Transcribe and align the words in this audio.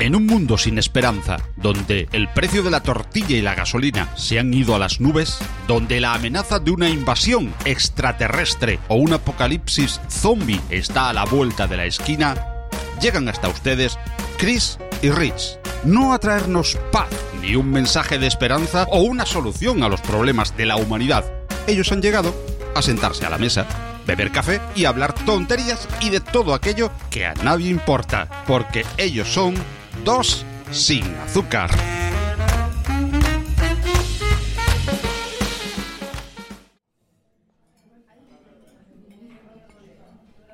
En 0.00 0.16
un 0.16 0.24
mundo 0.24 0.56
sin 0.56 0.78
esperanza, 0.78 1.36
donde 1.56 2.08
el 2.12 2.26
precio 2.32 2.62
de 2.62 2.70
la 2.70 2.82
tortilla 2.82 3.36
y 3.36 3.42
la 3.42 3.54
gasolina 3.54 4.08
se 4.16 4.38
han 4.38 4.54
ido 4.54 4.74
a 4.74 4.78
las 4.78 4.98
nubes, 4.98 5.36
donde 5.68 6.00
la 6.00 6.14
amenaza 6.14 6.58
de 6.58 6.70
una 6.70 6.88
invasión 6.88 7.52
extraterrestre 7.66 8.78
o 8.88 8.94
un 8.94 9.12
apocalipsis 9.12 10.00
zombie 10.08 10.62
está 10.70 11.10
a 11.10 11.12
la 11.12 11.26
vuelta 11.26 11.66
de 11.66 11.76
la 11.76 11.84
esquina, 11.84 12.34
llegan 13.02 13.28
hasta 13.28 13.50
ustedes 13.50 13.98
Chris 14.38 14.78
y 15.02 15.10
Rich, 15.10 15.58
no 15.84 16.14
a 16.14 16.18
traernos 16.18 16.78
paz, 16.90 17.10
ni 17.42 17.54
un 17.54 17.70
mensaje 17.70 18.18
de 18.18 18.26
esperanza 18.26 18.86
o 18.88 19.02
una 19.02 19.26
solución 19.26 19.82
a 19.82 19.90
los 19.90 20.00
problemas 20.00 20.56
de 20.56 20.64
la 20.64 20.76
humanidad. 20.76 21.30
Ellos 21.66 21.92
han 21.92 22.00
llegado 22.00 22.34
a 22.74 22.80
sentarse 22.80 23.26
a 23.26 23.30
la 23.30 23.36
mesa, 23.36 23.66
beber 24.06 24.32
café 24.32 24.62
y 24.74 24.86
hablar 24.86 25.12
tonterías 25.26 25.86
y 26.00 26.08
de 26.08 26.20
todo 26.20 26.54
aquello 26.54 26.90
que 27.10 27.26
a 27.26 27.34
nadie 27.34 27.68
importa, 27.68 28.44
porque 28.46 28.86
ellos 28.96 29.28
son 29.28 29.54
dos 30.04 30.44
sin 30.70 31.04
azúcar. 31.16 31.70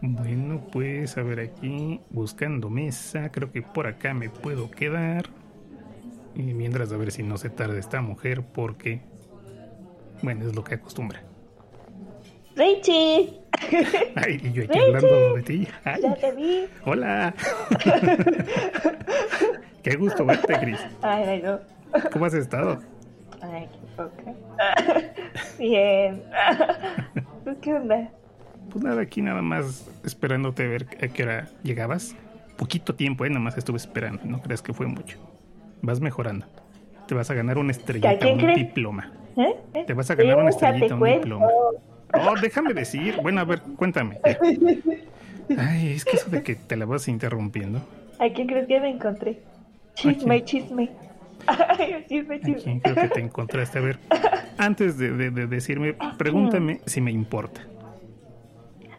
Bueno, 0.02 0.66
pues 0.72 1.18
a 1.18 1.22
ver 1.22 1.40
aquí, 1.40 2.00
buscando 2.10 2.70
mesa, 2.70 3.30
creo 3.32 3.50
que 3.50 3.62
por 3.62 3.86
acá 3.86 4.14
me 4.14 4.30
puedo 4.30 4.70
quedar. 4.70 5.30
Y 6.34 6.42
mientras 6.54 6.92
a 6.92 6.96
ver 6.96 7.12
si 7.12 7.22
no 7.22 7.38
se 7.38 7.50
tarda 7.50 7.78
esta 7.78 8.02
mujer, 8.02 8.44
porque, 8.44 9.00
bueno, 10.22 10.46
es 10.46 10.54
lo 10.54 10.62
que 10.62 10.74
acostumbra. 10.74 11.25
Richie. 12.56 13.40
Ay, 14.16 14.40
y 14.42 14.52
yo 14.52 14.64
aquí 14.64 14.78
hablando 14.78 15.34
de 15.36 15.42
ti. 15.42 15.68
Ay, 15.84 16.02
Ya 16.02 16.14
te 16.14 16.32
vi. 16.32 16.66
hola. 16.84 17.34
Qué 19.82 19.96
gusto 19.96 20.24
verte, 20.24 20.54
Cris. 20.60 20.80
Ay, 21.02 21.42
no. 21.42 21.60
¿Cómo 22.12 22.24
has 22.26 22.34
estado? 22.34 22.80
Ay, 23.40 23.68
qué 23.72 23.78
poca. 23.96 24.34
Bien. 25.58 26.22
Pues, 27.44 27.56
¿Qué 27.62 27.74
onda? 27.74 28.10
Pues 28.70 28.84
nada, 28.84 29.00
aquí 29.02 29.22
nada 29.22 29.42
más 29.42 29.88
esperándote 30.04 30.64
a 30.64 30.68
ver 30.68 30.86
a 31.02 31.08
qué 31.08 31.22
hora 31.22 31.48
llegabas. 31.62 32.16
Poquito 32.56 32.94
tiempo, 32.94 33.24
¿eh? 33.24 33.28
Nada 33.28 33.40
más 33.40 33.56
estuve 33.56 33.76
esperando. 33.76 34.22
No 34.24 34.42
creas 34.42 34.60
que 34.62 34.72
fue 34.72 34.86
mucho. 34.86 35.18
Vas 35.82 36.00
mejorando. 36.00 36.46
Te 37.06 37.14
vas 37.14 37.30
a 37.30 37.34
ganar 37.34 37.58
una 37.58 37.70
estrellita, 37.70 38.26
un 38.26 38.38
crees? 38.38 38.56
diploma. 38.56 39.12
¿Eh? 39.36 39.84
Te 39.86 39.94
vas 39.94 40.10
a 40.10 40.14
ganar 40.16 40.36
una 40.38 40.46
Déjate 40.46 40.66
estrellita, 40.66 40.94
un 40.94 41.00
cuento. 41.00 41.18
diploma. 41.20 41.46
No, 42.14 42.34
déjame 42.40 42.72
decir. 42.74 43.18
Bueno, 43.22 43.40
a 43.40 43.44
ver, 43.44 43.60
cuéntame. 43.76 44.18
Ay, 45.58 45.92
es 45.92 46.04
que 46.04 46.16
eso 46.16 46.30
de 46.30 46.42
que 46.42 46.54
te 46.54 46.76
la 46.76 46.86
vas 46.86 47.08
interrumpiendo. 47.08 47.80
¿A 48.18 48.28
quién 48.30 48.46
crees 48.46 48.66
que 48.66 48.80
me 48.80 48.90
encontré? 48.90 49.40
Chisme, 49.94 50.44
chisme. 50.44 50.90
Ay, 51.46 52.04
chisme, 52.08 52.36
¿A 52.36 52.40
quién 52.40 52.56
chisme. 52.56 52.80
creo 52.82 52.94
que 52.96 53.08
te 53.08 53.20
encontraste? 53.20 53.78
A 53.78 53.82
ver, 53.82 53.98
antes 54.58 54.98
de, 54.98 55.10
de- 55.12 55.30
de 55.30 55.46
decirme, 55.46 55.94
pregúntame 56.18 56.80
si 56.86 57.00
me 57.00 57.10
importa. 57.12 57.60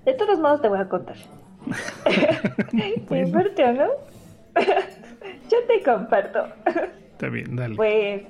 De 0.06 0.14
todos 0.14 0.40
modos 0.40 0.62
te 0.62 0.70
voy 0.70 0.80
a 0.80 0.88
contar. 0.88 1.18
¿Te 2.06 3.04
Bueno. 3.10 3.28
importa, 3.28 3.74
no? 3.74 3.88
Yo 5.50 5.58
te 5.68 5.84
comparto. 5.84 6.48
Está 7.12 7.28
bien, 7.30 7.56
dale. 7.56 7.76
Pues 7.76 8.22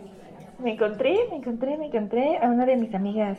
me 0.64 0.74
encontré, 0.74 1.16
me 1.30 1.38
encontré, 1.38 1.78
me 1.78 1.86
encontré 1.88 2.38
a 2.42 2.48
una 2.48 2.66
de 2.66 2.78
mis 2.78 2.94
amigas 2.96 3.38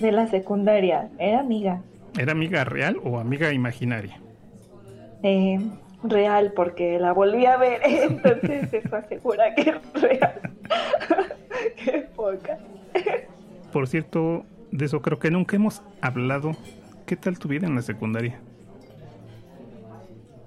de 0.00 0.12
la 0.12 0.26
secundaria. 0.26 1.10
Era 1.18 1.40
amiga. 1.40 1.82
¿Era 2.18 2.32
amiga 2.32 2.64
real 2.64 2.96
o 3.04 3.18
amiga 3.18 3.52
imaginaria? 3.52 4.20
Eh, 5.22 5.60
real, 6.02 6.52
porque 6.56 6.98
la 6.98 7.12
volví 7.12 7.46
a 7.46 7.56
ver, 7.56 7.80
entonces 7.84 8.72
eso 8.72 8.96
asegura 8.96 9.54
que 9.54 9.62
es 9.62 10.02
real. 10.02 10.40
Qué 11.84 12.06
poca. 12.16 12.58
Por 13.72 13.86
cierto, 13.86 14.44
de 14.72 14.86
eso 14.86 15.02
creo 15.02 15.18
que 15.18 15.30
nunca 15.30 15.56
hemos 15.56 15.82
hablado. 16.00 16.52
¿Qué 17.06 17.16
tal 17.16 17.38
tu 17.38 17.48
vida 17.48 17.66
en 17.66 17.74
la 17.74 17.82
secundaria? 17.82 18.40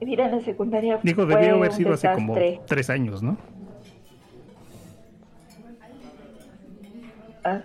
Mira, 0.02 0.26
en 0.26 0.32
la 0.32 0.42
secundaria 0.42 1.00
Digo, 1.02 1.26
debió 1.26 1.56
haber 1.56 1.72
sido 1.72 1.94
hace 1.94 2.12
como 2.12 2.36
tres 2.66 2.90
años, 2.90 3.24
¿no? 3.24 3.38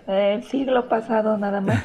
El 0.06 0.42
siglo 0.44 0.88
pasado 0.88 1.36
nada 1.38 1.60
más. 1.60 1.84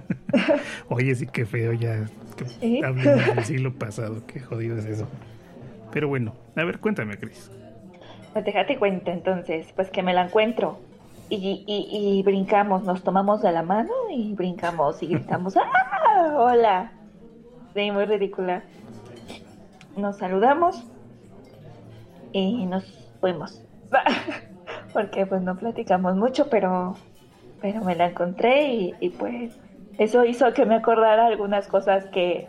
Oye, 0.88 1.14
sí 1.14 1.26
que 1.26 1.44
feo 1.46 1.72
ya 1.72 2.06
que 2.36 2.46
Sí. 2.46 2.80
del 2.80 3.44
siglo 3.44 3.74
pasado. 3.74 4.26
Qué 4.26 4.40
jodido 4.40 4.78
es 4.78 4.86
eso. 4.86 5.06
Pero 5.92 6.08
bueno, 6.08 6.34
a 6.56 6.64
ver, 6.64 6.78
cuéntame, 6.78 7.18
Cris. 7.18 7.50
Pues 8.32 8.44
déjate 8.44 8.78
cuenta 8.78 9.12
entonces, 9.12 9.66
pues 9.74 9.90
que 9.90 10.02
me 10.02 10.14
la 10.14 10.24
encuentro. 10.26 10.78
Y, 11.28 11.64
y, 11.66 12.18
y 12.18 12.22
brincamos, 12.22 12.82
nos 12.84 13.02
tomamos 13.04 13.42
de 13.42 13.52
la 13.52 13.62
mano 13.62 13.92
y 14.10 14.34
brincamos 14.34 15.02
y 15.02 15.08
gritamos, 15.08 15.56
¡ah! 15.56 16.34
¡Hola! 16.36 16.92
Sí, 17.74 17.90
muy 17.92 18.04
ridícula. 18.04 18.62
Nos 19.96 20.18
saludamos 20.18 20.84
y 22.32 22.66
nos 22.66 22.84
fuimos. 23.20 23.62
Porque 24.92 25.26
pues 25.26 25.42
no 25.42 25.56
platicamos 25.56 26.16
mucho, 26.16 26.48
pero, 26.50 26.96
pero 27.60 27.84
me 27.84 27.94
la 27.94 28.06
encontré 28.06 28.72
y, 28.72 28.94
y 29.00 29.10
pues 29.10 29.58
eso 29.98 30.24
hizo 30.24 30.52
que 30.52 30.64
me 30.64 30.76
acordara 30.76 31.26
algunas 31.26 31.68
cosas 31.68 32.06
que 32.06 32.46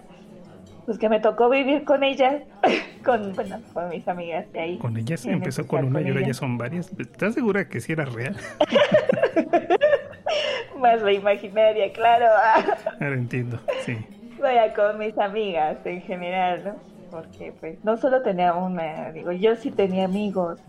pues 0.86 0.98
que 0.98 1.10
me 1.10 1.20
tocó 1.20 1.50
vivir 1.50 1.84
con 1.84 2.04
ella, 2.04 2.42
con, 3.06 3.34
bueno, 3.34 3.60
con 3.74 3.90
mis 3.90 4.08
amigas 4.08 4.52
de 4.52 4.60
ahí. 4.60 4.78
Con 4.78 4.98
ella 4.98 5.18
se 5.18 5.30
En 5.30 5.36
empezó 5.36 5.68
con 5.68 5.86
una 5.86 6.02
y 6.02 6.10
ahora 6.10 6.28
ya 6.28 6.34
son 6.34 6.58
varias. 6.58 6.92
¿Estás 6.98 7.36
segura 7.36 7.70
que 7.70 7.80
sí 7.80 7.94
era 7.94 8.06
real? 8.06 8.36
Más 10.78 11.02
la 11.02 11.14
imaginaria, 11.14 11.94
claro. 11.94 12.26
Ahora 13.00 13.14
entiendo, 13.14 13.60
sí. 13.86 13.98
Vaya 14.42 14.74
con 14.74 14.98
mis 14.98 15.16
amigas 15.20 15.78
en 15.86 16.02
general, 16.02 16.64
¿no? 16.66 16.76
Porque 17.12 17.54
pues 17.60 17.84
no 17.84 17.98
solo 17.98 18.24
tenía 18.24 18.54
una, 18.54 19.12
digo, 19.12 19.32
yo 19.32 19.56
sí 19.56 19.70
tenía 19.70 20.06
amigos. 20.06 20.60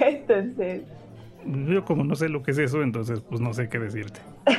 Entonces, 0.00 0.82
Yo 1.46 1.84
como 1.84 2.04
no 2.04 2.14
sé 2.14 2.28
lo 2.28 2.42
que 2.42 2.52
es 2.52 2.58
eso, 2.58 2.82
entonces 2.82 3.20
pues 3.20 3.40
no 3.40 3.52
sé 3.54 3.68
qué 3.68 3.78
decirte. 3.78 4.20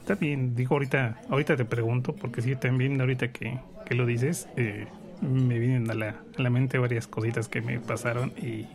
Está 0.00 0.14
bien, 0.14 0.56
digo 0.56 0.74
ahorita, 0.74 1.20
ahorita 1.28 1.56
te 1.56 1.64
pregunto, 1.64 2.14
porque 2.14 2.42
sí, 2.42 2.56
también 2.56 3.00
ahorita 3.00 3.30
que, 3.30 3.58
que 3.86 3.94
lo 3.94 4.06
dices, 4.06 4.48
eh, 4.56 4.86
me 5.20 5.58
vienen 5.58 5.88
a 5.90 5.94
la, 5.94 6.16
a 6.36 6.42
la 6.42 6.50
mente 6.50 6.78
varias 6.78 7.06
cositas 7.06 7.48
que 7.48 7.60
me 7.60 7.78
pasaron 7.78 8.32
y 8.36 8.66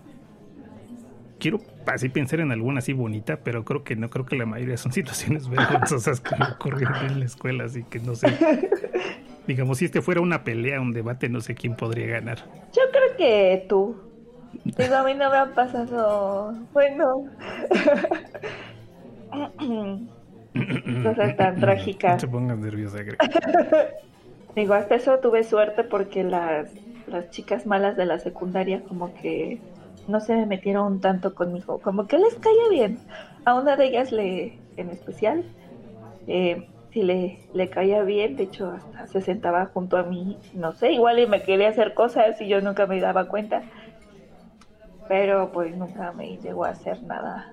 quiero 1.39 1.59
así 1.87 2.09
pensar 2.09 2.39
en 2.39 2.51
alguna 2.51 2.79
así 2.79 2.93
bonita, 2.93 3.37
pero 3.43 3.63
creo 3.65 3.83
que 3.83 3.95
no, 3.95 4.09
creo 4.09 4.25
que 4.25 4.35
la 4.35 4.45
mayoría 4.45 4.77
son 4.77 4.91
situaciones 4.93 5.49
vergonzosas 5.49 6.21
que 6.21 6.35
me 6.35 6.45
ocurrieron 6.45 7.05
en 7.05 7.19
la 7.19 7.25
escuela, 7.25 7.65
así 7.65 7.83
que 7.83 7.99
no 7.99 8.15
sé. 8.15 8.27
Digamos, 9.47 9.77
si 9.77 9.85
este 9.85 10.01
fuera 10.01 10.21
una 10.21 10.43
pelea, 10.43 10.81
un 10.81 10.91
debate, 10.91 11.29
no 11.29 11.39
sé 11.39 11.53
quién 11.53 11.75
podría 11.75 12.07
ganar. 12.07 12.39
yo 12.73 12.81
creo 12.91 13.17
que 13.17 13.65
tú. 13.69 13.95
Digo, 14.63 14.95
a 14.95 15.03
mí 15.03 15.13
no 15.15 15.29
me 15.31 15.37
han 15.37 15.53
pasado, 15.53 16.53
bueno, 16.73 17.33
cosas 21.01 21.35
tan 21.37 21.59
No 21.59 21.59
trágicas. 21.59 22.17
te 22.17 22.27
pongas 22.27 22.57
nerviosa, 22.57 23.03
Greg. 23.03 23.21
Digo, 24.55 24.73
hasta 24.73 24.95
eso 24.95 25.19
tuve 25.19 25.43
suerte 25.43 25.83
porque 25.83 26.23
las, 26.23 26.73
las 27.05 27.29
chicas 27.29 27.65
malas 27.65 27.97
de 27.97 28.05
la 28.05 28.19
secundaria 28.19 28.83
como 28.83 29.13
que 29.13 29.65
no 30.07 30.19
se 30.21 30.35
me 30.35 30.45
metieron 30.45 31.01
tanto 31.01 31.35
conmigo, 31.35 31.81
como 31.81 32.07
que 32.07 32.17
les 32.17 32.35
caía 32.35 32.69
bien. 32.71 33.05
A 33.43 33.55
una 33.59 33.75
de 33.75 33.85
ellas 33.87 34.11
le, 34.11 34.63
en 34.75 34.89
especial, 34.91 35.53
eh, 36.27 36.71
sí 36.91 37.03
le, 37.03 37.49
le 37.53 37.69
caía 37.69 38.03
bien, 38.03 38.35
de 38.37 38.43
hecho 38.45 38.71
hasta 38.71 39.07
se 39.07 39.21
sentaba 39.21 39.67
junto 39.67 39.97
a 39.97 40.03
mí, 40.03 40.41
no 40.53 40.73
sé, 40.73 40.93
igual 40.93 41.19
y 41.19 41.27
me 41.27 41.43
quería 41.43 41.69
hacer 41.69 41.93
cosas 41.95 42.39
y 42.41 42.47
yo 42.49 42.61
nunca 42.61 42.87
me 42.87 43.01
daba 43.01 43.27
cuenta. 43.27 43.65
Pero 45.07 45.51
pues 45.51 45.75
nunca 45.75 46.11
me 46.11 46.37
llegó 46.37 46.65
a 46.65 46.69
hacer 46.69 47.01
nada. 47.03 47.51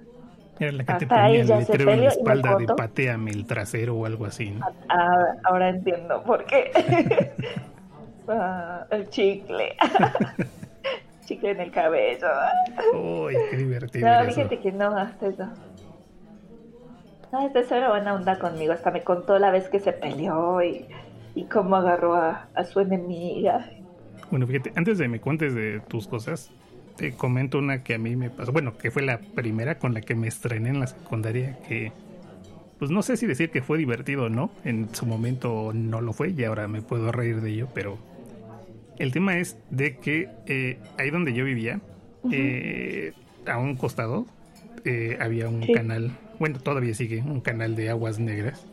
Era 0.58 0.72
la 0.72 0.84
que 0.84 0.84
te 0.84 0.92
Hasta 0.92 1.06
ponía 1.08 1.24
ahí 1.24 1.36
el 1.38 1.48
letrero 1.48 1.92
en 1.92 2.04
la 2.04 2.08
espalda 2.08 2.56
de 2.56 2.66
pateame 2.66 3.30
el 3.30 3.46
trasero 3.46 3.96
o 3.96 4.06
algo 4.06 4.26
así. 4.26 4.50
¿no? 4.50 4.66
Ah, 4.88 5.24
ahora 5.44 5.70
entiendo 5.70 6.22
por 6.22 6.44
qué. 6.44 7.32
Ah, 8.28 8.86
el 8.90 9.10
chicle. 9.10 9.76
chicle 11.26 11.50
en 11.50 11.60
el 11.60 11.72
cabello. 11.72 12.28
Uy, 12.94 13.34
qué 13.50 13.56
divertido. 13.56 14.08
No, 14.08 14.24
fíjate 14.26 14.60
que 14.60 14.70
no, 14.70 14.96
hasta 14.96 15.26
eso. 15.26 15.48
No, 17.32 17.46
hasta 17.46 17.58
eso 17.58 17.74
era 17.74 17.90
buena 17.90 18.14
onda 18.14 18.38
conmigo. 18.38 18.72
Hasta 18.72 18.92
me 18.92 19.02
contó 19.02 19.40
la 19.40 19.50
vez 19.50 19.68
que 19.68 19.80
se 19.80 19.92
peleó 19.92 20.62
y, 20.62 20.86
y 21.34 21.44
cómo 21.46 21.74
agarró 21.74 22.14
a, 22.14 22.46
a 22.54 22.64
su 22.64 22.78
enemiga. 22.78 23.68
Bueno, 24.30 24.46
fíjate, 24.46 24.72
antes 24.76 24.98
de 24.98 25.08
me 25.08 25.20
cuentes 25.20 25.54
de 25.54 25.80
tus 25.88 26.06
cosas, 26.06 26.50
te 27.02 27.10
comento 27.10 27.58
una 27.58 27.82
que 27.82 27.96
a 27.96 27.98
mí 27.98 28.14
me 28.14 28.30
pasó. 28.30 28.52
Bueno, 28.52 28.78
que 28.78 28.92
fue 28.92 29.02
la 29.02 29.18
primera 29.18 29.76
con 29.80 29.92
la 29.92 30.02
que 30.02 30.14
me 30.14 30.28
estrené 30.28 30.68
en 30.68 30.78
la 30.78 30.86
secundaria, 30.86 31.58
que 31.68 31.90
pues 32.78 32.92
no 32.92 33.02
sé 33.02 33.16
si 33.16 33.26
decir 33.26 33.50
que 33.50 33.60
fue 33.60 33.76
divertido 33.76 34.26
o 34.26 34.28
no. 34.28 34.52
En 34.64 34.94
su 34.94 35.04
momento 35.04 35.72
no 35.74 36.00
lo 36.00 36.12
fue 36.12 36.30
y 36.30 36.44
ahora 36.44 36.68
me 36.68 36.80
puedo 36.80 37.10
reír 37.10 37.40
de 37.40 37.50
ello, 37.50 37.68
pero 37.74 37.98
El 39.00 39.10
tema 39.10 39.36
es 39.38 39.56
de 39.70 39.96
que 39.96 40.28
eh, 40.46 40.78
ahí 40.96 41.10
donde 41.10 41.32
yo 41.32 41.44
vivía, 41.44 41.80
eh, 42.30 43.14
a 43.46 43.58
un 43.58 43.74
costado, 43.74 44.28
eh, 44.84 45.18
había 45.18 45.48
un 45.48 45.66
canal, 45.74 46.12
bueno, 46.38 46.60
todavía 46.60 46.94
sigue, 46.94 47.20
un 47.20 47.40
canal 47.40 47.74
de 47.74 47.90
aguas 47.90 48.20
negras. 48.20 48.64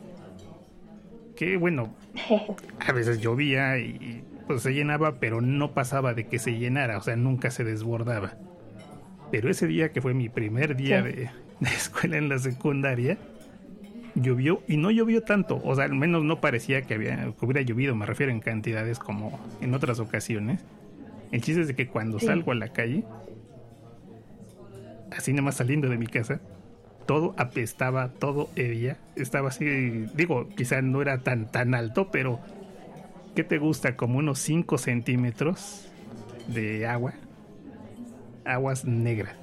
Que 1.34 1.56
bueno, 1.56 1.96
a 2.78 2.92
veces 2.92 3.20
llovía 3.20 3.76
y 3.80 4.22
pues 4.50 4.62
se 4.62 4.74
llenaba, 4.74 5.20
pero 5.20 5.40
no 5.40 5.74
pasaba 5.74 6.12
de 6.12 6.26
que 6.26 6.40
se 6.40 6.58
llenara, 6.58 6.98
o 6.98 7.02
sea, 7.02 7.14
nunca 7.14 7.52
se 7.52 7.62
desbordaba. 7.62 8.34
Pero 9.30 9.48
ese 9.48 9.68
día 9.68 9.92
que 9.92 10.00
fue 10.00 10.12
mi 10.12 10.28
primer 10.28 10.74
día 10.74 11.02
de, 11.02 11.30
escuela 11.60 12.16
en 12.16 12.28
la 12.28 12.36
secundaria, 12.40 13.16
llovió 14.16 14.62
y 14.66 14.76
no 14.76 14.90
llovió 14.90 15.22
tanto, 15.22 15.60
o 15.62 15.74
sea, 15.76 15.84
al 15.84 15.94
menos 15.94 16.24
no 16.24 16.40
parecía 16.40 16.82
que, 16.82 16.94
había, 16.94 17.32
hubiera 17.40 17.62
llovido, 17.62 17.94
me 17.94 18.06
refiero 18.06 18.32
en 18.32 18.40
cantidades 18.40 18.98
como 18.98 19.38
en 19.60 19.72
otras 19.72 20.00
ocasiones. 20.00 20.64
El 21.30 21.42
chiste 21.42 21.60
es 21.60 21.68
de 21.68 21.76
que 21.76 21.86
cuando 21.86 22.18
salgo 22.18 22.50
a 22.50 22.56
la 22.56 22.72
calle, 22.72 23.04
así 25.16 25.30
nada 25.32 25.42
más 25.42 25.54
saliendo 25.54 25.88
de 25.88 25.96
mi 25.96 26.08
casa, 26.08 26.40
todo 27.06 27.36
apestaba, 27.38 28.08
todo 28.08 28.50
hedía, 28.56 28.96
estaba 29.14 29.50
así, 29.50 30.06
digo, 30.16 30.48
quizá 30.56 30.82
no 30.82 31.02
era 31.02 31.18
tan, 31.18 31.52
tan 31.52 31.76
alto, 31.76 32.10
pero 32.10 32.40
¿qué 33.34 33.44
te 33.44 33.58
gusta? 33.58 33.96
Como 33.96 34.18
unos 34.18 34.38
5 34.40 34.78
centímetros 34.78 35.90
de 36.48 36.86
agua, 36.86 37.14
aguas 38.44 38.84
negras. 38.84 39.34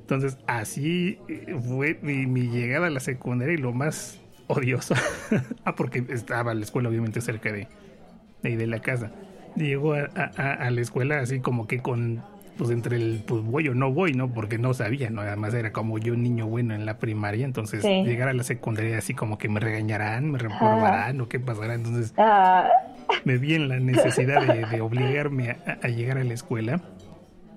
Entonces, 0.00 0.36
así 0.46 1.18
eh, 1.28 1.56
fue 1.66 1.98
mi, 2.02 2.48
llegada 2.48 2.88
a 2.88 2.90
la 2.90 3.00
secundaria 3.00 3.54
y 3.54 3.58
lo 3.58 3.72
más 3.72 4.20
odioso. 4.48 4.94
ah, 5.64 5.74
porque 5.74 6.04
estaba 6.10 6.52
la 6.52 6.62
escuela 6.62 6.90
obviamente 6.90 7.20
cerca 7.20 7.50
de, 7.50 7.68
de, 8.42 8.56
de 8.56 8.66
la 8.66 8.80
casa. 8.80 9.12
Llegó 9.56 9.94
a, 9.94 10.70
la 10.70 10.80
escuela 10.80 11.20
así 11.20 11.40
como 11.40 11.66
que 11.66 11.78
con, 11.78 12.22
pues 12.58 12.70
entre 12.70 12.96
el, 12.96 13.24
pues 13.26 13.42
voy 13.44 13.68
o 13.68 13.74
no 13.74 13.92
voy, 13.92 14.12
¿no? 14.12 14.32
Porque 14.32 14.58
no 14.58 14.74
sabía, 14.74 15.10
¿no? 15.10 15.22
Además 15.22 15.54
era 15.54 15.72
como 15.72 15.96
yo 15.98 16.12
un 16.12 16.22
niño 16.22 16.48
bueno 16.48 16.74
en 16.74 16.84
la 16.84 16.98
primaria, 16.98 17.44
entonces 17.46 17.82
llegar 17.82 18.28
a 18.28 18.34
la 18.34 18.42
secundaria 18.42 18.98
así 18.98 19.14
como 19.14 19.38
que 19.38 19.48
me 19.48 19.60
regañarán, 19.60 20.30
me 20.30 20.38
reprobarán 20.38 21.20
o 21.20 21.28
qué 21.28 21.38
pasará. 21.38 21.74
Entonces 21.74 22.12
ah. 22.18 22.68
Me 23.24 23.38
vi 23.38 23.54
en 23.54 23.68
la 23.68 23.78
necesidad 23.78 24.42
de, 24.42 24.80
obligarme 24.80 25.56
a 25.82 25.88
llegar 25.88 26.18
a 26.18 26.24
la 26.24 26.34
escuela 26.34 26.80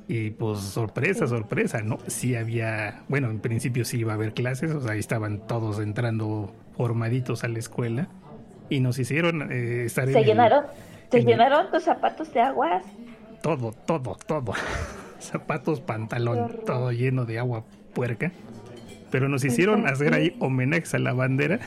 y 0.07 0.31
pues 0.31 0.59
sorpresa, 0.59 1.27
sorpresa, 1.27 1.81
¿no? 1.81 1.97
Sí 2.07 2.35
había, 2.35 3.03
bueno, 3.09 3.29
en 3.29 3.39
principio 3.39 3.83
sí 3.83 3.99
iba 3.99 4.13
a 4.13 4.15
haber 4.15 4.33
clases, 4.33 4.71
o 4.71 4.81
sea, 4.81 4.93
ahí 4.93 4.99
estaban 4.99 5.45
todos 5.47 5.79
entrando 5.79 6.53
formaditos 6.77 7.43
a 7.43 7.49
la 7.49 7.59
escuela 7.59 8.07
y 8.69 8.79
nos 8.79 8.99
hicieron 8.99 9.51
eh, 9.51 9.83
estar 9.85 10.07
¿Se 10.07 10.23
llenaron? 10.23 10.65
¿Se 11.11 11.23
llenaron 11.23 11.71
tus 11.71 11.83
zapatos 11.83 12.33
de 12.33 12.41
aguas? 12.41 12.85
Todo, 13.41 13.73
todo, 13.73 14.17
todo. 14.25 14.53
zapatos, 15.19 15.81
pantalón, 15.81 16.61
todo 16.65 16.91
lleno 16.91 17.25
de 17.25 17.39
agua 17.39 17.65
puerca. 17.93 18.31
Pero 19.11 19.29
nos 19.29 19.43
hicieron 19.43 19.87
hacer 19.87 20.13
ahí 20.13 20.35
homenajes 20.39 20.93
a 20.93 20.99
la 20.99 21.13
bandera. 21.13 21.59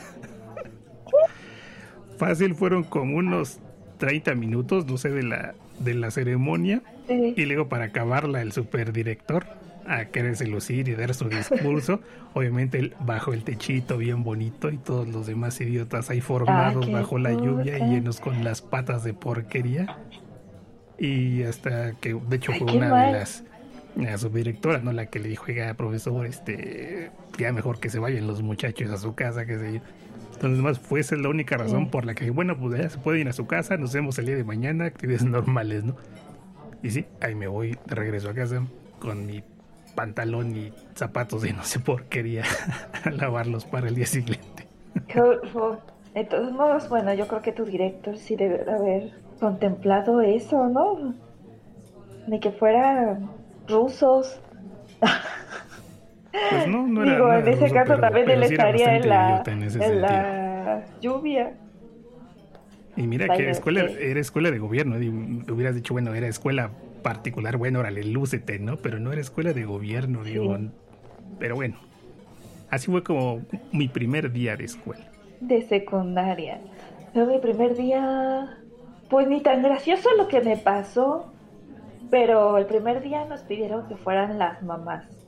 Fácil 2.19 2.55
fueron 2.55 2.85
como 2.85 3.17
unos 3.17 3.61
30 4.01 4.35
minutos, 4.35 4.87
no 4.87 4.97
sé, 4.97 5.11
de 5.11 5.23
la, 5.23 5.55
de 5.79 5.95
la 5.95 6.11
ceremonia. 6.11 6.83
Y 7.09 7.45
luego 7.45 7.69
para 7.69 7.87
acabarla 7.87 8.41
el 8.41 8.53
superdirector 8.53 9.47
a 9.87 10.07
quererse 10.07 10.47
lucir 10.47 10.89
y 10.89 10.95
dar 10.95 11.15
su 11.15 11.29
discurso, 11.29 12.01
obviamente 12.35 12.93
bajo 13.01 13.33
el 13.33 13.43
techito 13.43 13.99
bien 13.99 14.23
bonito 14.23 14.71
y 14.71 14.79
todos 14.79 15.09
los 15.09 15.27
demás 15.27 15.61
idiotas 15.61 16.11
ahí 16.11 16.21
formados 16.21 16.87
ah, 16.89 16.93
bajo 16.93 17.19
la 17.19 17.33
lluvia 17.33 17.79
y 17.79 17.91
llenos 17.91 18.21
con 18.21 18.45
las 18.45 18.63
patas 18.63 19.03
de 19.05 19.13
porquería. 19.13 19.99
Y 20.99 21.43
hasta 21.43 21.93
que 21.95 22.15
de 22.15 22.37
hecho 22.37 22.53
fue 22.53 22.73
una 22.77 23.07
de 23.07 23.13
las 23.13 23.45
la 23.97 24.17
subdirectora, 24.17 24.79
¿no? 24.79 24.93
La 24.93 25.07
que 25.07 25.19
le 25.19 25.29
dijo, 25.29 25.47
oiga, 25.49 25.75
profesor, 25.75 26.25
este, 26.25 27.11
ya 27.39 27.53
mejor 27.53 27.81
que 27.81 27.91
se 27.91 27.99
vayan 27.99 28.27
los 28.29 28.41
muchachos 28.41 28.89
a 28.91 28.99
su 28.99 29.15
casa, 29.17 29.47
que 29.47 29.59
se 29.59 29.83
entonces, 30.41 30.59
además, 30.59 30.79
fue 30.79 31.01
esa 31.01 31.17
la 31.17 31.29
única 31.29 31.59
razón 31.59 31.91
por 31.91 32.07
la 32.07 32.15
que, 32.15 32.31
bueno, 32.31 32.57
pues 32.57 32.81
ya 32.81 32.89
se 32.89 32.97
puede 32.97 33.21
ir 33.21 33.29
a 33.29 33.35
su 33.35 33.47
casa, 33.47 33.77
nos 33.77 33.93
vemos 33.93 34.19
el 34.19 34.25
día 34.25 34.37
de 34.37 34.45
mañana, 34.45 34.87
actividades 34.87 35.27
normales, 35.27 35.85
¿no? 35.85 35.97
Y 36.83 36.89
sí, 36.89 37.05
ahí 37.21 37.35
me 37.35 37.47
voy 37.47 37.77
de 37.85 37.95
regreso 37.95 38.31
a 38.31 38.33
casa 38.33 38.63
con 39.01 39.27
mi 39.27 39.45
pantalón 39.95 40.57
y 40.57 40.73
zapatos 40.95 41.43
de 41.43 41.53
no 41.53 41.63
sé 41.63 41.79
por 41.79 42.05
quería 42.05 42.45
a 43.05 43.11
lavarlos 43.11 43.67
para 43.67 43.89
el 43.89 43.95
día 43.95 44.07
siguiente. 44.07 44.67
De 46.15 46.25
todos 46.25 46.53
modos, 46.53 46.89
bueno, 46.89 47.13
yo 47.13 47.29
creo 47.29 47.43
que 47.43 47.53
tu 47.53 47.67
director 47.67 48.17
sí 48.17 48.35
debe 48.35 48.63
haber 48.63 49.13
contemplado 49.39 50.23
eso, 50.23 50.69
¿no? 50.69 51.15
De 52.29 52.41
que 52.41 52.51
fueran 52.51 53.31
rusos. 53.69 54.41
Pues 56.33 56.69
no, 56.69 56.87
no 56.87 57.03
era. 57.03 57.13
Digo, 57.15 57.33
en 57.33 57.49
ese 57.49 57.71
caso 57.71 57.99
también 57.99 58.31
él 58.31 58.43
estaría 58.43 58.97
en 58.97 59.09
la, 59.09 59.43
en, 59.47 60.01
la 60.01 60.85
lluvia. 61.01 61.53
Y 62.97 63.07
mira 63.07 63.35
que 63.37 63.51
escuela, 63.51 63.83
era 63.83 64.21
escuela 64.21 64.51
de 64.51 64.59
gobierno. 64.59 64.97
hubieras 64.97 65.75
dicho, 65.75 65.95
bueno, 65.95 66.15
era 66.15 66.29
escuela 66.29 66.71
particular, 67.03 67.57
bueno, 67.57 67.81
órale, 67.81 68.05
lúcete, 68.05 68.59
¿no? 68.59 68.77
Pero 68.77 68.99
no 68.99 69.13
era 69.13 69.21
escuela 69.21 69.53
de 69.53 69.65
gobierno, 69.65 70.23
digo. 70.23 70.57
Pero 71.39 71.55
bueno, 71.57 71.79
así 72.71 72.91
fue 72.91 73.03
como 73.03 73.41
mi 73.73 73.89
primer 73.89 74.31
día 74.33 74.57
de 74.57 74.65
escuela. 74.65 75.07
De 75.41 75.63
secundaria. 75.63 76.61
Fue 77.15 77.27
mi 77.27 77.39
primer 77.39 77.75
día, 77.75 78.59
pues 79.09 79.27
ni 79.27 79.41
tan 79.41 79.63
gracioso 79.63 80.09
lo 80.17 80.29
que 80.29 80.41
me 80.43 80.57
pasó, 80.57 81.33
pero 82.11 82.59
el 82.59 82.67
primer 82.67 83.03
día 83.03 83.25
nos 83.25 83.41
pidieron 83.41 83.89
que 83.89 83.97
fueran 83.97 84.39
las 84.39 84.63
mamás. 84.63 85.20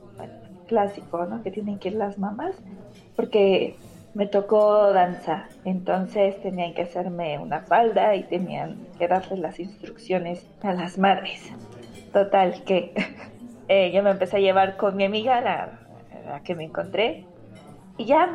Clásico, 0.67 1.25
¿no? 1.25 1.43
Que 1.43 1.51
tienen 1.51 1.79
que 1.79 1.89
ir 1.89 1.95
las 1.95 2.17
mamás, 2.17 2.55
porque 3.15 3.75
me 4.13 4.27
tocó 4.27 4.93
danza, 4.93 5.47
entonces 5.65 6.39
tenían 6.41 6.73
que 6.73 6.83
hacerme 6.83 7.39
una 7.39 7.61
falda 7.61 8.15
y 8.15 8.23
tenían 8.23 8.77
que 8.99 9.07
darle 9.07 9.37
las 9.37 9.59
instrucciones 9.59 10.47
a 10.61 10.73
las 10.73 10.97
madres. 10.97 11.51
Total, 12.11 12.63
que 12.63 12.93
eh, 13.67 13.91
yo 13.91 14.03
me 14.03 14.11
empecé 14.11 14.37
a 14.37 14.39
llevar 14.39 14.77
con 14.77 14.95
mi 14.95 15.03
amiga, 15.03 15.41
la, 15.41 15.79
la, 16.25 16.39
que 16.41 16.53
me 16.55 16.63
encontré, 16.63 17.25
y 17.97 18.05
ya 18.05 18.29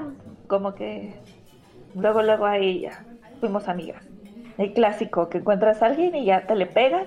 como 0.49 0.75
que 0.75 1.15
luego, 1.95 2.23
luego 2.23 2.47
ahí 2.47 2.81
ya 2.81 3.05
fuimos 3.41 3.69
amigas. 3.69 4.05
El 4.57 4.73
clásico, 4.73 5.29
que 5.29 5.39
encuentras 5.39 5.83
a 5.83 5.87
alguien 5.87 6.17
y 6.17 6.25
ya 6.25 6.47
te 6.47 6.57
le 6.57 6.67
pegas 6.67 7.07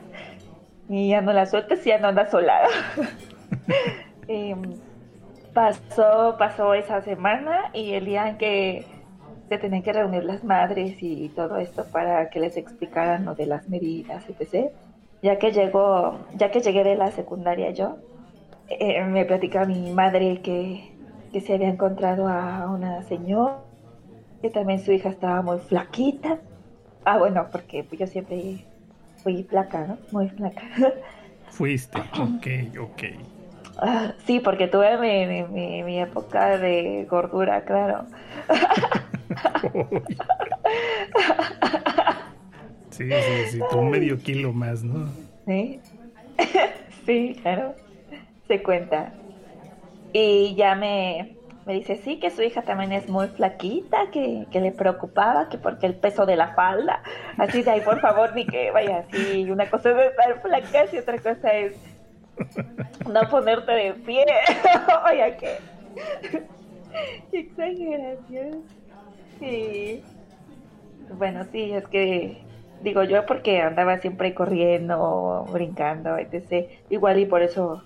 y 0.87 1.09
ya 1.09 1.21
no 1.21 1.33
la 1.33 1.45
sueltas 1.45 1.85
y 1.85 1.89
ya 1.89 1.97
no 1.97 2.07
andas 2.07 2.31
sola. 2.31 2.61
Em, 4.27 4.61
pasó, 5.53 6.35
pasó 6.37 6.73
esa 6.73 7.01
semana 7.01 7.71
y 7.73 7.93
el 7.93 8.05
día 8.05 8.29
en 8.29 8.37
que 8.37 8.85
se 9.49 9.57
tenían 9.57 9.83
que 9.83 9.93
reunir 9.93 10.23
las 10.23 10.43
madres 10.43 10.95
y 11.01 11.29
todo 11.29 11.57
esto 11.57 11.85
para 11.91 12.29
que 12.29 12.39
les 12.39 12.55
explicaran 12.55 13.25
lo 13.25 13.35
de 13.35 13.45
las 13.47 13.67
medidas, 13.67 14.23
etc. 14.29 14.71
Ya 15.21 15.37
que 15.39 15.51
llegó, 15.51 16.19
ya 16.35 16.51
que 16.51 16.61
llegué 16.61 16.83
de 16.83 16.95
la 16.95 17.11
secundaria 17.11 17.71
yo, 17.71 17.97
eh, 18.69 19.03
me 19.03 19.25
platica 19.25 19.65
mi 19.65 19.91
madre 19.91 20.41
que, 20.41 20.93
que 21.33 21.41
se 21.41 21.53
había 21.53 21.67
encontrado 21.67 22.27
a 22.27 22.69
una 22.69 23.03
señora, 23.03 23.59
que 24.41 24.49
también 24.49 24.79
su 24.79 24.93
hija 24.93 25.09
estaba 25.09 25.41
muy 25.41 25.59
flaquita. 25.59 26.39
Ah, 27.03 27.17
bueno, 27.17 27.47
porque 27.51 27.85
yo 27.91 28.07
siempre 28.07 28.65
fui 29.17 29.43
flaca, 29.43 29.85
¿no? 29.85 29.97
Muy 30.11 30.29
flaca. 30.29 30.61
Fuiste, 31.49 31.99
ok, 31.99 32.79
ok. 32.79 33.03
Ah, 33.77 34.13
sí, 34.25 34.39
porque 34.39 34.67
tuve 34.67 34.97
mi, 34.97 35.43
mi, 35.83 35.99
época 35.99 36.57
de 36.57 37.05
gordura, 37.09 37.63
claro. 37.63 38.05
sí, 42.89 43.09
sí, 43.09 43.45
sí, 43.49 43.59
tú 43.71 43.81
medio 43.81 44.19
kilo 44.19 44.53
más, 44.53 44.83
¿no? 44.83 45.09
Sí, 45.45 45.79
sí, 47.05 47.39
claro, 47.41 47.75
se 48.47 48.61
cuenta. 48.61 49.13
Y 50.13 50.55
ya 50.55 50.75
me, 50.75 51.37
me 51.65 51.73
dice, 51.73 51.95
sí, 51.95 52.19
que 52.19 52.31
su 52.31 52.43
hija 52.43 52.63
también 52.63 52.91
es 52.91 53.09
muy 53.09 53.29
flaquita, 53.29 54.11
que, 54.11 54.45
que 54.51 54.59
le 54.59 54.71
preocupaba, 54.71 55.49
que 55.49 55.57
porque 55.57 55.85
el 55.85 55.95
peso 55.95 56.25
de 56.25 56.35
la 56.35 56.53
falda. 56.53 57.01
Así 57.37 57.63
de 57.63 57.71
ahí, 57.71 57.81
por 57.81 58.01
favor, 58.01 58.35
ni 58.35 58.45
que 58.45 58.71
vaya 58.71 59.05
así. 59.07 59.49
Una 59.49 59.69
cosa 59.69 59.91
es 59.91 60.11
estar 60.11 60.41
flaca 60.41 60.85
y 60.91 60.97
otra 60.97 61.17
cosa 61.17 61.53
es 61.53 61.75
no 63.11 63.21
ponerte 63.29 63.71
de 63.71 63.93
pie. 63.93 64.25
Oye, 65.11 65.37
qué. 65.39 65.57
qué 67.31 67.39
exageración. 67.39 68.63
Sí. 69.39 70.03
Bueno, 71.17 71.45
sí, 71.51 71.71
es 71.71 71.87
que 71.87 72.43
digo 72.83 73.03
yo 73.03 73.25
porque 73.25 73.61
andaba 73.61 73.97
siempre 73.99 74.33
corriendo, 74.33 75.45
brincando, 75.51 76.17
etc. 76.17 76.69
Igual 76.89 77.19
y 77.19 77.25
por 77.25 77.41
eso 77.41 77.83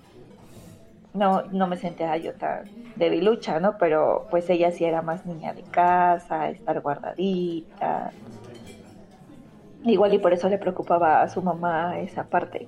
no, 1.14 1.44
no 1.52 1.68
me 1.68 1.78
sentía 1.78 2.16
yo 2.18 2.34
tan 2.34 2.66
debilucha, 2.96 3.60
¿no? 3.60 3.78
Pero 3.78 4.28
pues 4.30 4.50
ella 4.50 4.72
sí 4.72 4.86
era 4.86 5.02
más 5.02 5.26
niña 5.26 5.54
de 5.54 5.64
casa, 5.64 6.50
estar 6.50 6.82
guardadita. 6.82 8.12
Igual 9.84 10.14
y 10.14 10.20
por 10.20 10.34
eso 10.34 10.50
le 10.50 10.58
preocupaba 10.58 11.22
a 11.22 11.30
su 11.30 11.42
mamá 11.42 12.00
esa 12.00 12.24
parte. 12.26 12.68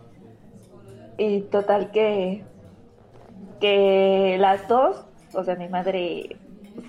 Y 1.18 1.42
total 1.42 1.92
que, 1.92 2.44
que 3.60 4.38
las 4.40 4.68
dos, 4.68 5.06
o 5.34 5.44
sea, 5.44 5.56
mi 5.56 5.68
madre 5.68 6.38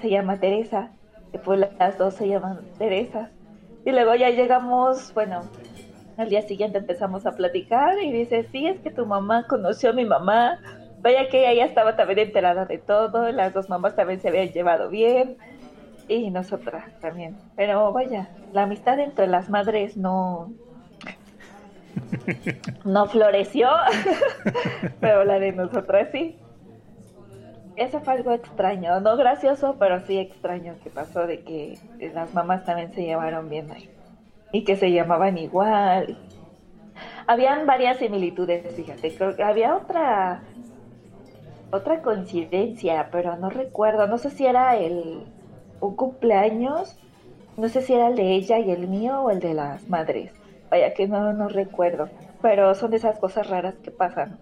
se 0.00 0.10
llama 0.10 0.38
Teresa, 0.38 0.90
después 1.32 1.60
las 1.78 1.98
dos 1.98 2.14
se 2.14 2.28
llaman 2.28 2.60
Teresa. 2.78 3.30
Y 3.84 3.92
luego 3.92 4.14
ya 4.14 4.30
llegamos, 4.30 5.14
bueno, 5.14 5.42
al 6.18 6.28
día 6.28 6.42
siguiente 6.42 6.78
empezamos 6.78 7.26
a 7.26 7.32
platicar 7.32 7.98
y 8.02 8.12
dice, 8.12 8.46
sí, 8.50 8.66
es 8.66 8.80
que 8.80 8.90
tu 8.90 9.06
mamá 9.06 9.46
conoció 9.46 9.90
a 9.90 9.92
mi 9.94 10.04
mamá. 10.04 10.58
Vaya 11.00 11.28
que 11.28 11.40
ella 11.48 11.54
ya 11.54 11.64
estaba 11.64 11.96
también 11.96 12.18
enterada 12.18 12.66
de 12.66 12.78
todo, 12.78 13.30
las 13.30 13.54
dos 13.54 13.68
mamás 13.68 13.94
también 13.94 14.20
se 14.20 14.28
habían 14.28 14.48
llevado 14.48 14.90
bien 14.90 15.36
y 16.08 16.30
nosotras 16.30 16.84
también. 17.00 17.36
Pero 17.54 17.92
vaya, 17.92 18.28
la 18.52 18.64
amistad 18.64 18.98
entre 18.98 19.28
las 19.28 19.48
madres 19.48 19.96
no 19.96 20.52
no 22.84 23.06
floreció, 23.06 23.68
pero 25.00 25.24
la 25.24 25.38
de 25.38 25.52
nosotras 25.52 26.08
sí. 26.12 26.36
Eso 27.76 28.00
fue 28.00 28.14
algo 28.14 28.32
extraño, 28.32 28.98
no 29.00 29.16
gracioso, 29.16 29.76
pero 29.78 30.00
sí 30.00 30.18
extraño 30.18 30.74
que 30.82 30.90
pasó 30.90 31.26
de 31.26 31.40
que 31.44 31.78
las 32.12 32.34
mamás 32.34 32.64
también 32.64 32.92
se 32.92 33.02
llevaron 33.02 33.48
bien 33.48 33.70
ahí 33.70 33.88
y 34.50 34.64
que 34.64 34.76
se 34.76 34.90
llamaban 34.90 35.38
igual. 35.38 36.18
Habían 37.26 37.66
varias 37.66 37.98
similitudes, 37.98 38.74
fíjate, 38.74 39.14
creo 39.14 39.36
que 39.36 39.44
había 39.44 39.76
otra 39.76 40.42
otra 41.70 42.00
coincidencia, 42.02 43.10
pero 43.12 43.36
no 43.36 43.50
recuerdo, 43.50 44.06
no 44.06 44.18
sé 44.18 44.30
si 44.30 44.46
era 44.46 44.76
el 44.76 45.24
un 45.80 45.94
cumpleaños, 45.94 46.96
no 47.56 47.68
sé 47.68 47.82
si 47.82 47.92
era 47.92 48.08
el 48.08 48.16
de 48.16 48.34
ella 48.34 48.58
y 48.58 48.70
el 48.70 48.88
mío 48.88 49.20
o 49.20 49.30
el 49.30 49.40
de 49.40 49.54
las 49.54 49.88
madres. 49.88 50.32
Vaya 50.70 50.92
que 50.94 51.08
no, 51.08 51.32
no 51.32 51.48
recuerdo, 51.48 52.08
pero 52.42 52.74
son 52.74 52.90
de 52.90 52.98
esas 52.98 53.18
cosas 53.18 53.48
raras 53.48 53.74
que 53.82 53.90
pasan. 53.90 54.38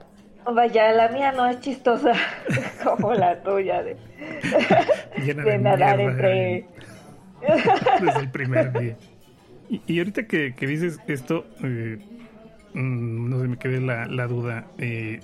Vaya, 0.52 0.92
la 0.92 1.08
mía 1.08 1.32
no 1.32 1.46
es 1.46 1.60
chistosa 1.60 2.12
como 2.84 3.14
la 3.14 3.42
tuya 3.42 3.82
de, 3.82 3.96
de, 5.34 5.58
nadar 5.58 6.00
entre... 6.00 6.66
Desde 8.00 8.20
el 8.20 8.30
primer 8.30 8.72
día. 8.72 8.96
Y, 9.68 9.98
ahorita 9.98 10.26
que, 10.26 10.54
dices 10.60 11.00
esto, 11.08 11.44
eh, 11.62 11.98
mm, 12.74 13.28
no 13.28 13.40
se 13.40 13.48
me 13.48 13.56
quede 13.58 13.80
la, 13.80 14.06
la 14.06 14.26
duda. 14.26 14.66
Eh, 14.78 15.20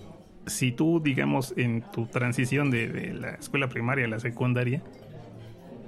si 0.47 0.73
tú, 0.73 1.01
digamos, 1.01 1.55
en 1.57 1.83
tu 1.93 2.07
transición 2.07 2.71
de, 2.71 2.89
de, 2.89 3.15
la 3.15 3.31
escuela 3.31 3.69
primaria 3.69 4.07
a 4.07 4.09
la 4.09 4.19
secundaria, 4.19 4.83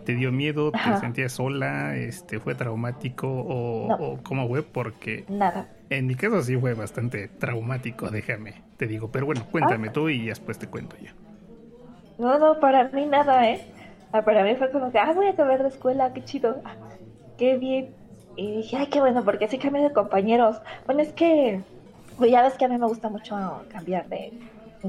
¿te 0.05 0.15
dio 0.15 0.31
miedo? 0.31 0.71
¿Te 0.71 0.97
sentías 1.01 1.33
sola? 1.33 1.97
Este, 1.97 2.39
¿Fue 2.39 2.55
traumático? 2.55 3.29
O, 3.29 4.19
cómo 4.23 4.49
fue? 4.49 4.63
Porque 4.63 5.25
Nada. 5.29 5.69
en 5.91 6.07
mi 6.07 6.15
caso 6.15 6.43
sí 6.43 6.57
fue 6.57 6.75
bastante 6.75 7.29
traumático, 7.29 8.11
déjame, 8.11 8.63
te 8.77 8.87
digo. 8.87 9.11
Pero 9.11 9.27
bueno, 9.27 9.47
cuéntame 9.51 9.89
ah. 9.89 9.93
tú 9.93 10.09
y 10.09 10.27
después 10.27 10.59
te 10.59 10.69
cuento 10.69 10.97
yo. 11.03 11.13
No, 12.19 12.39
no, 12.39 12.61
para 12.61 12.89
mí 12.89 13.07
nada, 13.07 13.49
¿eh? 13.49 13.67
Para 14.13 14.45
mí 14.45 14.55
fue 14.55 14.71
como 14.71 14.93
que, 14.93 14.99
ah, 14.99 15.13
voy 15.13 15.27
a 15.27 15.31
acabar 15.31 15.61
de 15.63 15.69
escuela, 15.69 16.13
qué 16.13 16.25
chido, 16.25 16.63
ah, 16.65 16.77
qué 17.37 17.57
bien. 17.57 17.91
Y 18.37 18.59
dije, 18.59 18.77
ay, 18.77 18.87
qué 18.87 19.01
bueno, 19.01 19.25
porque 19.25 19.47
así 19.47 19.59
cambié 19.59 19.83
de 19.83 19.93
compañeros. 19.93 20.61
Bueno, 20.87 21.03
es 21.03 21.13
que, 21.13 21.61
pues 22.17 22.31
ya 22.31 22.43
ves 22.43 22.55
que 22.55 22.67
a 22.67 22.69
mí 22.69 22.79
me 22.79 22.87
gusta 22.87 23.09
mucho 23.09 23.37
cambiar 23.73 24.09
de 24.09 24.33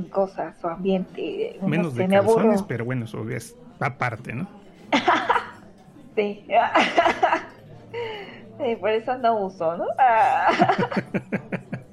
cosas 0.04 0.64
o 0.64 0.68
ambiente. 0.68 1.58
Menos 1.62 1.96
de 1.96 2.08
calzones, 2.08 2.62
pero 2.64 2.86
bueno, 2.86 3.06
eso 3.06 3.28
es 3.30 3.56
aparte, 3.80 4.34
¿no? 4.34 4.65
sí. 6.16 6.46
Por 8.80 8.90
eso 8.90 9.18
no 9.18 9.46
uso, 9.46 9.75
¿no? 9.78 9.86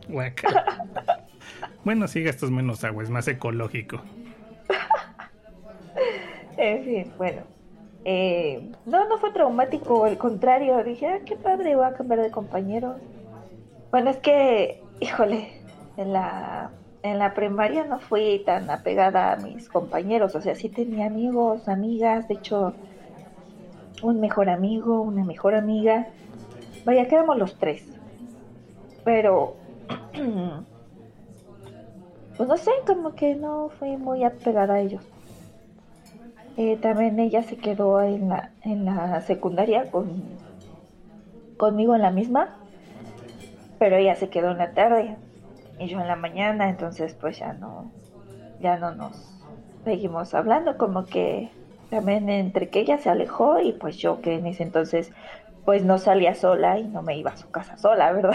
bueno, 1.84 2.06
sí 2.06 2.22
gastas 2.22 2.50
menos 2.50 2.84
agua, 2.84 3.02
es 3.02 3.10
más 3.10 3.26
ecológico. 3.28 4.00
en 6.56 6.84
fin, 6.84 7.12
bueno. 7.18 7.42
Eh, 8.04 8.72
no, 8.84 9.08
no 9.08 9.18
fue 9.18 9.32
traumático, 9.32 10.04
al 10.04 10.18
contrario, 10.18 10.82
dije, 10.82 11.06
ah, 11.06 11.20
qué 11.24 11.36
padre, 11.36 11.76
voy 11.76 11.86
a 11.86 11.94
cambiar 11.94 12.20
de 12.20 12.30
compañero. 12.30 12.96
Bueno, 13.90 14.10
es 14.10 14.16
que, 14.18 14.82
híjole, 15.00 15.52
en 15.96 16.12
la, 16.12 16.70
en 17.02 17.18
la 17.18 17.34
primaria 17.34 17.84
no 17.84 18.00
fui 18.00 18.42
tan 18.44 18.70
apegada 18.70 19.32
a 19.32 19.36
mis 19.36 19.68
compañeros, 19.68 20.34
o 20.34 20.40
sea, 20.40 20.54
sí 20.54 20.68
tenía 20.68 21.06
amigos, 21.06 21.68
amigas, 21.68 22.26
de 22.28 22.34
hecho, 22.34 22.74
un 24.02 24.20
mejor 24.20 24.50
amigo, 24.50 25.00
una 25.00 25.24
mejor 25.24 25.54
amiga. 25.54 26.08
Vaya, 26.84 27.08
quedamos 27.08 27.38
los 27.38 27.56
tres. 27.56 27.84
Pero, 29.04 29.56
pues 32.36 32.48
no 32.48 32.56
sé, 32.56 32.70
como 32.86 33.14
que 33.14 33.34
no 33.34 33.70
fui 33.78 33.96
muy 33.96 34.24
apegada 34.24 34.74
a 34.74 34.80
ellos. 34.80 35.02
Eh, 36.56 36.76
también 36.76 37.18
ella 37.18 37.42
se 37.42 37.56
quedó 37.56 38.02
en 38.02 38.28
la, 38.28 38.50
en 38.62 38.84
la 38.84 39.20
secundaria 39.22 39.90
con, 39.90 40.22
conmigo 41.56 41.94
en 41.94 42.02
la 42.02 42.10
misma, 42.10 42.56
pero 43.78 43.96
ella 43.96 44.16
se 44.16 44.28
quedó 44.28 44.50
en 44.50 44.58
la 44.58 44.72
tarde 44.72 45.16
y 45.78 45.86
yo 45.86 45.98
en 46.00 46.08
la 46.08 46.16
mañana, 46.16 46.68
entonces 46.68 47.14
pues 47.14 47.38
ya 47.38 47.54
no, 47.54 47.90
ya 48.60 48.76
no 48.76 48.94
nos 48.94 49.40
seguimos 49.84 50.34
hablando, 50.34 50.76
como 50.76 51.06
que 51.06 51.50
también 51.92 52.28
entre 52.30 52.70
que 52.70 52.80
ella 52.80 52.98
se 52.98 53.10
alejó 53.10 53.60
y 53.60 53.74
pues 53.74 53.98
yo 53.98 54.20
que 54.22 54.34
en 54.36 54.46
ese 54.46 54.62
entonces 54.64 55.12
pues 55.64 55.84
no 55.84 55.98
salía 55.98 56.34
sola 56.34 56.78
y 56.78 56.88
no 56.88 57.02
me 57.02 57.18
iba 57.18 57.32
a 57.32 57.36
su 57.36 57.50
casa 57.50 57.76
sola, 57.78 58.12
¿verdad? 58.12 58.32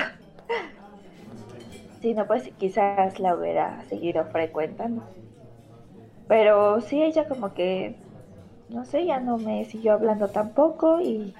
Si 2.01 2.13
no, 2.15 2.25
pues 2.27 2.49
quizás 2.57 3.19
la 3.19 3.35
hubiera 3.35 3.83
seguido 3.85 4.25
frecuentando. 4.31 5.03
Pero 6.27 6.81
sí, 6.81 7.01
ella 7.03 7.27
como 7.27 7.53
que 7.53 8.01
no 8.69 8.85
sé, 8.85 9.05
ya 9.05 9.19
no 9.19 9.37
me 9.39 9.65
siguió 9.65 9.93
hablando 9.93 10.31
tampoco 10.31 11.01
y, 11.01 11.39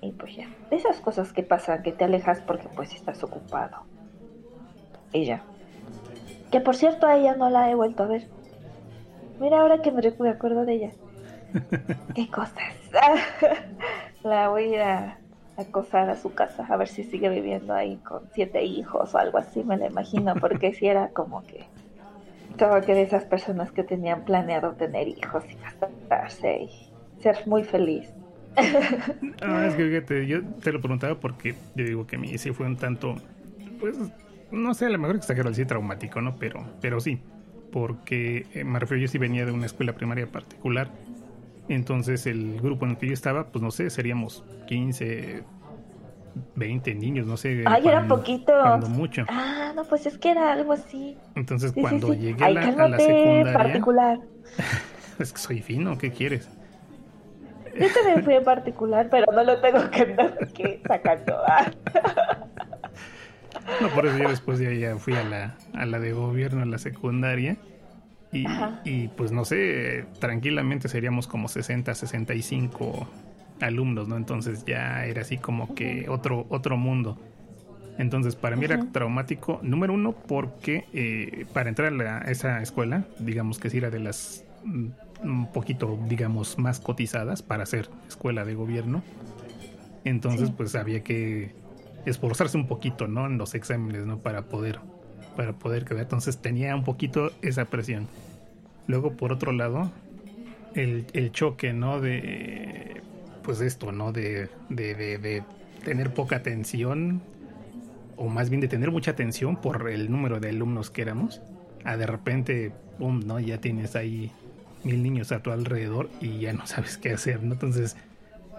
y 0.00 0.12
pues 0.14 0.36
ya. 0.36 0.48
Esas 0.70 1.00
cosas 1.00 1.32
que 1.32 1.42
pasan, 1.44 1.82
que 1.82 1.92
te 1.92 2.04
alejas 2.04 2.42
porque 2.42 2.68
pues 2.70 2.94
estás 2.94 3.22
ocupado. 3.24 3.76
Ella. 5.12 5.44
Que 6.50 6.60
por 6.60 6.76
cierto 6.76 7.06
a 7.06 7.16
ella 7.16 7.36
no 7.36 7.50
la 7.50 7.70
he 7.70 7.74
vuelto 7.74 8.02
a 8.04 8.06
ver. 8.08 8.30
Mira 9.38 9.60
ahora 9.60 9.80
que 9.82 9.92
me 9.92 10.28
acuerdo 10.30 10.64
de 10.66 10.74
ella. 10.74 10.92
Qué 12.14 12.28
cosas. 12.28 12.74
la 14.22 14.48
voy 14.48 14.74
a 14.76 15.18
a 15.56 15.62
acosar 15.62 16.10
a 16.10 16.16
su 16.16 16.34
casa 16.34 16.66
a 16.68 16.76
ver 16.76 16.88
si 16.88 17.04
sigue 17.04 17.28
viviendo 17.28 17.74
ahí 17.74 17.96
con 18.04 18.22
siete 18.34 18.64
hijos 18.64 19.14
o 19.14 19.18
algo 19.18 19.38
así, 19.38 19.64
me 19.64 19.76
la 19.76 19.86
imagino, 19.86 20.34
porque 20.36 20.74
si 20.74 20.86
era 20.86 21.08
como 21.08 21.44
que 21.46 21.64
estaba 22.50 22.80
que 22.80 22.94
de 22.94 23.02
esas 23.02 23.24
personas 23.24 23.70
que 23.72 23.82
tenían 23.82 24.24
planeado 24.24 24.72
tener 24.72 25.08
hijos 25.08 25.44
y 25.50 25.56
casarse 25.56 26.62
y 26.64 27.22
ser 27.22 27.36
muy 27.46 27.64
feliz. 27.64 28.08
ah, 29.42 29.66
es 29.66 29.74
que 29.74 29.84
fíjate, 29.84 30.26
yo 30.26 30.42
te 30.62 30.72
lo 30.72 30.80
preguntaba 30.80 31.14
porque 31.20 31.54
yo 31.74 31.84
digo 31.84 32.06
que 32.06 32.16
mi 32.16 32.36
sí 32.38 32.52
fue 32.52 32.66
un 32.66 32.76
tanto, 32.76 33.16
pues, 33.78 33.98
no 34.50 34.72
sé, 34.72 34.86
a 34.86 34.90
lo 34.90 34.98
mejor 34.98 35.16
exagero 35.16 35.50
así 35.50 35.66
traumático, 35.66 36.20
¿no? 36.22 36.36
Pero, 36.38 36.64
pero 36.80 37.00
sí, 37.00 37.20
porque 37.72 38.46
eh, 38.54 38.64
me 38.64 38.78
refiero, 38.78 39.02
yo 39.02 39.08
sí 39.08 39.18
venía 39.18 39.44
de 39.44 39.52
una 39.52 39.66
escuela 39.66 39.92
primaria 39.92 40.26
particular, 40.26 40.88
entonces 41.68 42.26
el 42.26 42.60
grupo 42.60 42.84
en 42.84 42.92
el 42.92 42.98
que 42.98 43.08
yo 43.08 43.12
estaba, 43.12 43.48
pues 43.48 43.62
no 43.62 43.70
sé, 43.70 43.90
seríamos 43.90 44.44
15, 44.66 45.44
20 46.54 46.94
niños, 46.94 47.26
no 47.26 47.36
sé. 47.36 47.64
Ay, 47.66 47.86
era 47.86 48.06
poquito. 48.06 48.52
Cuando 48.60 48.88
mucho. 48.88 49.24
Ah, 49.28 49.72
no, 49.74 49.84
pues 49.84 50.06
es 50.06 50.18
que 50.18 50.30
era 50.30 50.52
algo 50.52 50.72
así. 50.72 51.16
Entonces, 51.34 51.72
cuando 51.72 52.14
llegué 52.14 52.44
a 52.44 52.50
la, 52.50 52.60
a 52.60 52.88
la, 52.88 52.98
secundaria. 52.98 53.52
particular. 53.52 54.18
es 55.18 55.32
que 55.32 55.38
soy 55.38 55.60
fino, 55.60 55.98
¿qué 55.98 56.12
quieres? 56.12 56.48
Yo 57.78 57.92
también 57.92 58.24
fui 58.24 58.34
en 58.34 58.44
particular, 58.44 59.08
pero 59.10 59.26
no 59.32 59.44
lo 59.44 59.60
tengo 59.60 59.90
que 59.90 60.02
andar 60.02 60.48
que 60.52 60.80
sacando. 60.86 61.36
no, 63.82 63.88
por 63.88 64.06
eso 64.06 64.16
yo 64.16 64.30
después 64.30 64.58
ya, 64.58 64.72
ya 64.72 64.96
fui 64.96 65.14
a 65.14 65.24
la, 65.24 65.56
a 65.74 65.84
la 65.84 65.98
de 65.98 66.12
gobierno, 66.12 66.62
a 66.62 66.66
la 66.66 66.78
secundaria. 66.78 67.58
Y, 68.36 68.46
y, 68.84 69.08
pues 69.08 69.32
no 69.32 69.44
sé, 69.44 70.06
tranquilamente 70.18 70.88
seríamos 70.88 71.26
como 71.26 71.48
60, 71.48 71.94
65 71.94 73.08
alumnos, 73.60 74.08
¿no? 74.08 74.16
Entonces 74.16 74.64
ya 74.64 75.04
era 75.06 75.22
así 75.22 75.38
como 75.38 75.74
que 75.74 76.08
otro, 76.08 76.46
otro 76.48 76.76
mundo. 76.76 77.18
Entonces 77.98 78.36
para 78.36 78.56
mí 78.56 78.64
era 78.64 78.84
traumático, 78.92 79.60
número 79.62 79.94
uno, 79.94 80.12
porque 80.12 80.84
eh, 80.92 81.46
para 81.52 81.68
entrar 81.70 81.92
a, 82.06 82.30
esa 82.30 82.60
escuela, 82.60 83.04
digamos 83.18 83.58
que 83.58 83.70
sí 83.70 83.78
era 83.78 83.90
de 83.90 84.00
las 84.00 84.44
mm, 84.64 84.86
un 85.22 85.52
poquito, 85.52 85.98
digamos, 86.06 86.58
más 86.58 86.78
cotizadas 86.78 87.42
para 87.42 87.64
ser 87.64 87.88
escuela 88.06 88.44
de 88.44 88.54
gobierno. 88.54 89.02
Entonces 90.04 90.50
pues 90.50 90.74
había 90.74 91.02
que 91.02 91.54
esforzarse 92.04 92.56
un 92.56 92.66
poquito, 92.66 93.08
¿no? 93.08 93.26
En 93.26 93.38
los 93.38 93.54
exámenes, 93.54 94.04
¿no? 94.06 94.18
Para 94.18 94.42
poder, 94.42 94.78
para 95.34 95.54
poder 95.54 95.84
quedar. 95.84 96.02
Entonces 96.02 96.38
tenía 96.38 96.76
un 96.76 96.84
poquito 96.84 97.32
esa 97.40 97.64
presión. 97.64 98.06
Luego, 98.86 99.12
por 99.12 99.32
otro 99.32 99.52
lado, 99.52 99.90
el, 100.74 101.06
el 101.12 101.32
choque, 101.32 101.72
¿no? 101.72 102.00
De 102.00 103.02
pues 103.42 103.60
esto, 103.60 103.92
¿no? 103.92 104.12
De, 104.12 104.48
de, 104.68 104.94
de, 104.94 105.42
tener 105.84 106.12
poca 106.12 106.36
atención 106.36 107.22
o 108.16 108.28
más 108.28 108.50
bien 108.50 108.60
de 108.60 108.66
tener 108.66 108.90
mucha 108.90 109.12
atención 109.12 109.56
por 109.56 109.88
el 109.88 110.10
número 110.10 110.40
de 110.40 110.48
alumnos 110.48 110.90
que 110.90 111.02
éramos, 111.02 111.40
a 111.84 111.96
de 111.96 112.06
repente, 112.06 112.72
pum, 112.98 113.20
¿no? 113.24 113.38
Ya 113.38 113.60
tienes 113.60 113.94
ahí 113.94 114.32
mil 114.82 115.02
niños 115.02 115.30
a 115.30 115.42
tu 115.42 115.52
alrededor 115.52 116.10
y 116.20 116.40
ya 116.40 116.52
no 116.52 116.66
sabes 116.66 116.98
qué 116.98 117.12
hacer, 117.12 117.42
¿no? 117.44 117.54
Entonces, 117.54 117.96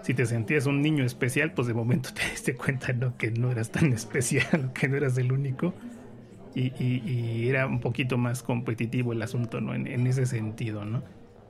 si 0.02 0.14
te 0.14 0.24
sentías 0.24 0.64
un 0.64 0.80
niño 0.80 1.04
especial, 1.04 1.52
pues 1.52 1.68
de 1.68 1.74
momento 1.74 2.10
te 2.14 2.22
diste 2.30 2.54
cuenta, 2.54 2.92
¿no? 2.94 3.16
Que 3.18 3.30
no 3.30 3.50
eras 3.50 3.70
tan 3.70 3.92
especial, 3.92 4.72
que 4.72 4.88
no 4.88 4.96
eras 4.96 5.18
el 5.18 5.32
único. 5.32 5.74
Y, 6.58 6.72
y, 6.82 7.48
era 7.48 7.66
un 7.66 7.78
poquito 7.78 8.18
más 8.18 8.42
competitivo 8.42 9.12
el 9.12 9.22
asunto, 9.22 9.60
¿no? 9.60 9.74
En, 9.74 9.86
en, 9.86 10.08
ese 10.08 10.26
sentido, 10.26 10.84
¿no? 10.84 11.04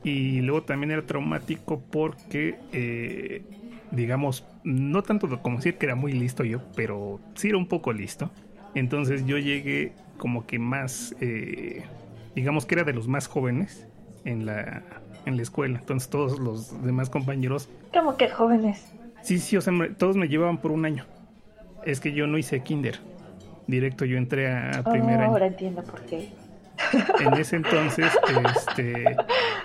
Y 0.05 0.43
luego 0.43 0.62
también 0.65 0.91
era 0.91 1.07
traumático 1.07 1.81
porque, 1.91 2.59
eh, 2.73 3.43
digamos, 3.91 4.45
no 4.65 5.03
tanto 5.03 5.41
como 5.41 5.57
decir 5.57 5.77
que 5.79 5.87
era 5.87 5.95
muy 5.95 6.12
listo 6.12 6.45
yo, 6.45 6.61
pero 6.77 7.21
sí 7.35 7.49
era 7.49 7.57
un 7.57 7.67
poco 7.67 7.93
listo. 7.93 8.31
Entonces 8.75 9.27
yo 9.27 9.38
llegué 9.38 9.93
como 10.19 10.47
que 10.47 10.59
más, 10.59 11.17
eh, 11.21 11.85
digamos 12.35 12.67
que 12.67 12.75
era 12.75 12.85
de 12.85 12.93
los 12.93 13.09
más 13.09 13.29
jóvenes 13.29 13.88
en 14.25 14.45
la, 14.45 14.83
en 15.25 15.37
la 15.37 15.43
escuela. 15.43 15.79
Entonces 15.79 16.11
todos 16.11 16.38
los 16.38 16.83
demás 16.85 17.09
compañeros... 17.09 17.71
¿Cómo 17.95 18.17
que 18.19 18.29
jóvenes? 18.29 18.93
Sí, 19.23 19.38
sí, 19.38 19.57
o 19.57 19.61
sea, 19.62 19.73
todos 19.97 20.17
me 20.17 20.29
llevaban 20.29 20.59
por 20.59 20.71
un 20.71 20.85
año. 20.85 21.07
Es 21.85 21.99
que 21.99 22.12
yo 22.12 22.27
no 22.27 22.37
hice 22.37 22.62
kinder. 22.62 23.00
Directo 23.69 24.05
yo 24.05 24.19
entré 24.19 24.51
a, 24.51 24.83
oh, 24.85 24.91
año. 24.91 25.23
Ahora 25.23 25.47
entiendo 25.47 25.83
por 25.85 26.01
qué. 26.07 26.31
En 27.21 27.35
ese 27.35 27.57
entonces 27.57 28.07
este, 28.57 29.17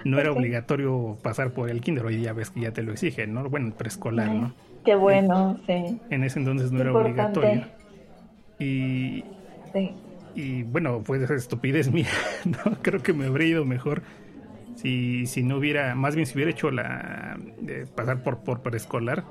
no 0.03 0.19
era 0.19 0.31
obligatorio 0.31 1.17
pasar 1.23 1.51
por 1.51 1.69
el 1.69 1.81
kinder. 1.81 2.05
Hoy 2.05 2.17
día 2.17 2.33
ves 2.33 2.49
que 2.51 2.61
ya 2.61 2.71
te 2.71 2.83
lo 2.83 2.91
exigen, 2.91 3.33
¿no? 3.33 3.49
Bueno, 3.49 3.73
preescolar, 3.75 4.29
¿no? 4.29 4.53
Qué 4.83 4.95
bueno, 4.95 5.59
sí. 5.65 5.99
En 6.09 6.23
ese 6.23 6.39
entonces 6.39 6.71
no 6.71 6.81
era 6.81 6.93
obligatorio. 6.93 7.63
Y, 8.59 9.23
sí. 9.73 9.91
y 10.35 10.63
bueno, 10.63 11.01
fue 11.03 11.23
esa 11.23 11.33
estupidez 11.33 11.91
mía, 11.93 12.07
¿no? 12.45 12.77
Creo 12.81 13.01
que 13.01 13.13
me 13.13 13.25
habría 13.25 13.47
ido 13.47 13.65
mejor 13.65 14.03
si, 14.75 15.25
si 15.27 15.43
no 15.43 15.57
hubiera, 15.57 15.95
más 15.95 16.15
bien 16.15 16.27
si 16.27 16.35
hubiera 16.35 16.51
hecho 16.51 16.71
la, 16.71 17.37
pasar 17.95 18.21
por, 18.23 18.39
por 18.39 18.61
preescolar, 18.61 19.23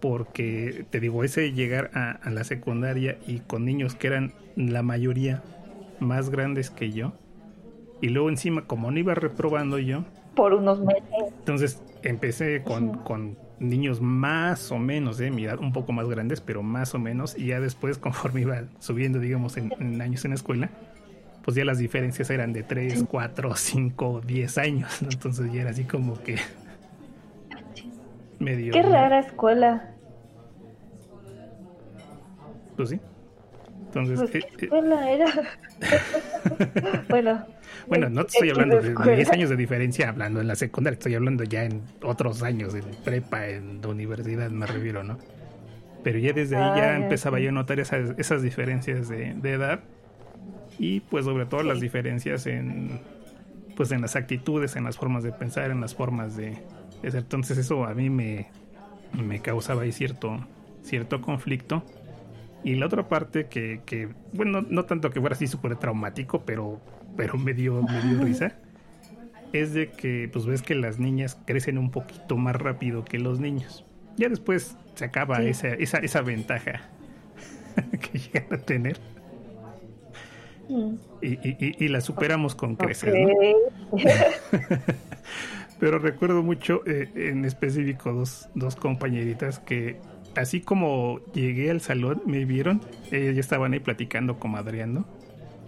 porque 0.00 0.86
te 0.90 1.00
digo, 1.00 1.24
ese 1.24 1.52
llegar 1.52 1.90
a, 1.94 2.30
la 2.30 2.44
secundaria 2.44 3.18
y 3.26 3.40
con 3.40 3.64
niños 3.64 3.94
que 3.94 4.08
eran 4.08 4.32
la 4.56 4.82
mayoría 4.82 5.42
más 6.00 6.30
grandes 6.30 6.70
que 6.70 6.92
yo, 6.92 7.12
y 8.00 8.10
luego 8.10 8.28
encima, 8.28 8.66
como 8.66 8.90
no 8.90 8.98
iba 8.98 9.14
reprobando 9.14 9.78
yo, 9.78 10.04
por 10.34 10.52
unos 10.52 10.80
meses. 10.80 11.02
Entonces 11.38 11.82
empecé 12.02 12.62
con, 12.62 12.98
con 12.98 13.38
niños 13.58 14.02
más 14.02 14.70
o 14.70 14.78
menos 14.78 15.16
de 15.16 15.30
mi 15.30 15.44
edad, 15.44 15.58
un 15.58 15.72
poco 15.72 15.92
más 15.92 16.06
grandes, 16.08 16.42
pero 16.42 16.62
más 16.62 16.94
o 16.94 16.98
menos, 16.98 17.36
y 17.38 17.46
ya 17.46 17.60
después, 17.60 17.98
conforme 17.98 18.42
iba 18.42 18.64
subiendo, 18.78 19.18
digamos, 19.18 19.56
en, 19.56 19.72
en 19.80 20.00
años 20.02 20.24
en 20.24 20.32
la 20.32 20.34
escuela, 20.36 20.70
pues 21.46 21.56
ya 21.56 21.64
las 21.64 21.78
diferencias 21.78 22.28
eran 22.30 22.52
de 22.52 22.64
3, 22.64 23.04
4, 23.08 23.54
5, 23.54 24.20
10 24.26 24.58
años. 24.58 25.00
Entonces 25.00 25.52
ya 25.52 25.62
era 25.62 25.70
así 25.70 25.84
como 25.84 26.20
que 26.22 26.36
medio... 28.38 28.72
Qué 28.72 28.82
rara 28.82 29.20
escuela. 29.20 29.90
Pues 32.76 32.90
sí. 32.90 33.00
Entonces... 33.86 34.18
Pues, 34.18 34.30
¿Qué 34.30 34.38
eh, 34.38 34.42
eh, 34.44 34.64
escuela 34.64 35.10
era? 35.10 35.26
bueno. 37.08 37.46
Bueno, 37.86 38.10
no 38.10 38.24
te 38.24 38.32
estoy 38.32 38.50
hablando 38.50 38.80
de 38.80 39.16
10 39.16 39.30
años 39.30 39.50
de 39.50 39.56
diferencia 39.56 40.08
hablando 40.08 40.40
en 40.40 40.48
la 40.48 40.56
secundaria, 40.56 40.96
estoy 40.96 41.14
hablando 41.14 41.44
ya 41.44 41.64
en 41.64 41.82
otros 42.02 42.42
años, 42.42 42.74
en 42.74 42.84
prepa, 43.04 43.46
en 43.46 43.80
la 43.80 43.88
universidad, 43.88 44.50
me 44.50 44.66
refiero, 44.66 45.04
¿no? 45.04 45.18
Pero 46.02 46.18
ya 46.18 46.32
desde 46.32 46.56
ahí 46.56 46.80
ya 46.80 46.90
ah, 46.90 46.96
empezaba 46.96 47.38
yo 47.38 47.50
a 47.50 47.52
notar 47.52 47.78
esas, 47.78 48.18
esas 48.18 48.42
diferencias 48.42 49.08
de, 49.08 49.34
de 49.34 49.52
edad 49.52 49.80
y 50.78 51.00
pues 51.00 51.24
sobre 51.24 51.46
todo 51.46 51.62
las 51.62 51.80
diferencias 51.80 52.46
en 52.46 53.00
pues 53.76 53.92
en 53.92 54.00
las 54.00 54.16
actitudes, 54.16 54.74
en 54.74 54.84
las 54.84 54.96
formas 54.96 55.22
de 55.22 55.32
pensar, 55.32 55.70
en 55.70 55.80
las 55.80 55.94
formas 55.94 56.36
de. 56.36 56.58
Entonces 57.02 57.58
eso 57.58 57.84
a 57.84 57.94
mí 57.94 58.10
me, 58.10 58.48
me 59.12 59.40
causaba 59.40 59.82
ahí 59.82 59.92
cierto, 59.92 60.38
cierto 60.82 61.20
conflicto. 61.20 61.84
Y 62.64 62.74
la 62.74 62.86
otra 62.86 63.08
parte 63.08 63.46
que, 63.46 63.80
que 63.86 64.08
bueno, 64.32 64.62
no, 64.68 64.84
tanto 64.84 65.10
que 65.10 65.20
fuera 65.20 65.36
así 65.36 65.46
súper 65.46 65.76
traumático, 65.76 66.42
pero, 66.44 66.80
pero 67.16 67.38
me 67.38 67.54
dio, 67.54 67.82
me 67.82 68.00
dio 68.02 68.20
risa, 68.22 68.56
es 69.52 69.72
de 69.72 69.90
que 69.90 70.28
pues 70.32 70.46
ves 70.46 70.62
que 70.62 70.74
las 70.74 70.98
niñas 70.98 71.38
crecen 71.44 71.78
un 71.78 71.90
poquito 71.90 72.36
más 72.36 72.56
rápido 72.56 73.04
que 73.04 73.18
los 73.18 73.38
niños. 73.38 73.84
Ya 74.16 74.28
después 74.28 74.76
se 74.94 75.04
acaba 75.04 75.42
esa, 75.42 75.68
esa, 75.68 75.98
esa 75.98 76.22
ventaja 76.22 76.88
que 78.00 78.18
llegan 78.18 78.52
a 78.52 78.58
tener 78.58 78.98
y, 81.20 81.88
la 81.88 82.00
superamos 82.00 82.54
con 82.54 82.76
creces. 82.76 83.14
Pero 85.78 85.98
recuerdo 85.98 86.42
mucho, 86.42 86.82
eh, 86.86 87.10
en 87.14 87.44
específico, 87.44 88.12
dos, 88.12 88.48
dos 88.54 88.76
compañeritas 88.76 89.58
que, 89.58 90.00
así 90.34 90.60
como 90.60 91.20
llegué 91.34 91.70
al 91.70 91.80
salón, 91.80 92.22
me 92.24 92.44
vieron, 92.44 92.80
ellas 93.10 93.34
ya 93.34 93.40
estaban 93.40 93.72
ahí 93.72 93.80
platicando, 93.80 94.38
comadreando. 94.38 95.04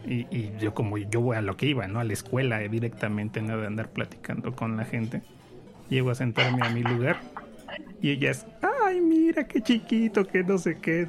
Y, 0.06 0.26
y 0.34 0.52
yo, 0.58 0.72
como 0.72 0.96
yo 0.96 1.20
voy 1.20 1.36
a 1.36 1.42
lo 1.42 1.56
que 1.56 1.66
iba, 1.66 1.86
¿no? 1.86 2.00
A 2.00 2.04
la 2.04 2.14
escuela 2.14 2.62
eh, 2.62 2.68
directamente, 2.68 3.42
nada 3.42 3.60
de 3.60 3.66
andar 3.66 3.90
platicando 3.90 4.52
con 4.52 4.76
la 4.76 4.84
gente. 4.84 5.22
Llego 5.90 6.10
a 6.10 6.14
sentarme 6.14 6.66
a 6.66 6.70
mi 6.70 6.82
lugar 6.82 7.18
y 8.00 8.10
ellas, 8.10 8.46
ay, 8.86 9.00
mira 9.00 9.44
qué 9.48 9.60
chiquito, 9.60 10.24
que 10.24 10.44
no 10.44 10.58
sé 10.58 10.78
qué. 10.78 11.08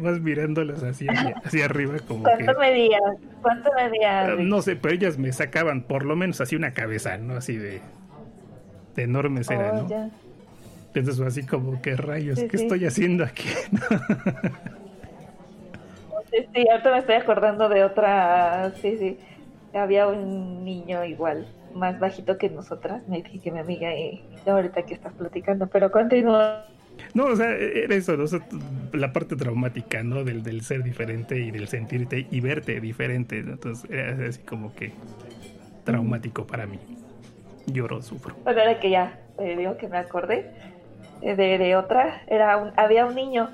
Vas 0.00 0.20
mirándolas 0.20 0.82
así 0.82 1.06
hacia, 1.08 1.64
arriba 1.64 1.94
como 2.06 2.24
¿Cuánto 2.24 2.58
medías? 2.58 3.00
¿Cuánto 3.40 3.70
medías? 3.74 4.38
No 4.38 4.60
sé, 4.60 4.76
pero 4.76 4.94
ellas 4.94 5.18
me 5.18 5.32
sacaban 5.32 5.82
por 5.82 6.04
lo 6.04 6.14
menos 6.14 6.40
así 6.40 6.56
una 6.56 6.74
cabeza, 6.74 7.16
¿no? 7.16 7.36
Así 7.36 7.56
de, 7.56 7.80
de 8.94 9.02
enormes 9.02 9.50
era, 9.50 9.72
oh, 9.72 9.88
¿no? 9.88 10.10
Entonces 10.94 11.16
fue 11.16 11.26
así 11.26 11.44
como, 11.44 11.82
¿qué 11.82 11.96
rayos? 11.96 12.38
¿Qué 12.38 12.56
estoy 12.56 12.84
haciendo 12.84 13.24
aquí? 13.24 13.48
sí, 16.30 16.46
sí, 16.54 16.68
ahorita 16.70 16.92
me 16.92 16.98
estoy 16.98 17.16
acordando 17.16 17.68
de 17.68 17.82
otra, 17.84 18.72
sí, 18.80 18.96
sí. 18.98 19.18
Había 19.72 20.06
un 20.06 20.64
niño 20.64 21.04
igual 21.04 21.48
más 21.74 21.98
bajito 21.98 22.38
que 22.38 22.48
nosotras, 22.48 23.02
me 23.08 23.22
dije 23.22 23.40
que 23.40 23.50
mi 23.50 23.58
amiga 23.58 23.92
y 23.92 24.22
ahorita 24.46 24.82
que 24.82 24.94
estás 24.94 25.12
platicando, 25.14 25.66
pero 25.66 25.90
continúa. 25.90 26.64
No, 27.12 27.24
o 27.26 27.36
sea, 27.36 27.50
era 27.50 27.94
eso, 27.96 28.16
la 28.92 29.12
parte 29.12 29.34
traumática, 29.34 30.04
¿no? 30.04 30.22
Del, 30.22 30.44
del 30.44 30.62
ser 30.62 30.84
diferente 30.84 31.36
y 31.38 31.50
del 31.50 31.66
sentirte 31.66 32.28
y 32.30 32.40
verte 32.40 32.80
diferente. 32.80 33.40
Entonces 33.40 33.90
era 33.90 34.28
así 34.28 34.40
como 34.42 34.72
que 34.74 34.92
traumático 35.84 36.46
para 36.46 36.66
mí. 36.66 36.78
Lloro, 37.66 38.02
sufro. 38.02 38.34
Bueno, 38.44 38.60
ahora 38.60 38.78
que 38.78 38.90
ya 38.90 39.18
eh, 39.38 39.56
digo 39.56 39.76
que 39.76 39.88
me 39.88 39.98
acordé 39.98 40.50
eh, 41.22 41.34
de, 41.34 41.58
de 41.58 41.76
otra, 41.76 42.22
era 42.26 42.56
un, 42.56 42.72
había 42.76 43.06
un 43.06 43.14
niño, 43.14 43.50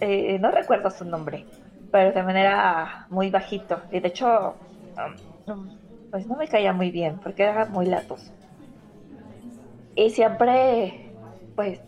eh, 0.00 0.38
no 0.38 0.50
recuerdo 0.50 0.90
su 0.90 1.04
nombre, 1.04 1.44
pero 1.90 2.12
también 2.12 2.38
era 2.38 3.06
muy 3.10 3.30
bajito. 3.30 3.80
Y 3.90 4.00
de 4.00 4.08
hecho, 4.08 4.54
um, 5.46 5.68
pues 6.10 6.26
no 6.26 6.36
me 6.36 6.48
caía 6.48 6.72
muy 6.72 6.90
bien 6.90 7.18
porque 7.18 7.44
era 7.44 7.66
muy 7.66 7.86
latoso. 7.86 8.32
Y 9.94 10.10
siempre, 10.10 11.12
pues, 11.54 11.80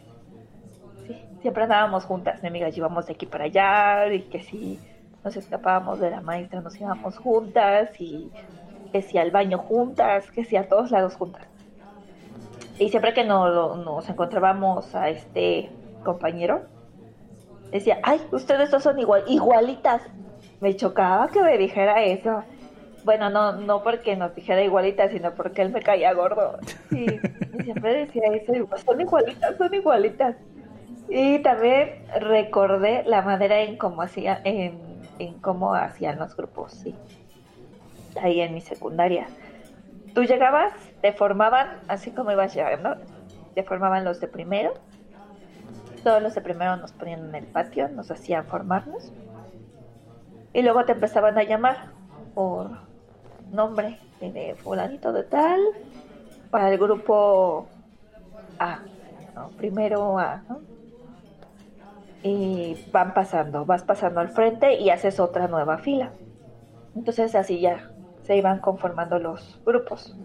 sí, 1.06 1.16
siempre 1.40 1.64
andábamos 1.64 2.04
juntas, 2.04 2.42
mi 2.42 2.48
amiga, 2.48 2.68
íbamos 2.68 3.06
de 3.06 3.14
aquí 3.14 3.26
para 3.26 3.44
allá 3.44 4.12
y 4.12 4.22
que 4.28 4.42
si 4.42 4.78
nos 5.24 5.36
escapábamos 5.36 6.00
de 6.00 6.10
la 6.10 6.20
maestra 6.20 6.60
nos 6.60 6.78
íbamos 6.78 7.16
juntas 7.16 7.90
y 7.98 8.30
que 8.92 9.02
si 9.02 9.16
al 9.18 9.30
baño 9.30 9.58
juntas, 9.58 10.30
que 10.30 10.44
si 10.44 10.56
a 10.56 10.68
todos 10.68 10.90
lados 10.90 11.16
juntas. 11.16 11.53
Y 12.78 12.88
siempre 12.88 13.14
que 13.14 13.24
nos 13.24 14.08
encontrábamos 14.08 14.94
a 14.94 15.08
este 15.08 15.70
compañero, 16.02 16.62
decía, 17.70 17.98
ay, 18.02 18.20
ustedes 18.32 18.70
dos 18.70 18.82
son 18.82 18.98
igual, 18.98 19.24
igualitas. 19.28 20.02
Me 20.60 20.74
chocaba 20.74 21.28
que 21.28 21.42
me 21.42 21.56
dijera 21.56 22.02
eso. 22.02 22.42
Bueno, 23.04 23.30
no, 23.30 23.52
no 23.52 23.82
porque 23.82 24.16
nos 24.16 24.34
dijera 24.34 24.62
igualitas, 24.62 25.12
sino 25.12 25.34
porque 25.34 25.62
él 25.62 25.70
me 25.70 25.82
caía 25.82 26.12
gordo. 26.14 26.58
Y, 26.90 27.06
siempre 27.62 28.06
decía 28.06 28.22
eso, 28.32 28.52
son 28.84 29.00
igualitas, 29.00 29.56
son 29.56 29.72
igualitas. 29.74 30.36
Y 31.08 31.38
también 31.40 32.06
recordé 32.18 33.04
la 33.04 33.22
manera 33.22 33.60
en 33.60 33.76
cómo 33.76 34.02
hacía, 34.02 34.40
en, 34.44 34.80
en 35.18 35.34
cómo 35.40 35.74
hacían 35.74 36.18
los 36.18 36.34
grupos, 36.36 36.72
sí. 36.72 36.94
Ahí 38.20 38.40
en 38.40 38.54
mi 38.54 38.60
secundaria. 38.60 39.26
Tú 40.14 40.22
llegabas, 40.22 40.72
te 41.00 41.12
formaban, 41.12 41.80
así 41.88 42.12
como 42.12 42.30
ibas 42.30 42.54
llegando, 42.54 42.96
te 43.54 43.64
formaban 43.64 44.04
los 44.04 44.20
de 44.20 44.28
primero. 44.28 44.74
Todos 46.04 46.22
los 46.22 46.34
de 46.34 46.40
primero 46.40 46.76
nos 46.76 46.92
ponían 46.92 47.30
en 47.30 47.34
el 47.34 47.46
patio, 47.46 47.88
nos 47.88 48.12
hacían 48.12 48.44
formarnos. 48.44 49.12
Y 50.52 50.62
luego 50.62 50.84
te 50.84 50.92
empezaban 50.92 51.36
a 51.36 51.42
llamar 51.42 51.88
por 52.32 52.70
nombre 53.50 53.98
de 54.20 54.54
fulanito 54.54 55.12
de 55.12 55.24
tal 55.24 55.60
para 56.50 56.70
el 56.70 56.78
grupo 56.78 57.66
A, 58.60 58.78
primero 59.56 60.16
A, 60.18 60.44
y 62.22 62.86
van 62.92 63.12
pasando, 63.14 63.64
vas 63.64 63.82
pasando 63.82 64.20
al 64.20 64.28
frente 64.28 64.74
y 64.74 64.90
haces 64.90 65.18
otra 65.18 65.48
nueva 65.48 65.78
fila. 65.78 66.12
Entonces 66.94 67.34
así 67.34 67.60
ya 67.60 67.90
se 68.24 68.36
iban 68.36 68.60
conformando 68.60 69.18
los 69.18 69.60
grupos. 69.64 70.16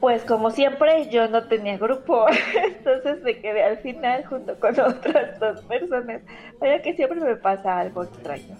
Pues 0.00 0.24
como 0.24 0.50
siempre 0.50 1.08
yo 1.10 1.28
no 1.28 1.48
tenía 1.48 1.76
grupo, 1.78 2.26
entonces 2.64 3.22
me 3.22 3.40
quedé 3.40 3.64
al 3.64 3.78
final 3.78 4.24
junto 4.26 4.58
con 4.60 4.78
otras 4.80 5.38
dos 5.40 5.62
personas. 5.62 6.22
Vaya 6.60 6.82
que 6.82 6.94
siempre 6.94 7.20
me 7.20 7.36
pasa 7.36 7.78
algo 7.78 8.04
extraño 8.04 8.56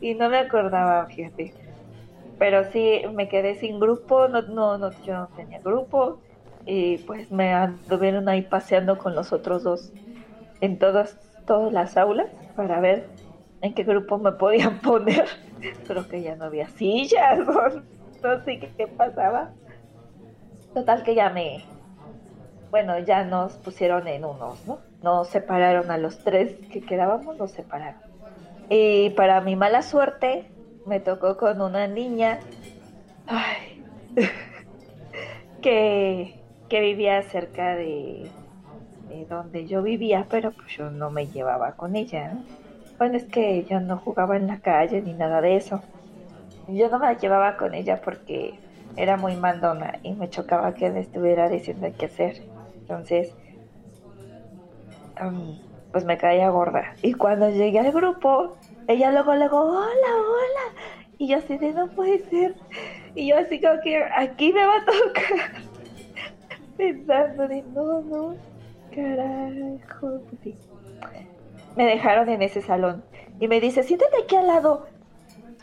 y 0.00 0.14
no 0.14 0.28
me 0.28 0.38
acordaba, 0.38 1.06
fíjate. 1.06 1.54
Pero 2.38 2.64
sí 2.72 3.02
me 3.14 3.28
quedé 3.28 3.54
sin 3.54 3.78
grupo, 3.80 4.28
no, 4.28 4.42
no, 4.42 4.76
no, 4.76 4.90
yo 5.02 5.14
no 5.14 5.28
tenía 5.36 5.60
grupo 5.60 6.20
y 6.64 6.98
pues 6.98 7.30
me 7.30 7.52
anduvieron 7.52 8.28
ahí 8.28 8.42
paseando 8.42 8.98
con 8.98 9.14
los 9.14 9.32
otros 9.32 9.62
dos 9.62 9.92
en 10.60 10.78
todas, 10.78 11.18
todas 11.46 11.72
las 11.72 11.96
aulas 11.96 12.28
para 12.54 12.80
ver 12.80 13.08
en 13.62 13.74
qué 13.74 13.84
grupo 13.84 14.18
me 14.18 14.32
podían 14.32 14.78
poner. 14.82 15.26
Pero 15.86 16.08
que 16.08 16.22
ya 16.22 16.36
no 16.36 16.46
había 16.46 16.68
sillas, 16.68 17.38
sé 18.44 18.58
qué 18.58 18.86
pasaba. 18.86 19.52
Total 20.74 21.02
que 21.02 21.14
ya 21.14 21.30
me, 21.30 21.64
bueno, 22.72 22.98
ya 23.00 23.22
nos 23.24 23.52
pusieron 23.58 24.08
en 24.08 24.24
unos, 24.24 24.66
¿no? 24.66 24.78
Nos 25.02 25.28
separaron 25.28 25.90
a 25.90 25.98
los 25.98 26.16
tres 26.24 26.54
que 26.72 26.80
quedábamos, 26.80 27.36
nos 27.36 27.50
separaron. 27.50 28.00
Y 28.70 29.10
para 29.10 29.42
mi 29.42 29.56
mala 29.56 29.82
suerte, 29.82 30.46
me 30.86 30.98
tocó 30.98 31.36
con 31.36 31.60
una 31.60 31.86
niña 31.86 32.38
que, 35.62 36.40
que 36.70 36.80
vivía 36.80 37.22
cerca 37.24 37.76
de, 37.76 38.30
de, 39.10 39.26
donde 39.26 39.66
yo 39.66 39.82
vivía, 39.82 40.26
pero 40.30 40.52
pues 40.52 40.74
yo 40.74 40.90
no 40.90 41.10
me 41.10 41.26
llevaba 41.26 41.72
con 41.72 41.94
ella. 41.94 42.32
¿no? 42.32 42.42
Bueno, 42.96 43.18
es 43.18 43.24
que 43.24 43.64
yo 43.64 43.80
no 43.80 43.98
jugaba 43.98 44.38
en 44.38 44.46
la 44.46 44.60
calle 44.60 45.02
ni 45.02 45.12
nada 45.12 45.42
de 45.42 45.56
eso. 45.56 45.82
Yo 46.68 46.88
no 46.88 46.98
me 46.98 47.14
llevaba 47.16 47.56
con 47.56 47.74
ella 47.74 48.00
porque 48.02 48.58
era 48.96 49.16
muy 49.16 49.36
mandona 49.36 49.98
y 50.02 50.12
me 50.14 50.28
chocaba 50.30 50.74
que 50.74 50.90
le 50.90 51.00
estuviera 51.00 51.48
diciendo 51.48 51.88
qué 51.98 52.06
hacer. 52.06 52.42
Entonces, 52.80 53.34
pues 55.90 56.04
me 56.04 56.16
caía 56.16 56.48
gorda. 56.50 56.94
Y 57.02 57.14
cuando 57.14 57.50
llegué 57.50 57.78
al 57.78 57.92
grupo, 57.92 58.56
ella 58.88 59.12
luego, 59.12 59.34
luego, 59.34 59.60
hola, 59.60 59.82
hola. 59.84 60.82
Y 61.18 61.28
yo 61.28 61.38
así 61.38 61.58
de, 61.58 61.72
no 61.72 61.88
puede 61.88 62.18
ser. 62.18 62.54
Y 63.14 63.28
yo 63.28 63.38
así 63.38 63.60
como 63.60 63.80
que, 63.82 64.02
aquí 64.16 64.52
me 64.52 64.64
va 64.64 64.76
a 64.76 64.84
tocar. 64.84 65.62
Pensando 66.76 67.48
de, 67.48 67.62
no, 67.62 68.00
no, 68.00 68.34
carajo. 68.94 70.20
Sí. 70.42 70.56
Me 71.76 71.86
dejaron 71.86 72.28
en 72.28 72.42
ese 72.42 72.60
salón. 72.60 73.04
Y 73.38 73.48
me 73.48 73.60
dice, 73.60 73.82
siéntate 73.82 74.16
aquí 74.24 74.36
al 74.36 74.46
lado. 74.46 74.86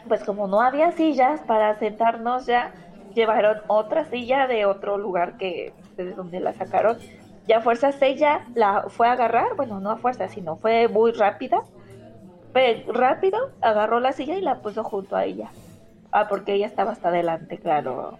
Pues 0.07 0.23
como 0.23 0.47
no 0.47 0.61
había 0.61 0.91
sillas 0.91 1.41
para 1.41 1.77
sentarnos 1.77 2.45
ya, 2.45 2.71
llevaron 3.13 3.57
otra 3.67 4.05
silla 4.05 4.47
de 4.47 4.65
otro 4.65 4.97
lugar 4.97 5.37
que 5.37 5.73
de 5.97 6.13
donde 6.13 6.39
la 6.39 6.53
sacaron. 6.53 6.97
Ya 7.47 7.57
a 7.57 7.61
fuerzas 7.61 8.01
ella 8.01 8.41
la 8.53 8.85
fue 8.87 9.07
a 9.07 9.13
agarrar, 9.13 9.55
bueno, 9.57 9.79
no 9.79 9.91
a 9.91 9.97
fuerza, 9.97 10.27
sino 10.27 10.55
fue 10.55 10.87
muy 10.87 11.11
rápida. 11.11 11.61
Fue 12.53 12.85
rápido, 12.87 13.37
agarró 13.61 13.99
la 13.99 14.11
silla 14.13 14.35
y 14.35 14.41
la 14.41 14.61
puso 14.61 14.83
junto 14.83 15.15
a 15.15 15.25
ella. 15.25 15.51
Ah, 16.11 16.27
porque 16.27 16.53
ella 16.53 16.65
estaba 16.65 16.91
hasta 16.91 17.09
adelante, 17.09 17.57
claro, 17.57 18.17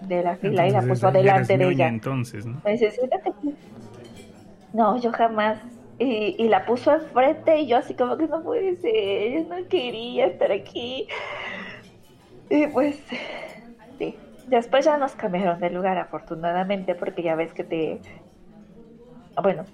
de 0.00 0.22
la 0.22 0.36
fila 0.36 0.66
y 0.66 0.70
la 0.72 0.82
puso 0.82 1.08
adelante 1.08 1.56
de 1.56 1.68
ella. 1.68 1.88
Entonces, 1.88 2.46
¿no? 2.46 2.60
Siéntate 2.64 3.30
aquí. 3.30 3.54
No, 4.72 5.00
yo 5.00 5.12
jamás. 5.12 5.58
Y, 5.98 6.36
y, 6.38 6.48
la 6.48 6.64
puso 6.64 6.92
al 6.92 7.00
frente 7.00 7.58
y 7.58 7.66
yo 7.66 7.78
así 7.78 7.94
como 7.94 8.16
que 8.16 8.28
no 8.28 8.40
puede 8.42 8.76
ser, 8.76 9.32
yo 9.32 9.48
no 9.48 9.68
quería 9.68 10.26
estar 10.26 10.52
aquí. 10.52 11.08
Y 12.50 12.66
pues 12.68 13.02
sí. 13.98 14.16
Después 14.46 14.84
ya 14.84 14.96
nos 14.96 15.14
cambiaron 15.14 15.60
de 15.60 15.70
lugar, 15.70 15.98
afortunadamente, 15.98 16.94
porque 16.94 17.22
ya 17.22 17.34
ves 17.34 17.52
que 17.52 17.64
te... 17.64 18.00
Bueno, 19.42 19.66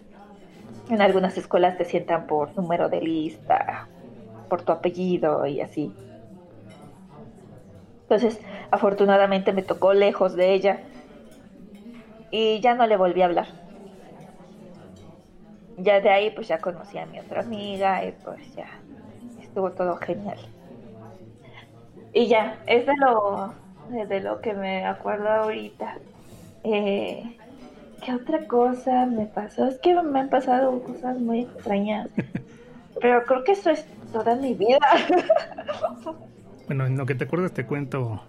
en 0.90 1.00
algunas 1.00 1.38
escuelas 1.38 1.78
te 1.78 1.84
sientan 1.84 2.26
por 2.26 2.56
número 2.56 2.88
de 2.88 3.00
lista, 3.00 3.86
por 4.48 4.62
tu 4.62 4.72
apellido 4.72 5.46
y 5.46 5.60
así. 5.60 5.92
Entonces, 8.02 8.40
afortunadamente 8.72 9.52
me 9.52 9.62
tocó 9.62 9.94
lejos 9.94 10.34
de 10.34 10.52
ella 10.52 10.80
y 12.30 12.60
ya 12.60 12.74
no 12.74 12.86
le 12.86 12.96
volví 12.96 13.22
a 13.22 13.26
hablar. 13.26 13.63
Ya 15.76 16.00
de 16.00 16.10
ahí 16.10 16.30
pues 16.30 16.48
ya 16.48 16.58
conocí 16.58 16.98
a 16.98 17.06
mi 17.06 17.18
otra 17.18 17.40
amiga 17.40 18.04
y 18.04 18.12
pues 18.24 18.54
ya 18.54 18.66
estuvo 19.40 19.70
todo 19.70 19.96
genial. 19.96 20.38
Y 22.12 22.28
ya, 22.28 22.58
es 22.66 22.86
de 22.86 22.92
lo, 22.96 23.52
de 23.88 24.20
lo 24.20 24.40
que 24.40 24.54
me 24.54 24.86
acuerdo 24.86 25.28
ahorita. 25.28 25.98
Eh, 26.62 27.36
¿Qué 28.04 28.14
otra 28.14 28.46
cosa 28.46 29.06
me 29.06 29.26
pasó? 29.26 29.66
Es 29.66 29.78
que 29.78 29.94
me 30.00 30.20
han 30.20 30.28
pasado 30.28 30.80
cosas 30.82 31.18
muy 31.18 31.40
extrañas. 31.40 32.08
Pero 33.00 33.24
creo 33.24 33.44
que 33.44 33.52
eso 33.52 33.70
es 33.70 33.84
toda 34.12 34.36
mi 34.36 34.54
vida. 34.54 34.78
bueno, 36.66 36.86
en 36.86 36.96
lo 36.96 37.06
que 37.06 37.14
te 37.14 37.24
acuerdas 37.24 37.52
te 37.52 37.66
cuento, 37.66 38.22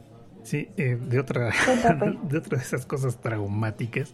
sí, 0.43 0.69
eh, 0.77 0.97
de 0.99 1.19
otra, 1.19 1.51
de 2.23 2.37
otra 2.37 2.57
de 2.57 2.63
esas 2.63 2.85
cosas 2.85 3.17
traumáticas. 3.17 4.13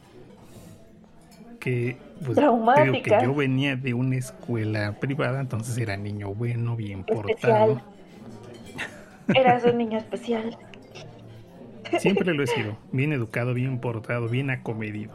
Que, 1.62 1.96
pues, 2.26 2.38
creo 2.40 3.04
que 3.04 3.12
yo 3.22 3.36
venía 3.36 3.76
de 3.76 3.94
una 3.94 4.16
escuela 4.16 5.00
privada, 5.00 5.40
entonces 5.40 5.78
era 5.78 5.96
niño 5.96 6.34
bueno, 6.34 6.76
bien 6.76 7.04
portado. 7.04 7.80
Eras 9.28 9.64
un 9.64 9.78
niño 9.78 10.00
especial. 10.00 10.58
Siempre 12.00 12.34
lo 12.34 12.44
he 12.44 12.48
sido. 12.56 12.78
Bien 12.92 13.14
educado, 13.14 13.54
bien 13.54 13.80
portado, 13.80 14.28
bien 14.28 14.50
acomedido. 14.50 15.12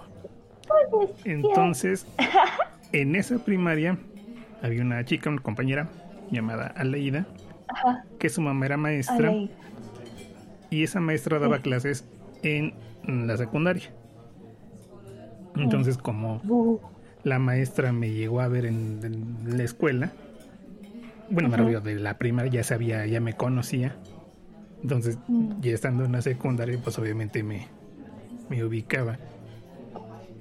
Entonces, 1.25 2.07
en 2.93 3.17
esa 3.17 3.39
primaria 3.39 3.99
había 4.63 4.83
una 4.83 5.05
chica, 5.05 5.29
una 5.29 5.43
compañera 5.43 5.89
llamada 6.31 6.69
Aleida, 6.77 7.27
Ajá. 7.67 8.05
que 8.21 8.29
su 8.29 8.41
mamá 8.41 8.67
era 8.67 8.77
maestra. 8.77 9.31
Aleida. 9.31 9.53
Y 10.71 10.85
esa 10.85 11.01
maestra 11.01 11.41
daba 11.41 11.57
sí. 11.57 11.63
clases 11.63 12.09
en 12.45 12.73
la 13.05 13.37
secundaria. 13.37 13.91
Entonces, 15.57 15.99
como 15.99 16.81
la 17.25 17.39
maestra 17.39 17.93
me 17.93 18.11
llegó 18.11 18.41
a 18.41 18.49
ver 18.49 18.67
en, 18.67 19.01
en 19.03 19.57
la 19.57 19.65
escuela, 19.65 20.13
bueno, 21.29 21.49
me 21.49 21.57
refiero 21.57 21.81
de 21.81 21.97
la 21.97 22.19
primaria, 22.19 22.53
ya 22.53 22.65
sabía, 22.65 23.05
ya 23.07 23.21
me 23.21 23.35
conocía. 23.35 23.97
Entonces, 24.83 25.19
mm. 25.27 25.61
ya 25.61 25.73
estando 25.73 26.05
en 26.05 26.13
la 26.13 26.23
secundaria, 26.23 26.79
pues 26.83 26.99
obviamente 26.99 27.43
me, 27.43 27.67
me 28.49 28.63
ubicaba. 28.65 29.19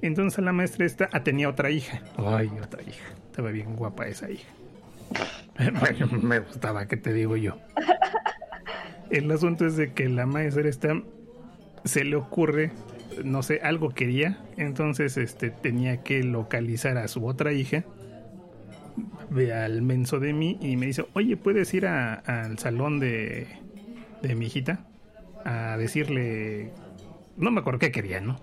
Entonces 0.02 0.44
la 0.44 0.52
maestra 0.52 0.84
esta 0.84 1.08
ah, 1.12 1.22
tenía 1.22 1.48
otra 1.48 1.70
hija. 1.70 2.02
Ay, 2.16 2.50
otra 2.62 2.82
hija. 2.82 3.04
Estaba 3.26 3.50
bien 3.50 3.74
guapa 3.76 4.06
esa 4.06 4.30
hija. 4.30 4.48
me 6.22 6.40
gustaba, 6.40 6.86
¿qué 6.86 6.96
te 6.96 7.12
digo 7.12 7.36
yo? 7.36 7.58
El 9.10 9.30
asunto 9.30 9.66
es 9.66 9.76
de 9.76 9.92
que 9.92 10.08
la 10.08 10.26
maestra 10.26 10.68
esta 10.68 11.00
se 11.84 12.04
le 12.04 12.16
ocurre, 12.16 12.72
no 13.24 13.42
sé, 13.42 13.60
algo 13.62 13.90
quería. 13.90 14.38
Entonces 14.56 15.16
este 15.16 15.50
tenía 15.50 16.02
que 16.02 16.22
localizar 16.22 16.98
a 16.98 17.08
su 17.08 17.26
otra 17.26 17.52
hija 17.52 17.84
ve 19.30 19.52
al 19.52 19.82
menso 19.82 20.20
de 20.20 20.32
mí 20.32 20.58
y 20.60 20.76
me 20.76 20.86
dice, 20.86 21.06
oye, 21.14 21.36
¿puedes 21.36 21.72
ir 21.74 21.86
a, 21.86 22.14
al 22.14 22.58
salón 22.58 22.98
de, 22.98 23.46
de 24.22 24.34
mi 24.34 24.46
hijita? 24.46 24.86
A 25.44 25.76
decirle, 25.76 26.72
no 27.36 27.50
me 27.50 27.60
acuerdo 27.60 27.78
qué 27.78 27.92
quería, 27.92 28.20
¿no? 28.20 28.40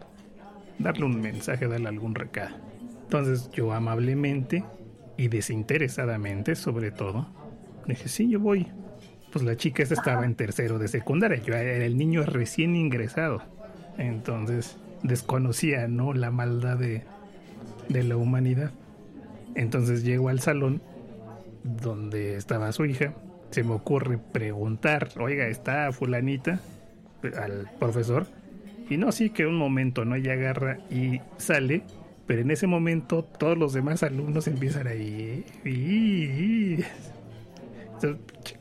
Darle 0.79 1.05
un 1.05 1.21
mensaje, 1.21 1.67
darle 1.67 1.89
algún 1.89 2.15
recado. 2.15 2.55
Entonces 3.03 3.49
yo 3.51 3.73
amablemente 3.73 4.63
y 5.17 5.27
desinteresadamente, 5.27 6.55
sobre 6.55 6.91
todo, 6.91 7.27
dije, 7.87 8.07
sí, 8.07 8.29
yo 8.29 8.39
voy. 8.39 8.67
Pues 9.31 9.43
la 9.43 9.55
chica 9.55 9.81
esta 9.81 9.95
estaba 9.95 10.25
en 10.25 10.35
tercero 10.35 10.77
de 10.77 10.87
secundaria, 10.87 11.41
yo 11.41 11.55
era 11.55 11.85
el 11.85 11.97
niño 11.97 12.23
recién 12.23 12.75
ingresado. 12.75 13.41
Entonces 13.97 14.77
desconocía, 15.03 15.87
¿no? 15.87 16.13
La 16.13 16.31
maldad 16.31 16.77
de, 16.77 17.03
de 17.89 18.03
la 18.03 18.17
humanidad. 18.17 18.71
Entonces 19.55 20.03
llego 20.03 20.29
al 20.29 20.39
salón 20.39 20.81
donde 21.63 22.35
estaba 22.35 22.71
su 22.71 22.85
hija. 22.85 23.13
Se 23.51 23.63
me 23.63 23.73
ocurre 23.73 24.17
preguntar, 24.17 25.09
oiga, 25.19 25.47
¿está 25.47 25.91
fulanita? 25.91 26.59
Al 27.37 27.69
profesor. 27.79 28.27
Y 28.89 28.97
no, 28.97 29.11
sí 29.11 29.29
que 29.29 29.45
un 29.45 29.57
momento, 29.57 30.05
¿no? 30.05 30.15
Ella 30.15 30.33
agarra 30.33 30.79
y 30.89 31.21
sale. 31.37 31.83
Pero 32.25 32.41
en 32.41 32.51
ese 32.51 32.67
momento 32.67 33.23
todos 33.23 33.57
los 33.57 33.73
demás 33.73 34.01
alumnos 34.01 34.47
empiezan 34.47 34.87
ahí. 34.87 35.45
Y, 35.65 36.83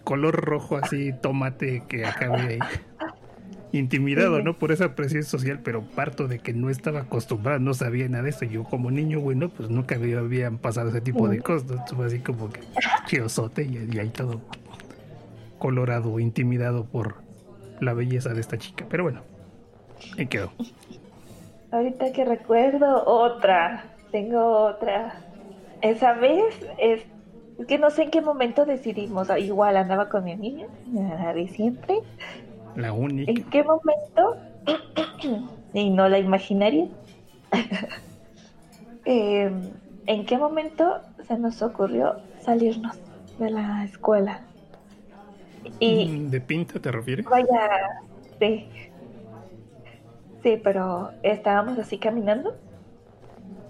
color 0.04 0.34
rojo 0.34 0.76
así, 0.76 1.12
tomate 1.12 1.84
que 1.88 2.04
acabe 2.04 2.40
ahí. 2.40 2.58
Intimidado, 3.72 4.42
¿no? 4.42 4.58
Por 4.58 4.70
esa 4.70 4.94
presión 4.94 5.24
social, 5.24 5.60
pero 5.62 5.82
parto 5.82 6.28
de 6.28 6.38
que 6.38 6.52
no 6.52 6.70
estaba 6.70 7.00
acostumbrado, 7.00 7.58
no 7.58 7.74
sabía 7.74 8.08
nada 8.08 8.24
de 8.24 8.30
eso. 8.30 8.44
Yo 8.44 8.64
como 8.64 8.90
niño, 8.90 9.20
bueno, 9.20 9.48
pues 9.48 9.70
nunca 9.70 9.94
había, 9.94 10.18
habían 10.18 10.58
pasado 10.58 10.90
ese 10.90 11.00
tipo 11.00 11.28
de 11.28 11.40
cosas. 11.40 11.90
Fue 11.94 12.06
así 12.06 12.18
como 12.20 12.50
que 12.50 12.60
chiosote 13.06 13.64
y, 13.64 13.98
ahí 13.98 14.10
todo 14.10 14.40
colorado, 15.58 16.18
intimidado 16.18 16.84
por 16.84 17.16
la 17.80 17.94
belleza 17.94 18.30
de 18.34 18.40
esta 18.40 18.58
chica. 18.58 18.84
Pero 18.88 19.04
bueno, 19.04 19.22
ahí 20.18 20.26
quedó. 20.26 20.52
Ahorita 21.70 22.12
que 22.12 22.24
recuerdo 22.24 23.04
otra, 23.06 23.84
tengo 24.10 24.66
otra. 24.66 25.14
Esa 25.80 26.12
vez 26.12 26.54
es, 26.78 27.02
que 27.66 27.78
no 27.78 27.90
sé 27.90 28.04
en 28.04 28.10
qué 28.10 28.20
momento 28.20 28.66
decidimos, 28.66 29.28
igual 29.38 29.76
andaba 29.76 30.08
con 30.08 30.24
mi 30.24 30.32
amiga, 30.32 30.66
la 30.92 31.32
de 31.32 31.48
siempre, 31.48 32.00
la 32.76 32.92
única. 32.92 33.30
¿En 33.30 33.44
qué 33.44 33.62
momento? 33.62 34.36
y 35.74 35.90
no 35.90 36.08
la 36.08 36.18
imaginaría. 36.18 36.86
Em, 39.04 39.72
¿En 40.06 40.24
qué 40.26 40.38
momento 40.38 41.00
se 41.26 41.36
nos 41.36 41.60
ocurrió 41.60 42.14
salirnos 42.40 42.96
de 43.38 43.50
la 43.50 43.84
escuela? 43.84 44.40
Y 45.80 46.06
mm, 46.06 46.30
¿De 46.30 46.40
pinta 46.40 46.78
te 46.78 46.92
refieres? 46.92 47.24
Vaya, 47.26 47.68
sí. 48.38 48.68
Sí, 50.42 50.60
pero 50.62 51.10
estábamos 51.22 51.78
así 51.78 51.98
caminando 51.98 52.54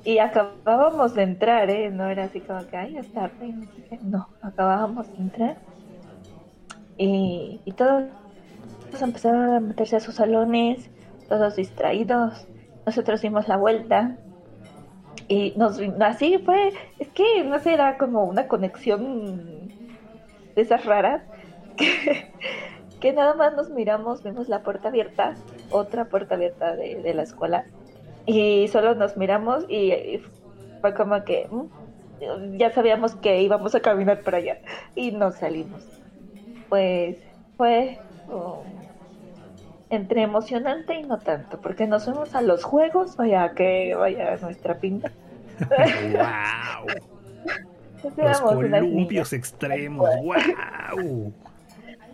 y 0.04 0.18
acabábamos 0.18 1.14
de 1.14 1.22
entrar, 1.22 1.70
¿eh? 1.70 1.90
No 1.90 2.08
era 2.08 2.24
así 2.24 2.40
como 2.40 2.66
que, 2.66 2.76
ay, 2.76 2.96
es 2.96 3.12
tarde. 3.12 3.54
No, 4.02 4.26
acabábamos 4.40 5.08
de 5.12 5.22
entrar. 5.22 5.56
Y, 6.96 7.60
y 7.64 7.72
todo 7.72 8.08
empezaron 9.00 9.54
a 9.54 9.60
meterse 9.60 9.96
a 9.96 10.00
sus 10.00 10.16
salones, 10.16 10.90
todos 11.28 11.56
distraídos. 11.56 12.46
Nosotros 12.84 13.22
dimos 13.22 13.48
la 13.48 13.56
vuelta 13.56 14.18
y 15.28 15.54
nos 15.56 15.80
así 16.00 16.38
fue, 16.38 16.72
es 16.98 17.08
que 17.08 17.44
no 17.44 17.58
sé, 17.58 17.74
era 17.74 17.96
como 17.96 18.24
una 18.24 18.48
conexión 18.48 19.68
de 20.54 20.62
esas 20.62 20.84
raras 20.84 21.22
que, 23.00 23.12
nada 23.12 23.34
más 23.34 23.54
nos 23.54 23.70
miramos, 23.70 24.22
vimos 24.22 24.48
la 24.48 24.62
puerta 24.62 24.88
abierta, 24.88 25.34
otra 25.70 26.06
puerta 26.06 26.34
abierta 26.34 26.76
de, 26.76 27.14
la 27.14 27.22
escuela 27.22 27.64
y 28.26 28.68
solo 28.68 28.94
nos 28.94 29.16
miramos 29.16 29.64
y, 29.68 30.20
fue 30.80 30.94
como 30.94 31.22
que 31.24 31.48
mm, 31.48 32.58
ya 32.58 32.70
sabíamos 32.72 33.14
que 33.14 33.40
íbamos 33.40 33.74
a 33.74 33.80
caminar 33.80 34.22
para 34.22 34.38
allá 34.38 34.58
y 34.94 35.12
nos 35.12 35.36
salimos. 35.36 35.86
Pues 36.68 37.18
fue 37.56 38.00
entre 39.92 40.22
emocionante 40.22 40.94
y 40.94 41.02
no 41.02 41.18
tanto, 41.18 41.60
porque 41.60 41.86
nos 41.86 42.06
fuimos 42.06 42.34
a 42.34 42.40
los 42.40 42.64
juegos, 42.64 43.14
vaya 43.16 43.52
que 43.52 43.94
vaya 43.94 44.38
nuestra 44.40 44.78
pinta. 44.78 45.12
¡Wow! 45.68 46.86
los 48.16 48.40
columpios 48.40 49.34
extremos, 49.34 50.08
¡wow! 50.22 51.34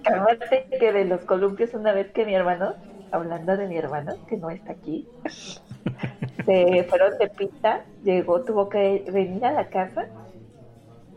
Aparte 0.05 0.67
que 0.77 0.93
de 0.93 1.05
los 1.05 1.21
columpios 1.21 1.73
una 1.73 1.93
vez 1.93 2.11
que 2.11 2.25
mi 2.27 2.35
hermano, 2.35 2.75
hablando 3.13 3.57
de 3.57 3.69
mi 3.69 3.77
hermano, 3.77 4.17
que 4.27 4.37
no 4.37 4.51
está 4.51 4.73
aquí, 4.73 5.07
se 6.45 6.85
fueron 6.89 7.17
de 7.17 7.29
pinta, 7.29 7.85
llegó, 8.03 8.43
tuvo 8.43 8.69
que 8.69 9.05
venir 9.13 9.45
a 9.45 9.53
la 9.53 9.69
casa, 9.69 10.09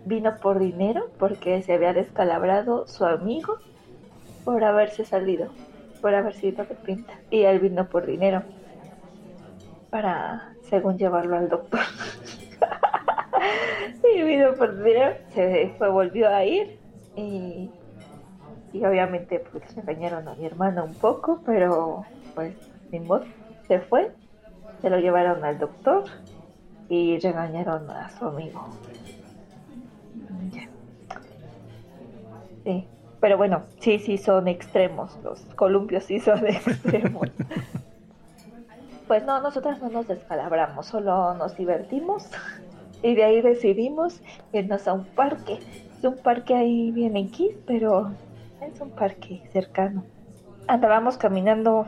vino 0.06 0.36
por 0.40 0.60
dinero 0.60 1.10
porque 1.18 1.64
se 1.64 1.74
había 1.74 1.94
descalabrado 1.94 2.86
su 2.86 3.04
amigo 3.04 3.58
por 4.46 4.64
haberse 4.64 5.06
salido 5.06 5.50
por 6.02 6.14
haber 6.14 6.34
sido 6.34 6.66
de 6.66 6.76
pinta. 6.76 7.14
Y 7.30 7.44
él 7.44 7.60
vino 7.60 7.88
por 7.88 8.06
dinero 8.06 8.44
para, 9.90 10.54
según 10.64 10.98
llevarlo 10.98 11.38
al 11.38 11.50
doctor. 11.50 11.82
y 14.16 14.24
vino 14.24 14.54
por 14.56 14.84
dinero, 14.84 15.16
se 15.34 15.76
volvió 15.80 16.30
a 16.30 16.46
ir 16.46 16.80
y, 17.16 17.70
y 18.74 18.86
obviamente 18.86 19.44
pues 19.52 19.78
engañaron 19.78 20.28
a 20.28 20.36
mi 20.36 20.46
hermana 20.46 20.84
un 20.84 20.94
poco, 20.94 21.42
pero 21.46 22.06
pues 22.36 22.56
sin 22.90 23.06
modo, 23.06 23.26
se 23.68 23.80
fue, 23.80 24.12
se 24.82 24.90
lo 24.90 25.00
llevaron 25.00 25.44
al 25.44 25.60
doctor 25.60 26.06
y 26.90 27.20
regañaron 27.20 27.90
a 27.90 28.10
su 28.18 28.26
amigo. 28.26 28.68
Sí. 32.64 32.88
Pero 33.22 33.38
bueno, 33.38 33.62
sí, 33.80 34.00
sí 34.00 34.18
son 34.18 34.48
extremos. 34.48 35.18
Los 35.24 35.42
columpios 35.56 36.04
sí 36.04 36.20
son 36.20 36.46
extremos. 36.48 37.30
pues 39.08 39.24
no, 39.24 39.40
nosotras 39.40 39.82
no 39.82 39.90
nos 39.90 40.08
descalabramos, 40.08 40.88
solo 40.88 41.36
nos 41.36 41.56
divertimos 41.56 42.28
y 43.04 43.16
de 43.16 43.24
ahí 43.24 43.42
decidimos 43.42 44.22
irnos 44.52 44.88
a 44.88 44.94
un 44.94 45.06
parque. 45.06 45.60
Es 45.98 46.04
un 46.04 46.18
parque 46.18 46.56
ahí 46.56 46.92
bien 46.92 47.16
en 47.16 47.30
Kiss, 47.30 47.56
pero 47.68 48.12
es 48.60 48.82
un 48.82 48.90
parque 48.90 49.44
cercano. 49.54 50.04
Andábamos 50.68 51.18
caminando 51.18 51.88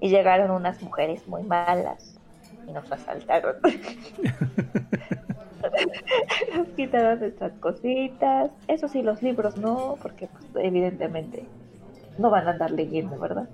y 0.00 0.10
llegaron 0.10 0.50
unas 0.50 0.82
mujeres 0.82 1.26
muy 1.26 1.42
malas 1.42 2.18
y 2.66 2.72
nos 2.72 2.90
asaltaron. 2.92 3.56
Nos 6.56 6.68
quitaron 6.68 7.20
nuestras 7.20 7.52
cositas. 7.54 8.50
Eso 8.68 8.88
sí, 8.88 9.02
los 9.02 9.22
libros 9.22 9.56
no, 9.56 9.96
porque 10.02 10.28
pues, 10.28 10.64
evidentemente 10.64 11.44
no 12.18 12.30
van 12.30 12.48
a 12.48 12.50
andar 12.52 12.70
leyendo, 12.70 13.18
¿verdad? 13.18 13.48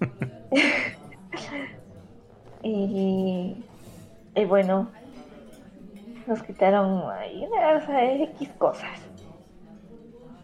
y, 2.62 3.64
y, 4.34 4.44
bueno, 4.44 4.90
nos 6.26 6.42
quitaron 6.42 7.10
ahí 7.10 7.46
una 7.46 8.24
X 8.34 8.48
cosas. 8.58 8.98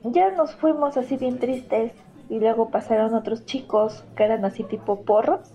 Ya 0.04 0.30
nos 0.30 0.54
fuimos 0.54 0.96
así 0.96 1.16
bien 1.16 1.38
tristes 1.38 1.92
y 2.28 2.38
luego 2.38 2.70
pasaron 2.70 3.14
otros 3.14 3.44
chicos 3.44 4.04
que 4.16 4.24
eran 4.24 4.44
así 4.44 4.62
tipo 4.62 5.02
porros, 5.02 5.52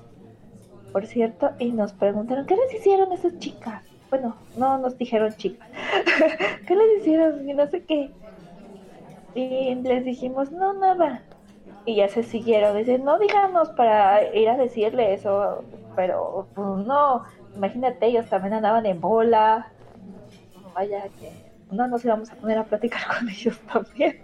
por 0.91 1.07
cierto, 1.07 1.51
y 1.59 1.71
nos 1.71 1.93
preguntaron, 1.93 2.45
¿qué 2.45 2.55
les 2.55 2.73
hicieron 2.73 3.11
esas 3.13 3.39
chicas? 3.39 3.83
Bueno, 4.13 4.35
no 4.57 4.77
nos 4.77 4.95
dijeron 4.99 5.33
chicas, 5.33 5.67
¿qué 6.67 6.75
les 6.75 7.01
hicieron? 7.01 7.49
Y 7.49 7.53
no 7.55 7.65
sé 7.65 7.83
qué. 7.83 8.11
Y 9.33 9.73
les 9.73 10.05
dijimos, 10.05 10.51
no, 10.51 10.71
nada. 10.73 11.23
Y 11.83 11.95
ya 11.95 12.07
se 12.09 12.21
siguieron. 12.21 12.77
Dicen, 12.77 13.03
no 13.03 13.17
díganos 13.17 13.69
para 13.69 14.23
ir 14.35 14.49
a 14.49 14.55
decirle 14.55 15.15
eso. 15.15 15.63
Pero 15.95 16.45
pues, 16.53 16.85
no, 16.85 17.23
imagínate, 17.55 18.05
ellos 18.05 18.27
también 18.27 18.53
andaban 18.53 18.85
en 18.85 19.01
bola. 19.01 19.71
Vaya 20.75 21.05
que 21.19 21.31
no 21.71 21.87
nos 21.87 22.05
íbamos 22.05 22.29
a 22.29 22.35
poner 22.35 22.59
a 22.59 22.65
platicar 22.65 23.01
con 23.17 23.27
ellos 23.27 23.59
también. 23.61 24.19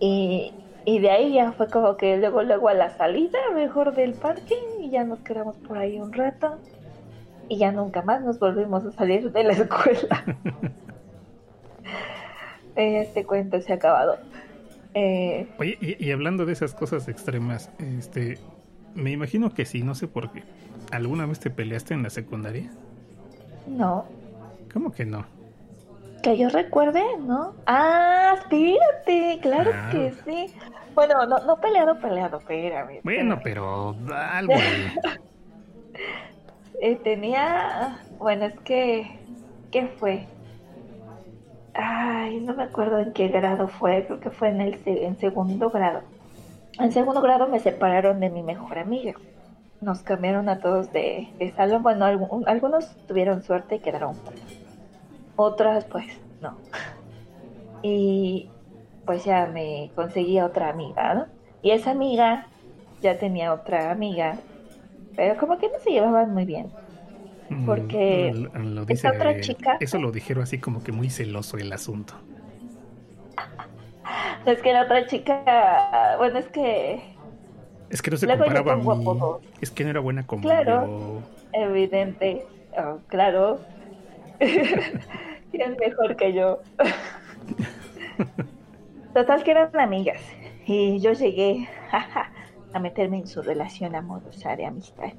Y, 0.00 0.52
y 0.84 0.98
de 0.98 1.08
ahí 1.08 1.34
ya 1.34 1.52
fue 1.52 1.68
como 1.68 1.96
que 1.96 2.16
luego, 2.16 2.42
luego 2.42 2.68
a 2.68 2.74
la 2.74 2.90
salida 2.96 3.38
mejor 3.54 3.94
del 3.94 4.14
parque 4.14 4.56
y 4.80 4.90
ya 4.90 5.04
nos 5.04 5.20
quedamos 5.20 5.56
por 5.58 5.78
ahí 5.78 6.00
un 6.00 6.12
rato 6.12 6.58
y 7.50 7.58
ya 7.58 7.72
nunca 7.72 8.00
más 8.02 8.22
nos 8.22 8.38
volvimos 8.38 8.86
a 8.86 8.92
salir 8.92 9.32
de 9.32 9.42
la 9.42 9.52
escuela. 9.52 10.24
este 12.76 13.26
cuento 13.26 13.60
se 13.60 13.72
ha 13.72 13.76
acabado. 13.76 14.18
Eh, 14.94 15.48
Oye, 15.58 15.76
y, 15.80 16.10
hablando 16.12 16.46
de 16.46 16.52
esas 16.52 16.74
cosas 16.74 17.08
extremas, 17.08 17.68
este, 17.78 18.38
me 18.94 19.10
imagino 19.10 19.52
que 19.52 19.66
sí, 19.66 19.82
no 19.82 19.96
sé 19.96 20.06
por 20.06 20.30
qué. 20.30 20.44
¿Alguna 20.92 21.26
vez 21.26 21.40
te 21.40 21.50
peleaste 21.50 21.92
en 21.92 22.04
la 22.04 22.10
secundaria? 22.10 22.70
No. 23.66 24.04
¿Cómo 24.72 24.92
que 24.92 25.04
no? 25.04 25.26
Que 26.22 26.38
yo 26.38 26.50
recuerde, 26.50 27.02
¿no? 27.18 27.54
Ah, 27.66 28.36
espérate, 28.38 29.40
claro 29.42 29.72
ah. 29.74 29.88
que 29.90 30.12
sí. 30.24 30.54
Bueno, 30.94 31.26
no, 31.26 31.38
no 31.40 31.60
peleado, 31.60 31.98
peleado, 31.98 32.38
espérame. 32.38 33.00
Bueno, 33.02 33.40
pero 33.42 33.96
algo. 34.12 34.54
Eh, 36.80 36.96
tenía, 36.96 37.98
bueno, 38.18 38.46
es 38.46 38.58
que, 38.60 39.18
¿qué 39.70 39.86
fue? 39.86 40.26
Ay, 41.74 42.40
no 42.40 42.54
me 42.54 42.64
acuerdo 42.64 42.98
en 42.98 43.12
qué 43.12 43.28
grado 43.28 43.68
fue, 43.68 44.04
creo 44.06 44.20
que 44.20 44.30
fue 44.30 44.48
en 44.48 44.60
el 44.60 44.80
en 44.84 45.18
segundo 45.18 45.70
grado. 45.70 46.02
En 46.78 46.92
segundo 46.92 47.20
grado 47.20 47.48
me 47.48 47.60
separaron 47.60 48.20
de 48.20 48.30
mi 48.30 48.42
mejor 48.42 48.78
amiga. 48.78 49.14
Nos 49.80 50.02
cambiaron 50.02 50.48
a 50.48 50.60
todos 50.60 50.92
de, 50.92 51.28
salón. 51.56 51.82
Bueno, 51.82 52.06
algunos 52.46 52.96
tuvieron 53.06 53.42
suerte 53.42 53.76
y 53.76 53.78
quedaron 53.80 54.16
Otras, 55.36 55.84
pues, 55.84 56.06
no. 56.40 56.56
Y 57.82 58.50
pues 59.06 59.24
ya 59.24 59.46
me 59.46 59.90
conseguí 59.94 60.38
otra 60.40 60.68
amiga, 60.68 61.14
¿no? 61.14 61.26
Y 61.62 61.70
esa 61.70 61.92
amiga 61.92 62.46
ya 63.00 63.18
tenía 63.18 63.54
otra 63.54 63.90
amiga 63.90 64.36
pero 65.20 65.36
como 65.36 65.58
que 65.58 65.68
no 65.68 65.78
se 65.84 65.90
llevaban 65.90 66.32
muy 66.32 66.46
bien. 66.46 66.72
Mm, 67.50 67.66
Porque 67.66 68.32
esa 68.88 69.10
otra 69.10 69.38
chica... 69.38 69.76
Eso 69.78 69.98
lo 69.98 70.12
dijeron 70.12 70.44
así 70.44 70.56
como 70.56 70.82
que 70.82 70.92
muy 70.92 71.10
celoso 71.10 71.58
el 71.58 71.70
asunto. 71.74 72.14
es 74.46 74.62
que 74.62 74.72
la 74.72 74.84
otra 74.84 75.06
chica, 75.06 76.14
bueno, 76.16 76.38
es 76.38 76.48
que 76.48 77.02
Es 77.90 78.00
que 78.00 78.10
no 78.10 78.16
se 78.16 78.24
Luego 78.24 78.44
comparaba 78.44 78.72
a 78.72 78.76
mí. 78.76 78.86
Es 79.60 79.70
que 79.70 79.84
no 79.84 79.90
era 79.90 80.00
buena 80.00 80.26
como 80.26 80.40
Claro. 80.40 81.20
Evidente. 81.52 82.46
Oh, 82.78 82.96
claro. 83.08 83.60
es 84.40 85.78
mejor 85.78 86.16
que 86.16 86.32
yo. 86.32 86.60
Total 89.12 89.44
que 89.44 89.50
eran 89.50 89.78
amigas. 89.78 90.22
Y 90.64 90.98
yo 91.00 91.12
llegué 91.12 91.68
a 92.72 92.78
meterme 92.78 93.18
en 93.18 93.26
su 93.26 93.42
relación 93.42 93.94
amorosa 93.94 94.56
de 94.56 94.66
amistad. 94.66 95.10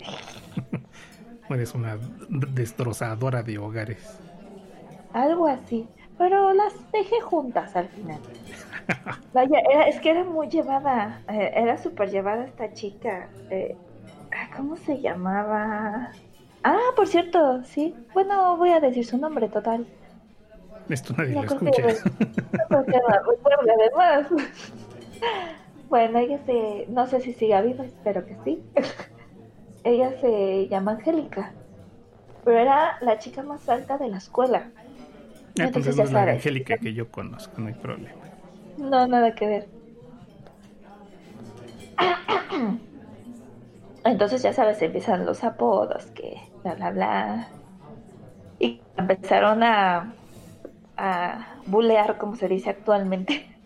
Eres 1.50 1.74
una 1.74 1.98
destrozadora 2.28 3.42
de 3.42 3.58
hogares. 3.58 4.18
Algo 5.12 5.46
así. 5.46 5.86
Pero 6.18 6.52
las 6.52 6.74
dejé 6.92 7.20
juntas 7.20 7.74
al 7.76 7.88
final. 7.88 8.18
Vaya, 9.32 9.60
era- 9.72 9.88
es 9.88 10.00
que 10.00 10.10
era 10.10 10.24
muy 10.24 10.48
llevada. 10.48 11.22
eh, 11.28 11.52
era 11.54 11.78
súper 11.78 12.10
llevada 12.10 12.44
esta 12.44 12.72
chica. 12.74 13.28
eh, 13.50 13.76
ah, 14.32 14.50
¿Cómo 14.56 14.76
se 14.76 15.00
llamaba? 15.00 16.10
Ah, 16.64 16.78
por 16.96 17.06
cierto, 17.06 17.62
sí. 17.64 17.94
Bueno, 18.12 18.56
voy 18.56 18.70
a 18.70 18.80
decir 18.80 19.06
su 19.06 19.16
nombre 19.16 19.48
total. 19.48 19.86
Esto 20.88 21.14
nadie 21.16 21.34
No 21.34 21.42
lo 21.42 21.48
escucha. 21.48 21.82
no 22.70 22.82
la 22.82 23.22
recuerde, 23.30 23.72
además. 23.78 24.26
Bueno, 25.88 26.18
ella 26.18 26.38
se. 26.44 26.86
No 26.88 27.06
sé 27.06 27.20
si 27.20 27.32
sigue 27.34 27.60
viva, 27.62 27.84
espero 27.84 28.24
que 28.26 28.36
sí. 28.44 28.70
ella 29.84 30.12
se 30.20 30.68
llama 30.68 30.92
Angélica. 30.92 31.58
Pero 32.44 32.58
era 32.60 32.98
la 33.02 33.18
chica 33.18 33.42
más 33.44 33.68
alta 33.68 33.98
de 33.98 34.08
la 34.08 34.18
escuela. 34.18 34.74
Ah, 35.58 35.64
Entonces 35.64 35.96
ya 35.96 36.04
es 36.04 36.12
la. 36.12 36.22
Angélica 36.30 36.78
que 36.78 36.94
yo 36.94 37.10
conozco, 37.10 37.60
no 37.60 37.68
hay 37.68 37.74
problema. 37.74 38.30
No, 38.76 39.06
nada 39.06 39.34
que 39.34 39.46
ver. 39.46 39.72
Entonces 44.04 44.42
ya 44.42 44.52
sabes, 44.52 44.82
empiezan 44.82 45.24
los 45.26 45.44
apodos, 45.44 46.10
que 46.12 46.52
bla, 46.62 46.74
bla, 46.74 46.90
bla. 46.90 47.58
Y 48.58 48.86
empezaron 48.96 49.62
a, 49.62 50.20
a 50.96 51.62
bulear, 51.66 52.18
como 52.18 52.36
se 52.36 52.48
dice 52.48 52.70
actualmente. 52.70 53.46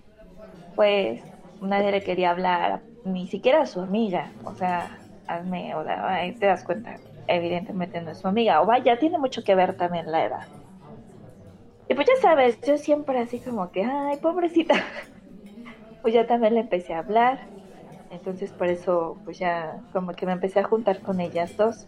Pues 0.74 1.22
nadie 1.62 1.90
le 1.90 2.03
quería 2.03 2.31
hablar, 2.31 2.83
ni 3.05 3.27
siquiera 3.27 3.62
a 3.62 3.66
su 3.66 3.81
amiga. 3.81 4.33
O 4.44 4.55
sea, 4.55 4.98
hazme, 5.27 5.75
o 5.75 5.85
sea, 5.85 6.09
ahí 6.09 6.33
te 6.33 6.46
das 6.46 6.64
cuenta, 6.64 6.96
evidentemente 7.27 8.01
no 8.01 8.11
es 8.11 8.18
su 8.18 8.29
amiga. 8.29 8.61
O 8.61 8.66
vaya, 8.66 8.98
tiene 8.98 9.18
mucho 9.18 9.42
que 9.44 9.55
ver 9.55 9.77
también 9.77 10.11
la 10.11 10.25
edad. 10.25 10.46
Y 11.88 11.94
pues 11.94 12.07
ya 12.07 12.14
sabes, 12.22 12.61
yo 12.62 12.79
siempre 12.79 13.18
así 13.18 13.40
como 13.40 13.70
que, 13.70 13.85
ay, 13.85 14.16
pobrecita. 14.18 14.75
Pues 16.01 16.14
ya 16.14 16.27
también 16.27 16.55
le 16.55 16.61
empecé 16.61 16.94
a 16.94 16.98
hablar. 16.98 17.38
Entonces 18.11 18.51
por 18.53 18.66
eso, 18.66 19.20
pues 19.25 19.38
ya 19.38 19.77
como 19.92 20.14
que 20.14 20.27
me 20.27 20.33
empecé 20.33 20.59
a 20.59 20.64
juntar 20.64 21.01
con 21.01 21.20
ellas 21.20 21.57
dos. 21.57 21.87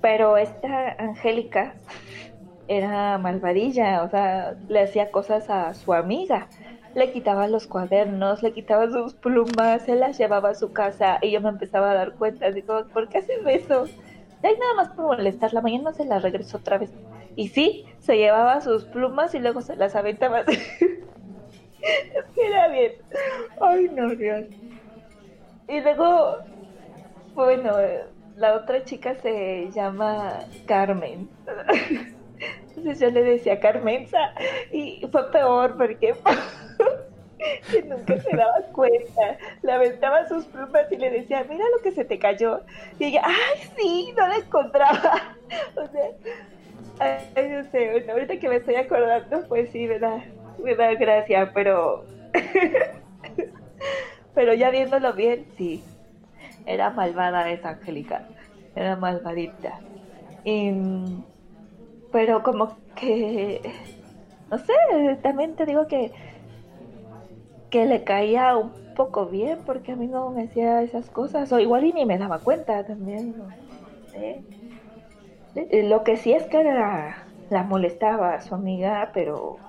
Pero 0.00 0.36
esta 0.36 0.94
Angélica 0.98 1.74
era 2.68 3.18
malvadilla, 3.18 4.04
o 4.04 4.08
sea, 4.08 4.54
le 4.68 4.82
hacía 4.82 5.10
cosas 5.10 5.50
a 5.50 5.74
su 5.74 5.92
amiga. 5.92 6.48
Le 6.94 7.12
quitaba 7.12 7.48
los 7.48 7.66
cuadernos, 7.66 8.42
le 8.42 8.52
quitaba 8.52 8.88
sus 8.88 9.14
plumas, 9.14 9.82
se 9.82 9.96
las 9.96 10.16
llevaba 10.16 10.50
a 10.50 10.54
su 10.54 10.72
casa 10.72 11.18
y 11.22 11.32
yo 11.32 11.40
me 11.40 11.48
empezaba 11.48 11.90
a 11.90 11.94
dar 11.94 12.14
cuenta, 12.14 12.50
digo, 12.50 12.86
¿por 12.92 13.08
qué 13.08 13.18
hacen 13.18 13.48
eso? 13.48 13.86
Ahí 14.42 14.54
nada 14.58 14.74
más 14.76 14.88
por 14.90 15.06
molestarla, 15.06 15.60
mañana 15.60 15.92
se 15.92 16.04
la 16.04 16.18
regresó 16.18 16.58
otra 16.58 16.78
vez. 16.78 16.90
Y 17.34 17.48
sí, 17.48 17.86
se 17.98 18.16
llevaba 18.16 18.60
sus 18.60 18.84
plumas 18.84 19.34
y 19.34 19.40
luego 19.40 19.60
se 19.60 19.74
las 19.74 19.96
aventaba. 19.96 20.40
es 20.46 22.24
que 22.34 22.46
era 22.46 22.68
bien. 22.68 22.92
Ay, 23.60 23.90
no, 23.92 24.10
Dios. 24.10 24.44
Y 25.68 25.80
luego, 25.80 26.38
bueno, 27.34 27.72
la 28.36 28.54
otra 28.54 28.84
chica 28.84 29.14
se 29.16 29.70
llama 29.72 30.40
Carmen. 30.66 31.28
Entonces 32.76 33.00
yo 33.00 33.10
le 33.10 33.22
decía 33.22 33.60
Carmenza 33.60 34.18
y 34.72 35.06
fue 35.10 35.30
peor 35.30 35.76
porque 35.76 36.14
que 37.70 37.82
nunca 37.82 38.18
se 38.20 38.36
daba 38.36 38.60
cuenta. 38.72 39.38
Le 39.62 40.28
sus 40.28 40.44
plumas 40.46 40.90
y 40.90 40.96
le 40.96 41.10
decía, 41.10 41.44
mira 41.48 41.64
lo 41.76 41.82
que 41.82 41.92
se 41.92 42.04
te 42.04 42.18
cayó. 42.18 42.62
Y 42.98 43.04
ella, 43.04 43.22
ay, 43.24 43.70
sí, 43.76 44.12
no 44.16 44.26
la 44.28 44.36
encontraba. 44.36 45.36
O 45.76 45.86
sea, 45.86 46.10
no 47.36 47.70
sé, 47.70 48.10
ahorita 48.10 48.38
que 48.38 48.48
me 48.48 48.56
estoy 48.56 48.76
acordando, 48.76 49.46
pues 49.46 49.68
sí, 49.70 49.86
me 49.86 49.98
da, 49.98 50.24
me 50.58 50.74
da 50.74 50.94
gracia, 50.94 51.52
pero... 51.52 52.06
pero 54.34 54.54
ya 54.54 54.70
viéndolo 54.70 55.12
bien, 55.12 55.46
sí. 55.56 55.84
Era 56.66 56.90
malvada 56.90 57.50
esa 57.50 57.70
Angélica. 57.70 58.26
Era 58.74 58.96
malvadita. 58.96 59.80
Y, 60.44 60.72
pero 62.10 62.42
como 62.42 62.78
que... 62.96 63.60
No 64.50 64.58
sé, 64.58 64.74
también 65.22 65.56
te 65.56 65.66
digo 65.66 65.86
que 65.86 66.10
que 67.74 67.86
le 67.86 68.04
caía 68.04 68.56
un 68.56 68.72
poco 68.94 69.28
bien 69.28 69.64
porque 69.66 69.92
a 69.92 69.96
mí 69.96 70.06
no 70.08 70.30
me 70.30 70.44
hacía 70.44 70.82
esas 70.82 71.10
cosas 71.10 71.52
o 71.52 71.58
igual 71.60 71.84
y 71.84 71.92
ni 71.92 72.06
me 72.06 72.18
daba 72.18 72.42
cuenta 72.44 72.84
también 72.86 73.36
no 73.36 73.48
lo 75.88 76.04
que 76.04 76.16
sí 76.16 76.32
es 76.32 76.46
que 76.46 76.62
la, 76.64 77.16
la 77.48 77.64
molestaba 77.64 78.34
a 78.34 78.40
su 78.40 78.54
amiga 78.54 79.10
pero 79.14 79.60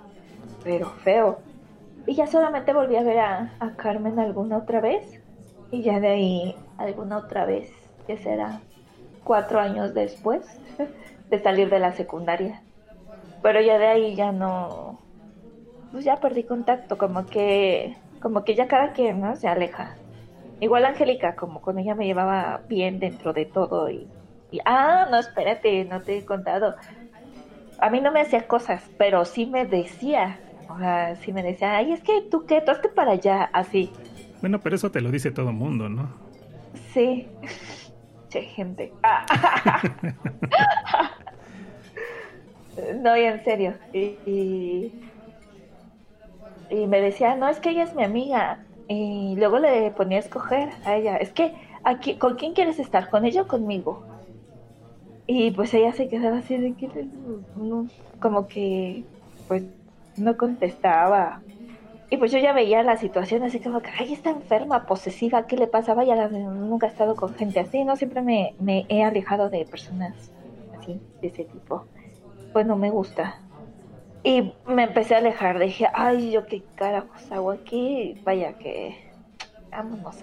pero 0.63 0.91
feo. 1.03 1.45
Y 2.05 2.15
ya 2.15 2.27
solamente 2.27 2.73
volví 2.73 2.95
a 2.97 3.03
ver 3.03 3.19
a, 3.19 3.57
a 3.59 3.75
Carmen 3.77 4.19
alguna 4.19 4.57
otra 4.59 4.81
vez 4.81 5.05
y 5.71 5.83
ya 5.83 5.99
de 5.99 6.07
ahí 6.09 6.65
alguna 6.77 7.19
otra 7.19 7.45
vez 7.45 7.71
que 8.07 8.17
será 8.17 8.67
cuatro 9.23 9.59
años 9.59 9.93
después 9.93 10.61
de 11.29 11.43
salir 11.43 11.69
de 11.69 11.79
la 11.79 11.93
secundaria. 11.93 12.65
Pero 13.41 13.61
ya 13.61 13.77
de 13.79 13.87
ahí 13.87 14.15
ya 14.15 14.31
no 14.31 14.94
pues 15.95 16.03
ya 16.03 16.17
perdí 16.17 16.43
contacto, 16.43 16.97
como 16.97 17.25
que, 17.25 17.95
como 18.21 18.43
que 18.43 18.53
ya 18.53 18.67
cada 18.67 18.91
quien, 18.91 19.21
¿no? 19.21 19.37
Se 19.37 19.47
aleja. 19.47 19.95
Igual 20.59 20.83
Angélica, 20.83 21.37
como 21.37 21.61
con 21.61 21.79
ella 21.79 21.95
me 21.95 22.05
llevaba 22.05 22.63
bien 22.67 22.99
dentro 22.99 23.31
de 23.31 23.45
todo 23.45 23.89
y, 23.89 24.05
y, 24.51 24.59
ah, 24.65 25.07
no, 25.09 25.17
espérate, 25.17 25.85
no 25.85 26.01
te 26.01 26.17
he 26.17 26.25
contado. 26.25 26.75
A 27.79 27.89
mí 27.89 28.01
no 28.01 28.11
me 28.11 28.19
hacía 28.19 28.45
cosas, 28.45 28.83
pero 28.97 29.23
sí 29.23 29.45
me 29.45 29.65
decía, 29.65 30.37
o 30.67 30.77
sea, 30.77 31.15
sí 31.15 31.31
me 31.31 31.41
decía, 31.41 31.77
ay, 31.77 31.93
es 31.93 32.01
que 32.01 32.23
tú 32.29 32.45
qué, 32.45 32.59
tú 32.59 32.71
hazte 32.71 32.89
para 32.89 33.13
allá, 33.13 33.49
así. 33.53 33.89
Bueno, 34.41 34.59
pero 34.59 34.75
eso 34.75 34.91
te 34.91 34.99
lo 34.99 35.11
dice 35.11 35.31
todo 35.31 35.53
mundo, 35.53 35.87
¿no? 35.87 36.09
Sí. 36.93 37.29
Che, 38.27 38.41
gente. 38.41 38.91
Ah. 39.01 39.81
no, 43.01 43.15
y 43.15 43.21
en 43.21 43.43
serio. 43.45 43.75
Y, 43.93 44.17
y, 44.25 44.91
y 46.69 46.87
me 46.87 47.01
decía, 47.01 47.35
no, 47.35 47.49
es 47.49 47.59
que 47.59 47.71
ella 47.71 47.83
es 47.83 47.95
mi 47.95 48.03
amiga. 48.03 48.67
Y 48.87 49.35
luego 49.37 49.59
le 49.59 49.91
ponía 49.91 50.17
a 50.19 50.21
escoger 50.21 50.69
a 50.83 50.95
ella, 50.97 51.17
es 51.17 51.33
que, 51.33 51.55
aquí, 51.83 52.17
¿con 52.19 52.35
quién 52.35 52.53
quieres 52.53 52.79
estar? 52.79 53.09
¿Con 53.09 53.25
ella 53.25 53.43
o 53.43 53.47
conmigo? 53.47 54.07
Y 55.27 55.51
pues 55.51 55.73
ella 55.73 55.93
se 55.93 56.07
quedaba 56.07 56.37
así 56.39 56.57
de 56.57 56.75
que, 56.75 56.89
no, 57.55 57.89
como 58.19 58.47
que, 58.47 59.07
pues, 59.47 59.63
no 60.15 60.37
contestaba. 60.37 61.45
Y 62.09 62.17
pues 62.17 62.31
yo 62.31 62.39
ya 62.39 62.53
veía 62.53 62.83
la 62.83 62.97
situación 62.97 63.43
así 63.43 63.61
como 63.61 63.81
que, 63.81 63.91
ay, 63.99 64.13
está 64.13 64.31
enferma, 64.31 64.85
posesiva, 64.87 65.47
¿qué 65.47 65.57
le 65.57 65.67
pasa? 65.67 65.95
Vaya, 65.95 66.15
la- 66.15 66.29
nunca 66.29 66.87
he 66.87 66.89
estado 66.91 67.15
con 67.17 67.35
gente 67.35 67.59
así, 67.61 67.83
¿no? 67.85 67.95
Siempre 67.97 68.21
me, 68.23 68.55
me 68.59 68.85
he 68.89 69.03
alejado 69.03 69.49
de 69.49 69.65
personas 69.65 70.33
así, 70.71 71.03
de 71.21 71.29
ese 71.29 71.45
tipo. 71.45 71.89
Pues 72.51 72.65
no 72.67 72.77
me 72.77 72.91
gusta. 72.91 73.44
Y 74.25 74.51
me 74.65 74.85
empecé 74.85 75.13
a 75.13 75.19
alejar, 75.19 75.59
dije, 75.59 75.87
ay, 75.93 76.31
yo 76.31 76.47
qué 76.47 76.63
carajos 76.73 77.31
hago 77.31 77.51
aquí, 77.51 78.19
vaya 78.23 78.53
que, 78.53 78.97
vámonos 79.69 80.17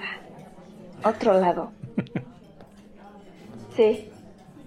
a 1.05 1.09
otro 1.09 1.35
lado. 1.35 1.73
Sí. 3.77 4.11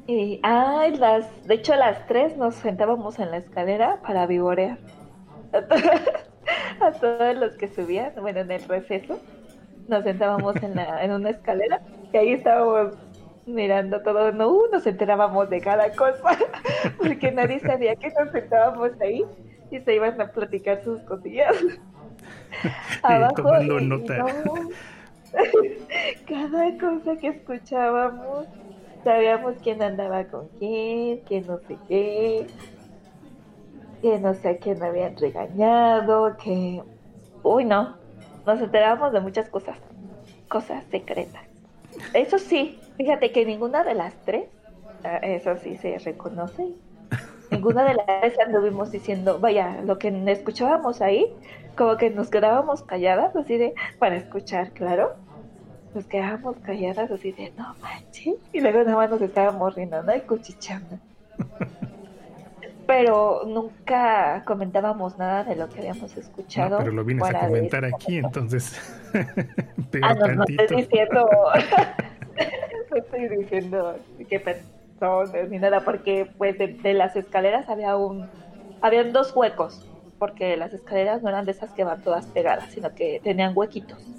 Y, 0.07 0.39
ay, 0.41 0.95
las, 0.95 1.27
de 1.45 1.53
hecho 1.53 1.75
las 1.75 2.07
tres 2.07 2.35
nos 2.37 2.55
sentábamos 2.55 3.19
en 3.19 3.29
la 3.29 3.37
escalera 3.37 3.99
para 4.01 4.25
vivorear. 4.25 4.79
a 6.81 6.91
todos 6.91 7.35
los 7.35 7.55
que 7.55 7.67
subían, 7.67 8.13
bueno, 8.19 8.39
en 8.39 8.49
el 8.49 8.63
receso, 8.63 9.19
nos 9.87 10.03
sentábamos 10.03 10.55
en, 10.63 10.75
la, 10.75 11.03
en 11.03 11.11
una 11.11 11.29
escalera 11.29 11.81
y 12.11 12.17
ahí 12.17 12.31
estábamos 12.31 12.95
mirando 13.45 14.01
todo, 14.01 14.31
no, 14.31 14.49
uh, 14.49 14.71
nos 14.71 14.85
enterábamos 14.87 15.49
de 15.49 15.61
cada 15.61 15.91
cosa, 15.91 16.37
porque 16.97 17.31
nadie 17.31 17.59
sabía 17.59 17.95
que 17.95 18.09
nos 18.09 18.31
sentábamos 18.31 18.91
ahí 19.01 19.23
y 19.71 19.79
se 19.79 19.95
iban 19.95 20.19
a 20.19 20.31
platicar 20.31 20.83
sus 20.83 21.01
cosillas. 21.01 21.55
Abajo, 23.03 23.35
tomando 23.35 23.79
y 23.79 23.85
nota. 23.85 24.17
no, 24.17 24.69
cada 26.27 26.77
cosa 26.77 27.17
que 27.17 27.27
escuchábamos, 27.27 28.47
sabíamos 29.03 29.55
quién 29.61 29.81
andaba 29.81 30.23
con 30.25 30.47
quién, 30.59 31.19
quién 31.27 31.45
no 31.45 31.59
sé 31.59 31.77
qué, 31.87 32.47
que 34.01 34.19
no 34.19 34.33
sé 34.33 34.49
a 34.49 34.57
quién 34.57 34.81
habían 34.81 35.15
regañado, 35.17 36.35
que... 36.37 36.81
Uy, 37.43 37.63
no. 37.65 37.95
nos 38.45 38.59
enterábamos 38.59 39.13
de 39.13 39.19
muchas 39.19 39.49
cosas, 39.49 39.77
cosas 40.47 40.83
secretas. 40.85 41.43
Eso 42.13 42.39
sí, 42.39 42.79
fíjate 42.97 43.31
que 43.31 43.45
ninguna 43.45 43.83
de 43.83 43.95
las 43.95 44.13
tres, 44.25 44.45
ah, 45.03 45.17
eso 45.17 45.55
sí 45.57 45.77
se 45.77 45.97
reconoce, 45.99 46.69
ninguna 47.51 47.83
de 47.83 47.95
las 47.95 48.05
tres 48.05 48.39
anduvimos 48.39 48.91
diciendo, 48.91 49.39
vaya, 49.39 49.81
lo 49.83 49.97
que 49.97 50.09
escuchábamos 50.31 51.01
ahí, 51.01 51.33
como 51.75 51.97
que 51.97 52.09
nos 52.09 52.29
quedábamos 52.29 52.83
calladas, 52.83 53.35
así 53.35 53.57
de, 53.57 53.73
para 53.99 54.15
escuchar, 54.15 54.71
claro, 54.71 55.15
nos 55.93 56.05
quedábamos 56.05 56.57
calladas 56.57 57.11
así 57.11 57.31
de, 57.31 57.51
no 57.57 57.75
manches, 57.81 58.35
y 58.51 58.59
luego 58.59 58.79
nada 58.79 58.95
más 58.95 59.09
nos 59.09 59.21
estábamos 59.21 59.75
riendo, 59.75 60.01
¿no? 60.03 60.15
Y 60.15 60.21
cuchicheando. 60.21 60.97
Pero 62.87 63.41
nunca 63.47 64.43
comentábamos 64.45 65.17
nada 65.17 65.43
de 65.43 65.55
lo 65.55 65.67
que 65.69 65.79
habíamos 65.79 66.15
escuchado. 66.17 66.77
pero 66.77 66.91
lo 66.91 67.03
vienes 67.03 67.27
a 67.27 67.47
comentar 67.47 67.83
aquí, 67.83 68.17
entonces. 68.17 68.79
ah, 70.03 70.13
no, 70.13 70.27
no 70.27 70.43
estoy 70.47 70.77
diciendo. 70.83 71.27
Estoy 72.99 73.27
diciendo 73.29 73.99
qué 74.29 74.39
personas 74.39 75.49
ni 75.49 75.59
nada, 75.59 75.83
porque 75.83 76.33
pues 76.37 76.57
de, 76.57 76.93
las 76.93 77.15
escaleras 77.15 77.69
había 77.69 77.95
un. 77.97 78.29
Habían 78.81 79.13
dos 79.13 79.35
huecos, 79.35 79.91
porque 80.17 80.57
las 80.57 80.73
escaleras 80.73 81.21
no 81.21 81.29
eran 81.29 81.45
de 81.45 81.51
esas 81.51 81.73
que 81.73 81.83
van 81.83 82.01
todas 82.01 82.27
pegadas, 82.27 82.71
sino 82.71 82.93
que 82.93 83.19
tenían 83.23 83.53
huequitos. 83.55 84.11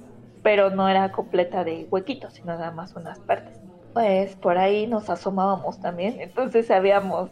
Pero 0.43 0.71
no 0.71 0.89
era 0.89 1.13
completa 1.13 1.65
de 1.65 1.89
huequitos, 1.91 2.35
sino 2.35 2.57
nada 2.57 2.71
más 2.73 2.95
unas 2.97 3.21
partes. 3.21 3.61
Pues 3.93 4.37
por 4.37 4.59
ahí 4.59 4.87
nos 4.87 5.09
asomábamos 5.11 5.81
también, 5.81 6.21
entonces 6.21 6.67
sabíamos 6.67 7.31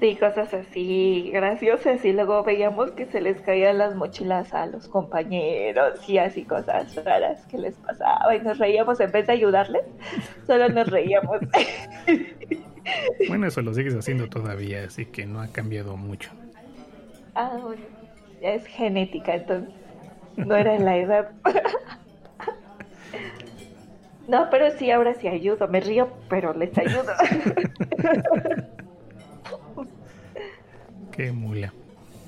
Sí, 0.00 0.16
cosas 0.16 0.54
así 0.54 1.30
graciosas 1.30 2.02
y 2.06 2.12
luego 2.12 2.42
veíamos 2.42 2.90
que 2.92 3.04
se 3.04 3.20
les 3.20 3.38
caían 3.42 3.76
las 3.76 3.94
mochilas 3.94 4.54
a 4.54 4.64
los 4.64 4.88
compañeros 4.88 6.08
y 6.08 6.16
así 6.16 6.44
cosas 6.44 6.94
raras 7.04 7.44
que 7.46 7.58
les 7.58 7.74
pasaba 7.74 8.34
y 8.34 8.40
nos 8.40 8.56
reíamos 8.56 8.98
en 9.00 9.12
vez 9.12 9.26
de 9.26 9.34
ayudarles, 9.34 9.82
solo 10.46 10.68
nos 10.70 10.88
reíamos. 10.88 11.40
Bueno, 13.28 13.46
eso 13.46 13.60
lo 13.60 13.72
sigues 13.74 13.94
haciendo 13.94 14.26
todavía, 14.28 14.84
así 14.84 15.04
que 15.04 15.26
no 15.26 15.40
ha 15.42 15.48
cambiado 15.48 15.96
mucho. 15.96 16.30
Ah, 17.34 17.56
bueno, 17.62 17.82
ya 18.40 18.54
es 18.54 18.66
genética, 18.66 19.34
entonces 19.34 19.72
no 20.36 20.56
era 20.56 20.74
en 20.74 20.84
la 20.86 20.96
edad. 20.96 21.30
No, 24.28 24.48
pero 24.48 24.70
sí, 24.70 24.92
ahora 24.92 25.14
sí 25.14 25.26
ayudo, 25.26 25.66
me 25.66 25.80
río, 25.80 26.08
pero 26.28 26.54
les 26.54 26.76
ayudo. 26.78 27.12
Qué 31.12 31.32
mula. 31.32 31.72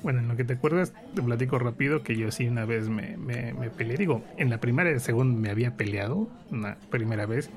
Bueno, 0.03 0.19
en 0.19 0.27
lo 0.27 0.35
que 0.35 0.43
te 0.43 0.53
acuerdas, 0.53 0.93
te 1.15 1.21
platico 1.21 1.57
rápido 1.59 2.03
que 2.03 2.17
yo 2.17 2.29
sí 2.29 2.47
una 2.47 2.65
vez 2.65 2.89
me, 2.89 3.15
me, 3.15 3.53
peleé. 3.69 3.97
Digo, 3.97 4.21
en 4.37 4.49
la 4.49 4.59
primera 4.59 4.91
y 4.91 4.99
segunda 4.99 5.39
me 5.39 5.49
había 5.49 5.77
peleado, 5.77 6.27
una 6.51 6.75
primera 6.89 7.25
vez. 7.25 7.49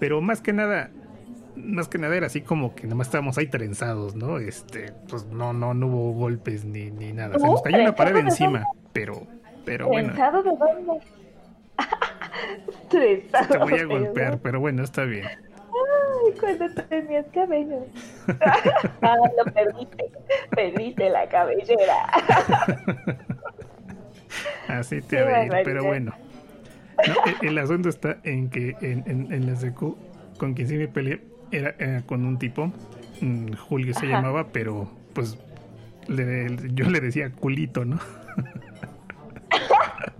Pero 0.00 0.20
más 0.20 0.40
que 0.40 0.52
nada, 0.52 0.90
más 1.54 1.86
que 1.86 1.98
nada 1.98 2.16
era 2.16 2.26
así 2.26 2.40
como 2.40 2.74
que 2.74 2.84
nada 2.84 2.96
más 2.96 3.06
estábamos 3.06 3.38
ahí 3.38 3.46
trenzados, 3.46 4.16
¿no? 4.16 4.38
Este, 4.38 4.92
pues 5.08 5.26
no, 5.26 5.52
no, 5.52 5.74
no 5.74 5.86
hubo 5.86 6.12
golpes 6.12 6.64
ni, 6.64 6.90
ni 6.90 7.12
nada. 7.12 7.38
Se 7.38 7.46
nos 7.46 7.62
cayó 7.62 7.80
una 7.80 7.94
pared 7.94 8.16
encima, 8.16 8.64
pero, 8.92 9.24
pero 9.64 9.86
bueno. 9.86 10.08
¿Trenzado 10.08 10.42
de 10.42 10.50
dónde? 10.50 11.00
Te 13.48 13.58
voy 13.58 13.74
a 13.74 13.84
golpear, 13.84 14.38
pero 14.38 14.58
bueno, 14.58 14.82
está 14.82 15.04
bien. 15.04 15.26
Ay, 15.76 16.32
cuando 16.38 16.82
tenías 16.84 17.26
cabello. 17.32 17.86
ah, 19.02 19.16
lo 19.36 19.52
perdiste. 19.52 20.10
Perdiste 20.50 21.10
la 21.10 21.28
cabellera. 21.28 22.06
Así 24.68 25.00
te 25.02 25.22
va 25.22 25.36
a 25.36 25.44
ir, 25.44 25.52
pero 25.64 25.84
bueno. 25.84 26.12
E, 27.42 27.46
el, 27.46 27.58
asunto 27.58 27.88
está 27.88 28.18
en 28.22 28.48
que 28.48 28.76
en, 28.80 29.32
en, 29.32 29.46
la 29.46 29.56
secu, 29.56 29.98
con 30.38 30.54
quien 30.54 30.68
sí 30.68 30.76
me 30.76 30.88
peleé, 30.88 31.20
era, 31.50 31.74
con 32.06 32.24
un 32.24 32.38
tipo, 32.38 32.72
mm, 33.20 33.52
Julio 33.54 33.94
se 33.94 34.06
llamaba, 34.06 34.48
pero 34.52 34.90
pues 35.12 35.36
yo 36.08 36.90
le 36.90 37.00
decía 37.00 37.30
culito, 37.30 37.84
¿no? 37.84 37.98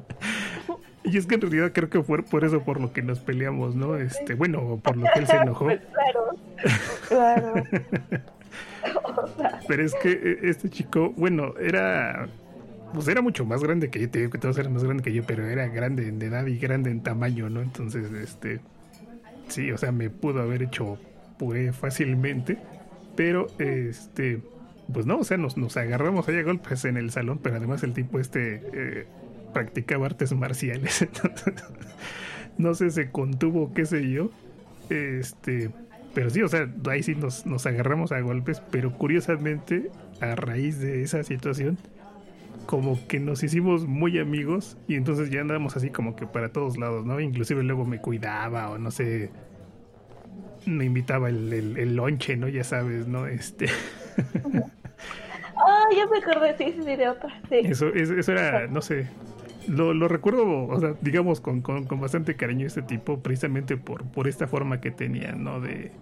Y 1.12 1.16
es 1.16 1.26
que 1.26 1.36
en 1.36 1.40
realidad 1.40 1.72
creo 1.72 1.88
que 1.88 2.02
fue 2.02 2.22
por 2.22 2.44
eso 2.44 2.62
por 2.62 2.80
lo 2.80 2.92
que 2.92 3.02
nos 3.02 3.20
peleamos, 3.20 3.74
¿no? 3.76 3.96
Este, 3.96 4.34
bueno, 4.34 4.80
por 4.82 4.96
lo 4.96 5.06
que 5.12 5.20
él 5.20 5.26
se 5.26 5.36
enojó. 5.36 5.66
Pues 5.66 5.80
claro, 7.08 7.62
claro. 7.62 7.64
Pero 9.68 9.84
es 9.84 9.94
que 10.02 10.12
eh, 10.12 10.38
este 10.42 10.68
chico, 10.68 11.12
bueno, 11.16 11.54
era 11.58 12.28
pues 12.92 13.08
era 13.08 13.20
mucho 13.20 13.44
más 13.44 13.62
grande 13.62 13.90
que 13.90 14.00
yo, 14.00 14.10
te 14.10 14.20
digo 14.20 14.30
que 14.30 14.38
todos 14.38 14.56
eran 14.58 14.72
más 14.72 14.84
grande 14.84 15.02
que 15.02 15.12
yo, 15.12 15.22
pero 15.26 15.44
era 15.46 15.66
grande 15.66 16.08
en 16.08 16.22
edad 16.22 16.46
y 16.46 16.56
grande 16.56 16.90
en 16.90 17.02
tamaño, 17.02 17.50
¿no? 17.50 17.60
Entonces, 17.60 18.10
este, 18.12 18.60
sí, 19.48 19.70
o 19.70 19.76
sea, 19.76 19.92
me 19.92 20.08
pudo 20.08 20.40
haber 20.40 20.62
hecho 20.62 20.98
puré 21.36 21.72
fácilmente, 21.72 22.58
pero 23.14 23.48
este, 23.58 24.40
pues 24.92 25.04
no, 25.04 25.18
o 25.18 25.24
sea, 25.24 25.36
nos, 25.36 25.56
nos 25.56 25.76
agarramos 25.76 26.28
ahí 26.28 26.36
a 26.36 26.42
golpes 26.42 26.84
en 26.84 26.96
el 26.96 27.10
salón, 27.10 27.38
pero 27.42 27.56
además 27.56 27.82
el 27.82 27.92
tipo 27.92 28.18
este 28.18 28.62
eh, 28.72 29.06
practicaba 29.56 30.04
artes 30.04 30.34
marciales. 30.34 31.08
no 32.58 32.74
sé, 32.74 32.90
se 32.90 33.10
contuvo, 33.10 33.72
qué 33.72 33.86
sé 33.86 34.10
yo. 34.10 34.30
Este, 34.90 35.70
pero 36.12 36.28
sí, 36.28 36.42
o 36.42 36.48
sea, 36.48 36.68
ahí 36.90 37.02
sí 37.02 37.14
nos, 37.14 37.46
nos 37.46 37.64
agarramos 37.64 38.12
a 38.12 38.20
golpes, 38.20 38.60
pero 38.70 38.92
curiosamente, 38.92 39.90
a 40.20 40.34
raíz 40.34 40.78
de 40.78 41.02
esa 41.02 41.22
situación, 41.24 41.78
como 42.66 42.98
que 43.06 43.18
nos 43.18 43.42
hicimos 43.42 43.86
muy 43.86 44.18
amigos 44.18 44.76
y 44.88 44.96
entonces 44.96 45.30
ya 45.30 45.40
andábamos 45.40 45.74
así 45.74 45.88
como 45.88 46.14
que 46.14 46.26
para 46.26 46.50
todos 46.50 46.76
lados, 46.76 47.06
¿no? 47.06 47.18
Inclusive 47.18 47.62
luego 47.62 47.86
me 47.86 47.98
cuidaba 47.98 48.68
o 48.68 48.76
no 48.76 48.90
sé, 48.90 49.30
me 50.66 50.84
invitaba 50.84 51.30
el, 51.30 51.50
el, 51.52 51.96
lonche, 51.96 52.36
¿no? 52.36 52.48
Ya 52.48 52.64
sabes, 52.64 53.06
¿no? 53.08 53.26
Este... 53.26 53.68
Ah, 55.58 55.84
ya 55.96 56.06
me 56.06 56.18
acordé, 56.18 56.54
sí, 56.58 56.64
ese 56.64 56.82
video. 56.82 57.16
Sí. 57.48 57.60
Eso, 57.64 57.88
eso 57.88 58.32
era, 58.32 58.66
no 58.66 58.82
sé, 58.82 59.08
lo, 59.68 59.94
lo 59.94 60.08
recuerdo, 60.08 60.96
digamos, 61.00 61.40
con, 61.40 61.62
con, 61.62 62.00
bastante 62.00 62.36
cariño 62.36 62.66
este 62.66 62.82
tipo, 62.82 63.20
precisamente 63.20 63.76
por, 63.76 64.04
por 64.04 64.28
esta 64.28 64.46
forma 64.46 64.80
que 64.80 64.90
tenía, 64.90 65.32
¿no? 65.32 65.60
De, 65.60 65.92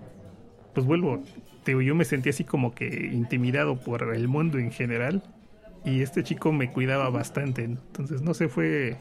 pues 0.72 0.86
vuelvo, 0.86 1.22
te, 1.62 1.72
yo 1.84 1.94
me 1.94 2.04
sentí 2.04 2.30
así 2.30 2.44
como 2.44 2.74
que 2.74 2.86
intimidado 3.12 3.76
por 3.76 4.14
el 4.14 4.28
mundo 4.28 4.58
en 4.58 4.70
general 4.70 5.22
y 5.84 6.02
este 6.02 6.22
chico 6.22 6.52
me 6.52 6.70
cuidaba 6.70 7.10
bastante, 7.10 7.64
entonces 7.64 8.22
no 8.22 8.34
sé, 8.34 8.48
fue 8.48 8.96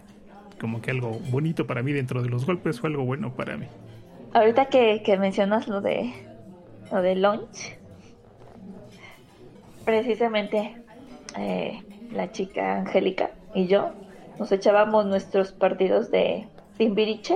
como 0.60 0.82
que 0.82 0.92
algo 0.92 1.20
bonito 1.30 1.66
para 1.68 1.84
mí 1.84 1.94
dentro 1.94 2.22
de 2.22 2.30
los 2.30 2.46
golpes, 2.46 2.80
fue 2.80 2.90
algo 2.90 3.04
bueno 3.06 3.34
para 3.34 3.58
mí. 3.58 3.68
Ahorita 4.34 4.68
que, 4.68 5.02
que 5.04 5.18
mencionas 5.18 5.68
lo 5.68 5.82
de 5.82 6.14
lo 6.92 7.02
de 7.02 7.16
lunch, 7.16 7.78
precisamente 9.86 10.76
eh, 11.38 11.82
la 12.12 12.32
chica 12.32 12.78
Angélica 12.80 13.32
y 13.56 13.68
yo 13.68 13.94
nos 14.40 14.52
echábamos 14.52 15.06
nuestros 15.06 15.52
partidos 15.52 16.12
de 16.12 16.48
Timbiriche. 16.78 17.36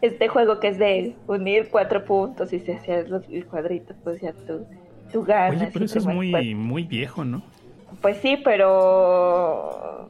Este 0.00 0.28
juego 0.28 0.60
que 0.60 0.68
es 0.68 0.78
de 0.78 1.14
unir 1.26 1.68
cuatro 1.70 2.04
puntos 2.04 2.52
y 2.52 2.60
si 2.60 2.72
hacías 2.72 3.08
los 3.08 3.22
cuadritos, 3.50 3.96
pues 4.02 4.20
ya 4.20 4.32
tú, 4.32 4.66
tú 5.12 5.24
ganas. 5.24 5.60
Oye, 5.60 5.70
pero 5.72 5.84
eso 5.84 5.98
es 5.98 6.06
muy, 6.06 6.54
muy 6.54 6.84
viejo, 6.84 7.24
¿no? 7.24 7.42
Pues 8.00 8.16
sí, 8.18 8.38
pero 8.42 10.08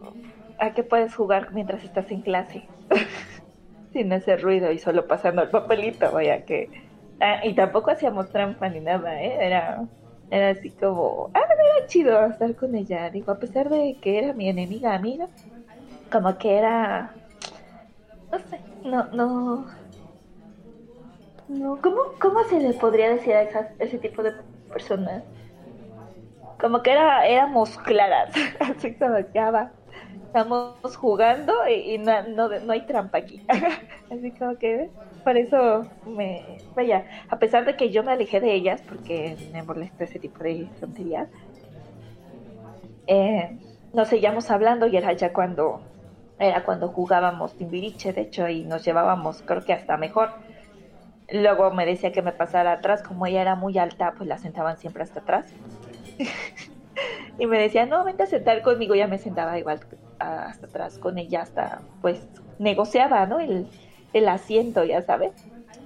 ¿a 0.58 0.74
qué 0.74 0.82
puedes 0.84 1.14
jugar 1.14 1.52
mientras 1.52 1.82
estás 1.82 2.10
en 2.10 2.20
clase? 2.20 2.64
Sin 3.92 4.12
hacer 4.12 4.42
ruido 4.42 4.70
y 4.70 4.78
solo 4.78 5.08
pasando 5.08 5.42
el 5.42 5.48
papelito, 5.48 6.12
vaya 6.12 6.44
que... 6.44 6.70
Ah, 7.20 7.44
y 7.44 7.54
tampoco 7.54 7.90
hacíamos 7.90 8.30
trampa 8.30 8.68
ni 8.68 8.80
nada, 8.80 9.20
¿eh? 9.20 9.38
Era, 9.40 9.82
era 10.30 10.50
así 10.50 10.70
como... 10.70 11.30
Ah, 11.34 11.40
era 11.40 11.86
chido 11.88 12.26
estar 12.26 12.54
con 12.54 12.76
ella. 12.76 13.10
Digo, 13.10 13.32
a 13.32 13.38
pesar 13.40 13.68
de 13.68 13.96
que 14.00 14.18
era 14.18 14.32
mi 14.32 14.48
enemiga 14.48 14.94
amiga, 14.94 15.28
como 16.10 16.36
que 16.38 16.58
era, 16.58 17.14
no 18.32 18.38
sé, 18.38 18.60
no, 18.84 19.04
no, 19.12 19.66
no, 21.48 21.80
¿cómo, 21.82 22.00
cómo 22.20 22.44
se 22.44 22.60
le 22.60 22.74
podría 22.74 23.10
decir 23.10 23.34
a 23.34 23.42
ese 23.78 23.98
tipo 23.98 24.22
de 24.22 24.32
personas? 24.72 25.24
Como 26.58 26.82
que 26.82 26.92
era, 26.92 27.26
éramos 27.26 27.76
claras, 27.78 28.34
así 28.60 28.94
como 28.96 29.16
que 29.32 29.38
ah, 29.38 29.72
estamos 30.26 30.96
jugando 30.96 31.52
y, 31.68 31.98
no, 31.98 32.22
no, 32.22 32.72
hay 32.72 32.86
trampa 32.86 33.18
aquí. 33.18 33.44
así 34.10 34.32
como 34.38 34.58
que 34.58 34.90
por 35.24 35.36
eso 35.36 35.90
me, 36.04 36.64
vaya, 36.74 37.06
a 37.28 37.38
pesar 37.38 37.64
de 37.64 37.76
que 37.76 37.90
yo 37.90 38.02
me 38.04 38.12
alejé 38.12 38.40
de 38.40 38.54
ellas 38.54 38.82
porque 38.88 39.38
me 39.52 39.62
molesta 39.62 40.04
ese 40.04 40.18
tipo 40.20 40.42
de 40.44 40.72
tonterías, 40.80 41.28
eh, 43.06 43.58
nos 43.92 44.08
seguíamos 44.08 44.50
hablando 44.50 44.86
y 44.86 44.96
era 44.96 45.12
ya 45.14 45.32
cuando 45.32 45.89
era 46.40 46.64
cuando 46.64 46.88
jugábamos 46.88 47.54
Timbiriche, 47.54 48.12
de 48.12 48.22
hecho, 48.22 48.48
y 48.48 48.64
nos 48.64 48.84
llevábamos, 48.84 49.42
creo 49.42 49.62
que 49.62 49.74
hasta 49.74 49.96
mejor. 49.98 50.30
Luego 51.30 51.70
me 51.70 51.86
decía 51.86 52.12
que 52.12 52.22
me 52.22 52.32
pasara 52.32 52.72
atrás, 52.72 53.02
como 53.02 53.26
ella 53.26 53.42
era 53.42 53.54
muy 53.54 53.78
alta, 53.78 54.14
pues 54.16 54.28
la 54.28 54.38
sentaban 54.38 54.78
siempre 54.78 55.02
hasta 55.02 55.20
atrás. 55.20 55.52
y 57.38 57.46
me 57.46 57.58
decía, 57.60 57.86
no, 57.86 58.04
vente 58.04 58.22
a 58.22 58.26
sentar 58.26 58.62
conmigo, 58.62 58.94
ya 58.94 59.06
me 59.06 59.18
sentaba 59.18 59.58
igual 59.58 59.80
hasta 60.18 60.66
atrás 60.66 60.98
con 60.98 61.18
ella, 61.18 61.42
hasta 61.42 61.82
pues 62.00 62.26
negociaba, 62.58 63.26
¿no? 63.26 63.38
El, 63.38 63.68
el 64.14 64.28
asiento, 64.28 64.82
ya 64.84 65.02
sabes. 65.02 65.32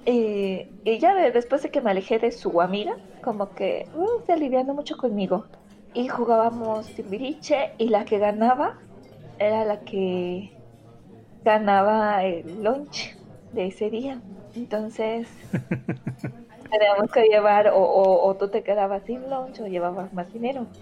y 0.05 0.99
ya 0.99 1.15
después 1.31 1.63
de 1.63 1.69
que 1.69 1.81
me 1.81 1.91
alejé 1.91 2.17
de 2.17 2.31
su 2.31 2.61
amiga, 2.61 2.95
como 3.21 3.53
que 3.53 3.89
uh, 3.93 4.25
se 4.25 4.33
aliviando 4.33 4.73
mucho 4.73 4.95
conmigo. 4.95 5.45
Y 5.93 6.07
jugábamos 6.07 6.87
timbiriche 6.87 7.71
y 7.77 7.89
la 7.89 8.05
que 8.05 8.19
ganaba 8.19 8.77
era 9.39 9.65
la 9.65 9.79
que 9.81 10.51
ganaba 11.43 12.23
el 12.23 12.63
lunch 12.63 13.15
de 13.53 13.67
ese 13.67 13.89
día. 13.89 14.19
Entonces, 14.55 15.27
teníamos 16.71 17.11
que 17.11 17.23
llevar, 17.25 17.69
o, 17.69 17.79
o, 17.79 18.35
tú 18.35 18.49
te 18.49 18.63
quedabas 18.63 19.03
sin 19.03 19.29
lunch 19.29 19.59
o 19.59 19.67
llevabas 19.67 20.13
más 20.13 20.31
dinero. 20.33 20.67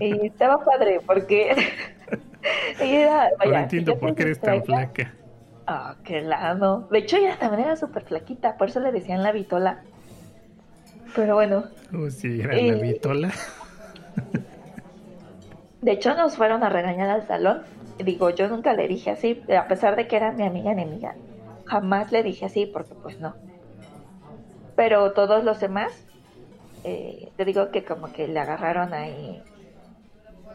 Y 0.00 0.26
estaba 0.26 0.64
padre 0.64 1.00
porque 1.04 1.50
ella 2.80 3.28
era, 3.44 3.60
entiendo 3.60 3.98
por 3.98 4.14
qué 4.14 4.22
eres 4.22 4.40
tan 4.40 4.64
flaca. 4.64 5.12
Ah, 5.66 5.96
qué 6.02 6.22
lado. 6.22 6.88
De 6.90 7.00
hecho, 7.00 7.18
ella 7.18 7.36
también 7.38 7.64
era 7.64 7.76
súper 7.76 8.02
flaquita, 8.04 8.56
por 8.56 8.70
eso 8.70 8.80
le 8.80 8.90
decían 8.90 9.22
la 9.22 9.32
vitola. 9.32 9.82
Pero 11.14 11.34
bueno. 11.34 11.64
Oh, 11.92 12.08
sí, 12.08 12.40
era 12.40 12.54
la 12.54 12.74
vitola. 12.74 13.32
De 15.86 15.92
hecho, 15.92 16.16
nos 16.16 16.36
fueron 16.36 16.64
a 16.64 16.68
regañar 16.68 17.08
al 17.08 17.28
salón. 17.28 17.62
Digo, 17.96 18.30
yo 18.30 18.48
nunca 18.48 18.72
le 18.72 18.88
dije 18.88 19.12
así, 19.12 19.40
a 19.56 19.68
pesar 19.68 19.94
de 19.94 20.08
que 20.08 20.16
era 20.16 20.32
mi 20.32 20.42
amiga 20.42 20.72
enemiga. 20.72 21.14
Jamás 21.64 22.10
le 22.10 22.24
dije 22.24 22.44
así, 22.44 22.66
porque 22.66 22.96
pues 22.96 23.20
no. 23.20 23.36
Pero 24.74 25.12
todos 25.12 25.44
los 25.44 25.60
demás, 25.60 25.92
eh, 26.82 27.30
te 27.36 27.44
digo 27.44 27.70
que 27.70 27.84
como 27.84 28.12
que 28.12 28.26
le 28.26 28.40
agarraron 28.40 28.94
ahí. 28.94 29.40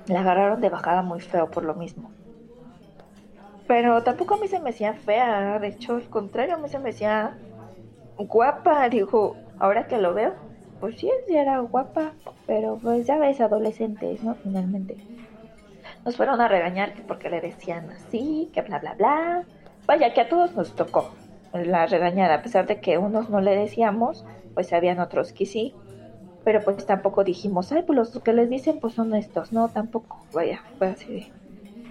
Le 0.06 0.18
agarraron 0.18 0.60
de 0.60 0.68
bajada 0.68 1.02
muy 1.02 1.22
feo 1.22 1.50
por 1.50 1.64
lo 1.64 1.76
mismo. 1.76 2.12
Pero 3.70 4.04
tampoco 4.04 4.34
a 4.34 4.38
mí 4.38 4.50
se 4.50 4.60
me 4.60 4.72
hacía 4.72 4.96
fea, 4.96 5.60
de 5.60 5.70
hecho, 5.70 5.94
al 5.96 6.10
contrario, 6.10 6.56
a 6.56 6.58
mí 6.58 6.68
se 6.68 6.80
me 6.80 6.90
hacía 6.90 7.38
guapa. 8.18 8.90
Dijo, 8.90 9.38
ahora 9.60 9.88
que 9.88 9.98
lo 9.98 10.14
veo, 10.14 10.36
pues 10.82 11.00
sí, 11.00 11.10
sí 11.28 11.38
era 11.38 11.60
guapa, 11.60 12.14
pero 12.48 12.78
pues 12.82 13.06
ya 13.06 13.18
ves, 13.18 13.40
adolescentes, 13.40 14.24
¿no? 14.24 14.36
Finalmente. 14.36 14.98
Nos 16.04 16.18
fueron 16.18 16.42
a 16.42 16.48
regañar 16.48 16.96
que 16.96 17.04
porque 17.04 17.30
le 17.30 17.40
decían 17.40 17.90
así, 17.92 18.50
que 18.54 18.62
bla, 18.64 18.80
bla, 18.80 18.96
bla. 18.96 19.44
Vaya, 19.86 20.14
que 20.14 20.22
a 20.22 20.30
todos 20.30 20.56
nos 20.56 20.76
tocó 20.76 21.12
la 21.54 21.86
regañada, 21.86 22.36
a 22.36 22.42
pesar 22.42 22.66
de 22.66 22.82
que 22.82 22.98
unos 22.98 23.30
no 23.30 23.40
le 23.42 23.56
decíamos, 23.56 24.26
pues 24.56 24.74
habían 24.74 25.00
otros 25.00 25.32
que 25.32 25.46
sí. 25.46 25.76
Pero 26.44 26.64
pues 26.64 26.86
tampoco 26.88 27.24
dijimos, 27.24 27.72
ay, 27.72 27.84
pues 27.84 27.96
los 27.96 28.20
que 28.20 28.34
les 28.34 28.50
dicen 28.50 28.80
pues 28.80 28.96
son 28.96 29.14
estos. 29.14 29.54
No, 29.54 29.70
tampoco. 29.70 30.26
Vaya, 30.34 30.64
fue 30.80 30.88
así 30.88 31.32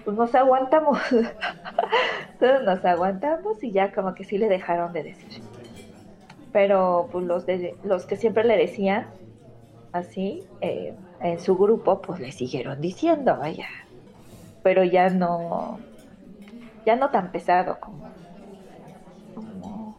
Pues 0.03 0.17
nos 0.17 0.35
aguantamos. 0.35 0.99
Todos 2.39 2.63
nos 2.63 2.83
aguantamos 2.83 3.63
y 3.63 3.71
ya 3.71 3.93
como 3.93 4.13
que 4.13 4.25
sí 4.25 4.37
le 4.37 4.49
dejaron 4.49 4.91
de 4.91 5.03
decir 5.03 5.41
pero 6.51 7.07
pues 7.11 7.25
los, 7.25 7.45
de, 7.45 7.75
los 7.83 8.05
que 8.05 8.15
siempre 8.15 8.43
le 8.43 8.57
decían 8.57 9.07
así, 9.91 10.43
eh, 10.61 10.93
en 11.21 11.39
su 11.39 11.55
grupo, 11.57 12.01
pues 12.01 12.19
le 12.19 12.31
siguieron 12.31 12.81
diciendo, 12.81 13.37
vaya, 13.37 13.67
pero 14.63 14.83
ya 14.83 15.09
no, 15.09 15.79
ya 16.85 16.95
no 16.95 17.09
tan 17.09 17.31
pesado 17.31 17.79
como, 17.79 18.09
como 19.35 19.97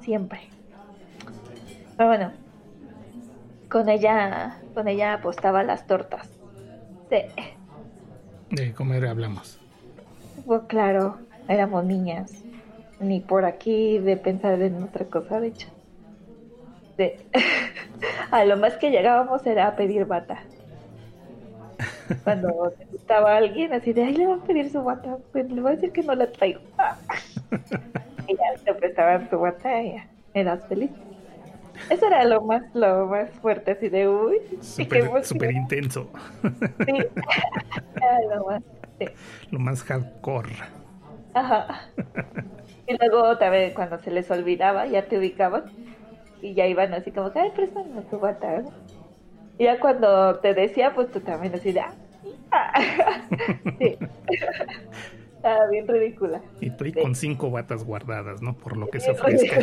siempre. 0.00 0.40
Pero 1.96 2.08
bueno, 2.08 2.32
con 3.70 3.88
ella, 3.88 4.60
con 4.74 4.88
ella 4.88 5.14
apostaba 5.14 5.62
las 5.62 5.86
tortas. 5.86 6.28
Sí. 7.10 7.22
De 8.50 8.72
comer 8.72 9.06
hablamos. 9.06 9.58
Pues 10.44 10.62
claro, 10.68 11.18
éramos 11.48 11.84
niñas 11.84 12.45
ni 13.00 13.20
por 13.20 13.44
aquí 13.44 13.98
de 13.98 14.16
pensar 14.16 14.60
en 14.62 14.82
otra 14.82 15.06
cosa, 15.06 15.40
de 15.40 15.48
hecho. 15.48 15.68
De... 16.96 17.18
a 18.30 18.44
lo 18.44 18.56
más 18.56 18.76
que 18.76 18.90
llegábamos 18.90 19.46
era 19.46 19.68
a 19.68 19.76
pedir 19.76 20.06
bata. 20.06 20.42
Cuando 22.24 22.72
estaba 22.94 23.36
alguien 23.36 23.72
así 23.72 23.92
de, 23.92 24.04
ay, 24.04 24.14
le 24.14 24.26
van 24.26 24.40
a 24.40 24.44
pedir 24.44 24.70
su 24.70 24.82
bata, 24.82 25.18
pues 25.32 25.50
le 25.50 25.60
voy 25.60 25.72
a 25.72 25.74
decir 25.74 25.92
que 25.92 26.02
no 26.02 26.14
la 26.14 26.30
traigo. 26.30 26.60
y 28.28 28.34
ya 28.34 28.64
te 28.64 28.74
prestaban 28.74 29.28
tu 29.28 29.38
bata 29.38 29.82
y 29.82 29.92
ya, 29.92 30.06
eras 30.34 30.66
feliz. 30.66 30.90
Eso 31.90 32.06
era 32.06 32.24
lo 32.24 32.40
más, 32.40 32.62
lo 32.74 33.06
más 33.06 33.28
fuerte, 33.42 33.72
así 33.72 33.90
de, 33.90 34.08
uy, 34.08 34.38
súper 34.62 35.52
intenso. 35.52 36.08
sí, 36.86 36.94
era 37.96 38.34
lo 38.34 38.46
más, 38.46 38.62
Lo 39.50 39.58
más 39.58 39.82
hardcore. 39.82 40.54
Ajá. 41.34 41.90
Y 42.86 42.96
luego 42.98 43.36
también 43.38 43.74
cuando 43.74 43.98
se 43.98 44.10
les 44.10 44.30
olvidaba, 44.30 44.86
ya 44.86 45.06
te 45.06 45.18
ubicaban 45.18 45.64
y 46.40 46.54
ya 46.54 46.66
iban 46.66 46.94
así 46.94 47.10
como 47.10 47.32
que, 47.32 47.40
ay, 47.40 47.50
préstame 47.54 48.02
tu 48.02 48.18
bata. 48.18 48.62
Y 49.58 49.64
ya 49.64 49.80
cuando 49.80 50.36
te 50.36 50.54
decía, 50.54 50.94
pues 50.94 51.10
tú 51.10 51.20
también 51.20 51.54
así 51.54 51.72
de, 51.72 51.80
ah, 51.80 51.94
sí. 53.78 53.98
ah, 55.42 55.58
bien 55.70 55.88
ridícula. 55.88 56.40
Y 56.60 56.70
tú 56.70 56.84
ahí 56.84 56.92
con 56.92 57.14
cinco 57.14 57.50
batas 57.50 57.84
guardadas, 57.84 58.40
¿no? 58.42 58.54
Por 58.54 58.76
lo 58.76 58.86
que 58.88 59.00
se 59.00 59.10
ofrezca. 59.10 59.58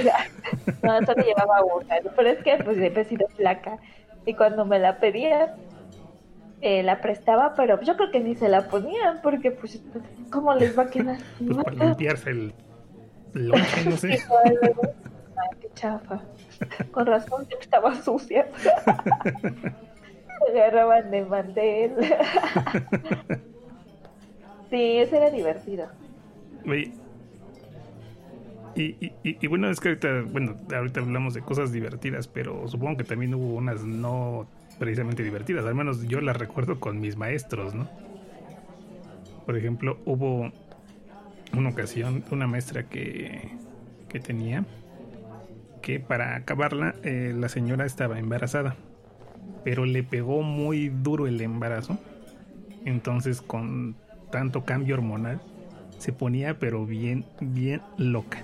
no, 0.82 1.06
solo 1.06 1.24
llevaba 1.24 1.64
una, 1.64 1.96
pero 2.16 2.30
es 2.30 2.44
que 2.44 2.58
pues 2.64 2.78
siempre 2.78 3.04
he 3.04 3.06
sido 3.06 3.28
flaca. 3.30 3.78
Y 4.26 4.34
cuando 4.34 4.66
me 4.66 4.80
la 4.80 5.00
pedían, 5.00 5.52
eh, 6.62 6.82
la 6.82 7.02
prestaba, 7.02 7.54
pero 7.56 7.80
yo 7.82 7.96
creo 7.98 8.12
que 8.12 8.22
ni 8.22 8.36
se 8.36 8.50
la 8.50 8.68
ponían, 8.68 9.22
porque 9.22 9.52
pues, 9.52 9.82
¿cómo 10.30 10.54
les 10.56 10.78
va 10.78 10.84
a 10.84 10.90
quedar? 10.90 11.18
Pues 11.38 11.58
para 11.58 11.86
limpiarse 11.86 12.30
el 12.30 12.54
lonche, 13.34 13.90
no 13.90 13.98
sé. 13.98 14.12
Ay, 14.12 15.58
qué 15.62 15.70
chafa. 15.76 16.22
Con 16.92 17.06
razón 17.06 17.48
estaba 17.60 17.96
sucia. 18.02 18.48
agarraban 20.50 21.12
de 21.12 21.26
mantel. 21.26 21.92
sí, 24.70 24.98
eso 24.98 25.16
era 25.16 25.30
divertido. 25.30 25.88
Y, 28.76 28.84
y, 28.84 29.14
y, 29.24 29.48
bueno, 29.48 29.70
es 29.70 29.80
que 29.80 29.90
ahorita, 29.90 30.24
bueno, 30.32 30.56
ahorita 30.74 31.02
hablamos 31.02 31.34
de 31.34 31.42
cosas 31.42 31.72
divertidas, 31.72 32.28
pero 32.28 32.68
supongo 32.68 32.98
que 32.98 33.04
también 33.04 33.34
hubo 33.36 33.56
unas 33.56 33.84
no 33.84 34.48
precisamente 34.80 35.22
divertidas, 35.24 35.66
al 35.66 35.76
menos 35.76 36.08
yo 36.08 36.20
las 36.22 36.36
recuerdo 36.36 36.80
con 36.80 37.00
mis 37.00 37.16
maestros, 37.16 37.76
¿no? 37.76 37.88
Por 39.46 39.58
ejemplo, 39.58 40.00
hubo 40.06 40.52
una 41.56 41.70
ocasión 41.70 42.24
una 42.32 42.48
maestra 42.48 42.84
que, 42.84 43.52
que 44.10 44.20
tenía 44.20 44.66
que 45.84 46.00
para 46.00 46.36
acabarla 46.36 46.96
eh, 47.04 47.34
la 47.38 47.50
señora 47.50 47.86
estaba 47.86 48.18
embarazada, 48.18 48.76
pero 49.64 49.86
le 49.86 50.02
pegó 50.02 50.42
muy 50.42 50.90
duro 50.90 51.28
el 51.28 51.40
embarazo, 51.42 52.00
entonces 52.86 53.42
con 53.42 53.96
tanto 54.32 54.64
cambio 54.64 54.96
hormonal 54.96 55.42
se 56.00 56.14
ponía 56.14 56.58
pero 56.58 56.86
bien, 56.86 57.26
bien 57.42 57.82
loca. 57.98 58.44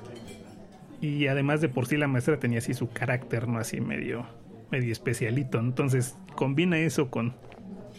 Y 1.01 1.28
además 1.28 1.62
de 1.62 1.70
por 1.70 1.88
sí 1.88 1.95
la 1.95 2.07
maestra 2.07 2.39
tenía 2.39 2.60
así 2.60 2.74
su 2.74 2.89
carácter, 2.89 3.47
¿no? 3.47 3.57
Así 3.57 3.80
medio, 3.80 4.26
medio 4.70 4.91
especialito. 4.91 5.60
Entonces 5.60 6.18
combina 6.36 6.78
eso 6.78 7.10
con, 7.10 7.34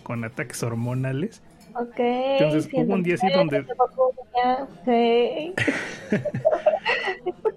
con 0.03 0.23
ataques 0.23 0.63
hormonales 0.63 1.43
Ok. 1.75 1.99
Entonces 1.99 2.69
hubo 2.73 2.95
un 2.95 3.03
día 3.03 3.15
así 3.15 3.29
donde... 3.33 3.65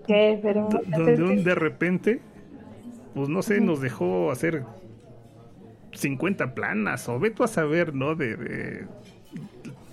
Pero 0.07 0.70
donde 0.88 1.43
de 1.43 1.55
repente, 1.55 2.20
pues 3.16 3.30
no 3.30 3.41
sé, 3.41 3.61
nos 3.61 3.82
dejó 3.82 4.32
hacer 4.32 4.64
50 5.93 6.53
planas 6.53 7.07
o 7.09 7.20
veto 7.20 7.43
a 7.43 7.47
saber, 7.47 7.93
¿no? 7.93 8.16
De, 8.16 8.86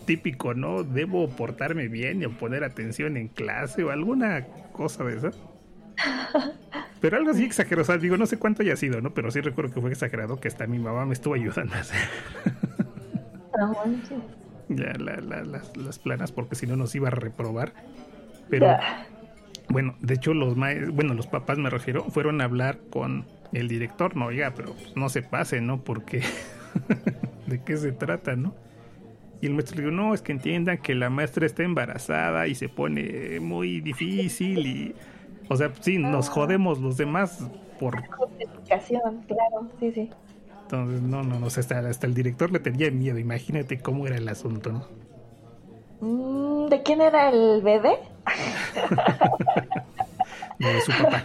típico, 0.05 0.55
¿no? 0.55 0.83
Debo 0.83 1.29
portarme 1.29 1.89
bien 1.89 2.23
y 2.23 2.27
poner 2.27 2.65
atención 2.65 3.17
en 3.17 3.29
clase 3.29 3.85
o 3.85 3.91
alguna 3.91 4.47
cosa 4.73 5.05
de 5.05 5.17
esa. 5.17 5.31
Pero 7.01 7.17
algo 7.17 7.31
así 7.31 7.45
exagerado, 7.45 7.83
o 7.83 7.85
sea, 7.85 7.97
digo, 7.97 8.17
no 8.17 8.27
sé 8.27 8.39
cuánto 8.39 8.63
haya 8.63 8.77
sido, 8.77 9.01
¿no? 9.01 9.15
Pero 9.15 9.31
sí 9.31 9.41
recuerdo 9.41 9.73
que 9.73 9.81
fue 9.81 9.91
exagerado 9.91 10.39
que 10.39 10.49
hasta 10.49 10.67
mi 10.67 10.79
mamá 10.79 11.07
me 11.07 11.15
estuvo 11.15 11.35
ayudando 11.35 11.75
a 11.75 11.79
hacer. 11.79 12.01
Ya, 14.69 14.93
las, 14.99 15.99
planas, 15.99 16.33
porque 16.33 16.55
si 16.55 16.67
no 16.67 16.77
nos 16.77 16.95
iba 16.95 17.09
a 17.09 17.11
reprobar. 17.11 17.73
Pero, 18.49 18.77
bueno, 19.69 19.97
de 20.01 20.15
hecho, 20.15 20.35
los 20.35 20.55
bueno, 20.57 21.15
los 21.15 21.27
papás 21.27 21.59
me 21.59 21.71
refiero, 21.71 22.05
fueron 22.05 22.41
a 22.41 22.45
hablar 22.45 22.79
con 22.91 23.27
el 23.53 23.69
director, 23.69 24.17
no, 24.17 24.27
oiga, 24.27 24.53
pero 24.55 24.75
pues, 24.75 24.97
no 24.97 25.09
se 25.09 25.23
pase, 25.23 25.61
¿no? 25.61 25.83
Porque, 25.83 26.23
¿de 27.47 27.63
qué 27.63 27.77
se 27.77 27.93
trata, 27.93 28.37
no? 28.37 28.55
Y 29.41 29.47
el 29.47 29.55
maestro 29.55 29.77
le 29.77 29.83
dijo, 29.85 29.97
no, 29.97 30.15
es 30.15 30.23
que 30.23 30.33
entiendan 30.33 30.79
que 30.79 30.95
la 30.95 31.09
maestra 31.09 31.47
está 31.47 31.63
embarazada 31.63 32.47
y 32.47 32.55
se 32.55 32.69
pone 32.69 33.41
muy 33.41 33.81
difícil 33.81 34.67
y, 34.67 34.95
o 35.49 35.57
sea, 35.57 35.73
sí, 35.81 35.99
nos 35.99 36.29
ah. 36.29 36.33
jodemos 36.33 36.79
los 36.79 36.97
demás 36.97 37.49
por... 37.79 38.07
Justificación, 38.07 39.23
claro, 39.27 39.69
sí, 39.81 39.93
sí. 39.93 40.11
Entonces, 40.73 41.03
no, 41.03 41.25
no, 41.25 41.41
no, 41.41 41.49
hasta, 41.49 41.81
hasta 41.81 42.07
el 42.07 42.15
director 42.15 42.53
le 42.53 42.61
tenía 42.61 42.93
miedo. 42.93 43.19
Imagínate 43.19 43.81
cómo 43.81 44.07
era 44.07 44.17
el 44.17 44.29
asunto, 44.29 44.71
¿no? 44.71 44.87
Mm, 46.01 46.69
¿De 46.69 46.81
quién 46.85 47.01
era 47.01 47.31
el 47.31 47.61
bebé? 47.61 47.99
de 50.61 50.81
su 50.83 50.93
papá. 50.93 51.25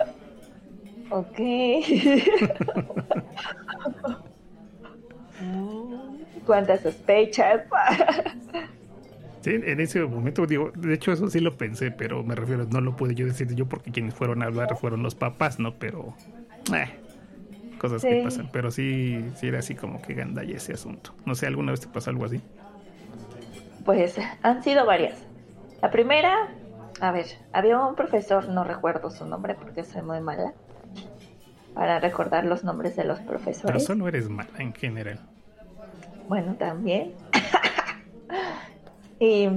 Ok. 1.11 1.37
¿Cuántas 6.47 6.81
sospechas? 6.81 7.61
sí, 9.41 9.51
en 9.51 9.79
ese 9.79 10.03
momento, 10.05 10.47
digo, 10.47 10.71
de 10.75 10.95
hecho 10.95 11.11
eso 11.11 11.29
sí 11.29 11.39
lo 11.39 11.55
pensé, 11.55 11.91
pero 11.91 12.23
me 12.23 12.33
refiero, 12.33 12.65
no 12.65 12.81
lo 12.81 12.95
pude 12.95 13.13
yo 13.13 13.27
decir 13.27 13.53
yo 13.53 13.67
porque 13.67 13.91
quienes 13.91 14.15
fueron 14.15 14.41
a 14.41 14.47
hablar 14.47 14.75
fueron 14.75 15.03
los 15.03 15.13
papás, 15.13 15.59
¿no? 15.59 15.75
Pero... 15.75 16.15
Eh, 16.73 17.04
cosas 17.89 18.01
que 18.03 18.21
pasan, 18.23 18.49
pero 18.51 18.71
sí, 18.71 19.25
sí 19.35 19.47
era 19.47 19.59
así 19.59 19.75
como 19.75 20.01
que 20.01 20.13
gandalla 20.13 20.55
ese 20.55 20.73
asunto. 20.73 21.13
No 21.25 21.35
sé, 21.35 21.47
¿alguna 21.47 21.71
vez 21.71 21.81
te 21.81 21.87
pasó 21.87 22.09
algo 22.09 22.25
así? 22.25 22.41
Pues 23.83 24.19
han 24.41 24.63
sido 24.63 24.85
varias. 24.85 25.25
La 25.81 25.91
primera, 25.91 26.49
a 26.99 27.11
ver, 27.11 27.25
había 27.53 27.79
un 27.79 27.95
profesor, 27.95 28.49
no 28.49 28.63
recuerdo 28.63 29.11
su 29.11 29.25
nombre 29.25 29.55
porque 29.55 29.83
soy 29.83 30.01
muy 30.01 30.19
mala 30.19 30.53
para 31.73 31.99
recordar 31.99 32.45
los 32.45 32.63
nombres 32.63 32.95
de 32.95 33.03
los 33.03 33.19
profesores. 33.19 33.65
Pero 33.65 33.79
solo 33.79 34.07
eres 34.07 34.29
mala 34.29 34.49
en 34.57 34.73
general. 34.73 35.19
Bueno, 36.27 36.55
también. 36.55 37.13
y 39.19 39.49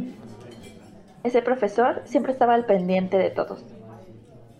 ese 1.23 1.41
profesor 1.43 2.03
siempre 2.05 2.33
estaba 2.33 2.55
al 2.55 2.67
pendiente 2.67 3.17
de 3.17 3.31
todos. 3.31 3.65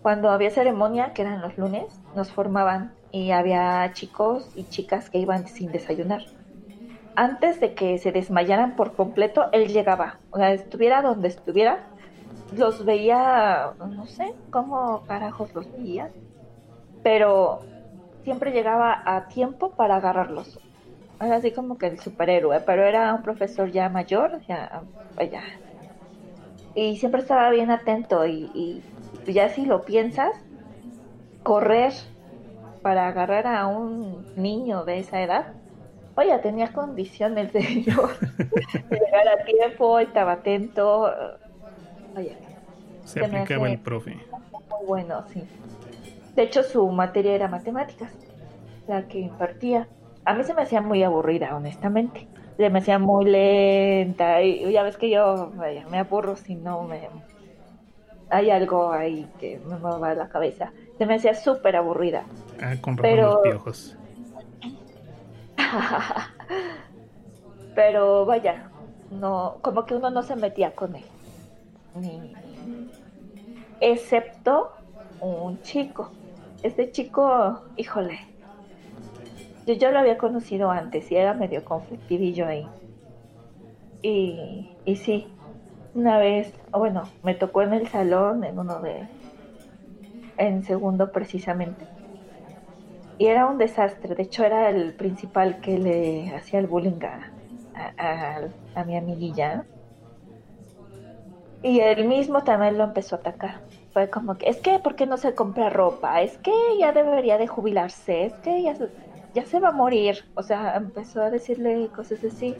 Cuando 0.01 0.29
había 0.29 0.49
ceremonia, 0.49 1.13
que 1.13 1.21
eran 1.23 1.41
los 1.41 1.57
lunes, 1.57 1.85
nos 2.15 2.31
formaban 2.31 2.93
y 3.11 3.31
había 3.31 3.91
chicos 3.93 4.51
y 4.55 4.67
chicas 4.69 5.09
que 5.09 5.19
iban 5.19 5.47
sin 5.47 5.71
desayunar. 5.71 6.21
Antes 7.15 7.59
de 7.59 7.75
que 7.75 7.97
se 7.99 8.11
desmayaran 8.11 8.75
por 8.75 8.95
completo, 8.95 9.49
él 9.53 9.69
llegaba. 9.69 10.23
O 10.31 10.37
sea, 10.37 10.53
estuviera 10.53 11.01
donde 11.01 11.27
estuviera, 11.29 11.91
los 12.49 12.85
veía, 12.85 13.75
no 13.79 14.07
sé 14.07 14.25
cómo 14.51 15.05
carajos 15.07 15.53
los 15.55 15.71
veía, 15.71 16.15
pero 17.01 17.71
siempre 18.23 18.51
llegaba 18.51 19.01
a 19.05 19.27
tiempo 19.29 19.75
para 19.75 19.97
agarrarlos. 19.97 20.59
Era 21.19 21.37
así 21.37 21.53
como 21.53 21.77
que 21.77 21.87
el 21.87 21.99
superhéroe, 21.99 22.61
pero 22.61 22.83
era 22.85 23.13
un 23.15 23.23
profesor 23.23 23.71
ya 23.71 23.89
mayor, 23.89 24.41
ya, 24.47 24.87
ya. 25.31 25.43
Y 26.73 26.97
siempre 26.97 27.21
estaba 27.21 27.49
bien 27.51 27.69
atento 27.71 28.25
y, 28.25 28.51
y 29.25 29.33
ya 29.33 29.49
si 29.49 29.65
lo 29.65 29.85
piensas, 29.85 30.31
correr 31.43 31.93
para 32.81 33.07
agarrar 33.07 33.47
a 33.47 33.67
un 33.67 34.25
niño 34.35 34.85
de 34.85 34.99
esa 34.99 35.21
edad, 35.21 35.53
oye, 36.15 36.37
tenía 36.39 36.71
condiciones 36.71 37.53
de, 37.53 37.61
llegar 37.61 39.27
a 39.27 39.45
tiempo, 39.45 39.99
estaba 39.99 40.33
atento. 40.33 41.11
Oye, 42.15 42.37
se, 43.05 43.23
aplicaba 43.23 43.69
el 43.69 43.79
profe. 43.79 44.11
Muy 44.11 44.85
bueno, 44.87 45.23
sí. 45.29 45.43
De 46.35 46.43
hecho, 46.43 46.63
su 46.63 46.87
materia 46.89 47.33
era 47.33 47.47
matemáticas, 47.47 48.11
la 48.87 49.07
que 49.07 49.19
impartía. 49.19 49.87
A 50.25 50.33
mí 50.33 50.43
se 50.43 50.53
me 50.53 50.61
hacía 50.61 50.81
muy 50.81 51.03
aburrida, 51.03 51.55
honestamente. 51.55 52.27
Se 52.57 52.69
me 52.69 52.79
hacía 52.79 52.99
muy 52.99 53.25
lenta. 53.25 54.41
Y 54.41 54.71
ya 54.71 54.83
ves 54.83 54.97
que 54.97 55.09
yo 55.09 55.51
me 55.89 55.99
aburro 55.99 56.35
si 56.35 56.55
no 56.55 56.83
me. 56.83 57.09
Hay 58.29 58.51
algo 58.51 58.91
ahí 58.91 59.27
que 59.39 59.59
me 59.65 59.77
mueva 59.77 60.13
la 60.13 60.29
cabeza. 60.29 60.71
Se 60.99 61.05
me 61.05 61.15
hacía 61.15 61.33
súper 61.33 61.77
aburrida. 61.77 62.25
Ah, 62.61 62.75
con 62.81 62.97
Pero... 62.97 63.33
los 63.33 63.41
piojos. 63.41 63.97
Pero 67.75 68.25
vaya, 68.25 68.69
no, 69.09 69.59
como 69.61 69.85
que 69.85 69.95
uno 69.95 70.09
no 70.09 70.23
se 70.23 70.35
metía 70.35 70.75
con 70.75 70.97
él. 70.97 71.05
Ni, 71.95 72.33
excepto 73.79 74.73
un 75.21 75.61
chico. 75.61 76.11
Este 76.63 76.91
chico, 76.91 77.61
híjole, 77.77 78.19
yo, 79.65 79.75
yo 79.75 79.91
lo 79.91 79.99
había 79.99 80.17
conocido 80.17 80.69
antes 80.69 81.09
y 81.09 81.15
era 81.15 81.33
medio 81.33 81.63
conflictivillo 81.63 82.45
ahí. 82.45 82.67
Y, 84.01 84.75
y 84.83 84.95
sí, 84.97 85.27
una 85.93 86.17
vez, 86.17 86.53
bueno, 86.71 87.03
me 87.23 87.35
tocó 87.35 87.61
en 87.61 87.73
el 87.73 87.87
salón, 87.87 88.43
en 88.43 88.59
uno 88.59 88.81
de, 88.81 89.07
en 90.39 90.63
segundo 90.63 91.11
precisamente. 91.11 91.85
Y 93.17 93.27
era 93.27 93.45
un 93.45 93.57
desastre, 93.57 94.15
de 94.15 94.23
hecho 94.23 94.45
era 94.45 94.69
el 94.69 94.93
principal 94.93 95.59
que 95.59 95.77
le 95.77 96.33
hacía 96.33 96.59
el 96.59 96.67
bullying 96.67 97.01
a, 97.03 98.49
a, 98.75 98.83
mi 98.85 98.95
amiguilla. 98.95 99.65
Y 101.61 101.81
él 101.81 102.07
mismo 102.07 102.43
también 102.45 102.77
lo 102.77 102.85
empezó 102.85 103.17
a 103.17 103.19
atacar. 103.19 103.59
Fue 103.91 104.09
como 104.09 104.37
que, 104.37 104.47
es 104.47 104.57
que, 104.61 104.79
¿por 104.79 104.95
qué 104.95 105.05
no 105.05 105.17
se 105.17 105.35
compra 105.35 105.69
ropa? 105.69 106.21
Es 106.21 106.37
que 106.37 106.53
ya 106.79 106.93
debería 106.93 107.37
de 107.37 107.47
jubilarse, 107.47 108.27
es 108.27 108.33
que 108.35 108.63
ya, 108.63 108.77
ya 109.33 109.45
se 109.45 109.59
va 109.59 109.69
a 109.69 109.73
morir. 109.73 110.23
O 110.35 110.43
sea, 110.43 110.77
empezó 110.77 111.21
a 111.21 111.29
decirle 111.29 111.89
cosas 111.93 112.23
así. 112.23 112.55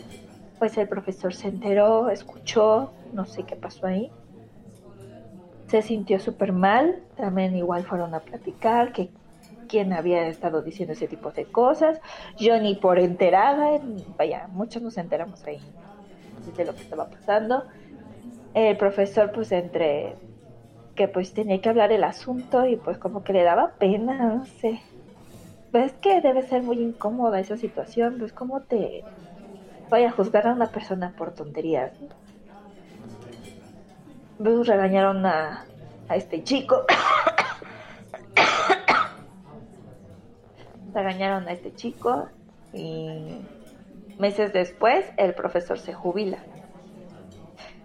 Pues 0.58 0.78
el 0.78 0.90
profesor 0.90 1.34
se 1.34 1.48
enteró, 1.48 2.10
escuchó, 2.10 2.92
no 3.14 3.26
sé 3.26 3.44
qué 3.44 3.56
pasó 3.56 3.88
ahí 3.88 4.12
se 5.70 5.82
sintió 5.82 6.20
súper 6.20 6.54
mal, 6.54 7.04
también 7.16 7.56
igual 7.56 7.86
fueron 7.86 8.14
a 8.16 8.22
platicar 8.22 8.92
que 8.94 9.12
quién 9.68 9.94
había 9.94 10.28
estado 10.28 10.62
diciendo 10.64 10.94
ese 10.94 11.08
tipo 11.08 11.32
de 11.32 11.52
cosas, 11.52 12.00
yo 12.38 12.60
ni 12.60 12.76
por 12.76 13.00
enterada, 13.00 13.80
vaya, 14.18 14.48
muchos 14.50 14.82
nos 14.82 14.98
enteramos 14.98 15.46
ahí 15.46 15.60
de 16.58 16.66
lo 16.66 16.76
que 16.76 16.82
estaba 16.82 17.10
pasando. 17.10 17.68
El 18.54 18.78
profesor 18.78 19.32
pues 19.32 19.52
entre 19.52 20.16
que 20.96 21.08
pues 21.08 21.34
tenía 21.34 21.62
que 21.62 21.70
hablar 21.70 21.92
el 21.92 22.04
asunto 22.04 22.66
y 22.66 22.78
pues 22.78 22.98
como 23.00 23.24
que 23.24 23.34
le 23.34 23.44
daba 23.44 23.78
pena, 23.78 24.18
no 24.36 24.46
sé. 24.46 24.82
Pues 25.72 25.94
que 25.94 26.22
debe 26.22 26.44
ser 26.44 26.64
muy 26.64 26.82
incómoda 26.82 27.40
esa 27.40 27.58
situación, 27.58 28.18
pues 28.20 28.34
cómo 28.34 28.64
te 28.64 29.08
vaya 29.90 30.10
a 30.10 30.12
juzgar 30.12 30.48
a 30.48 30.54
una 30.54 30.72
persona 30.72 31.16
por 31.18 31.34
tonterías. 31.34 31.94
Regañaron 34.40 35.26
a, 35.26 35.66
a 36.08 36.16
este 36.16 36.44
chico. 36.44 36.86
regañaron 40.94 41.48
a 41.48 41.52
este 41.52 41.74
chico 41.74 42.28
y 42.74 43.42
meses 44.18 44.54
después 44.54 45.06
el 45.18 45.34
profesor 45.34 45.80
se 45.80 45.94
jubila. 45.94 46.40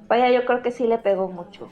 Vaya, 0.08 0.30
yo 0.30 0.44
creo 0.44 0.62
que 0.62 0.70
sí 0.70 0.86
le 0.86 0.98
pegó 0.98 1.28
mucho. 1.28 1.68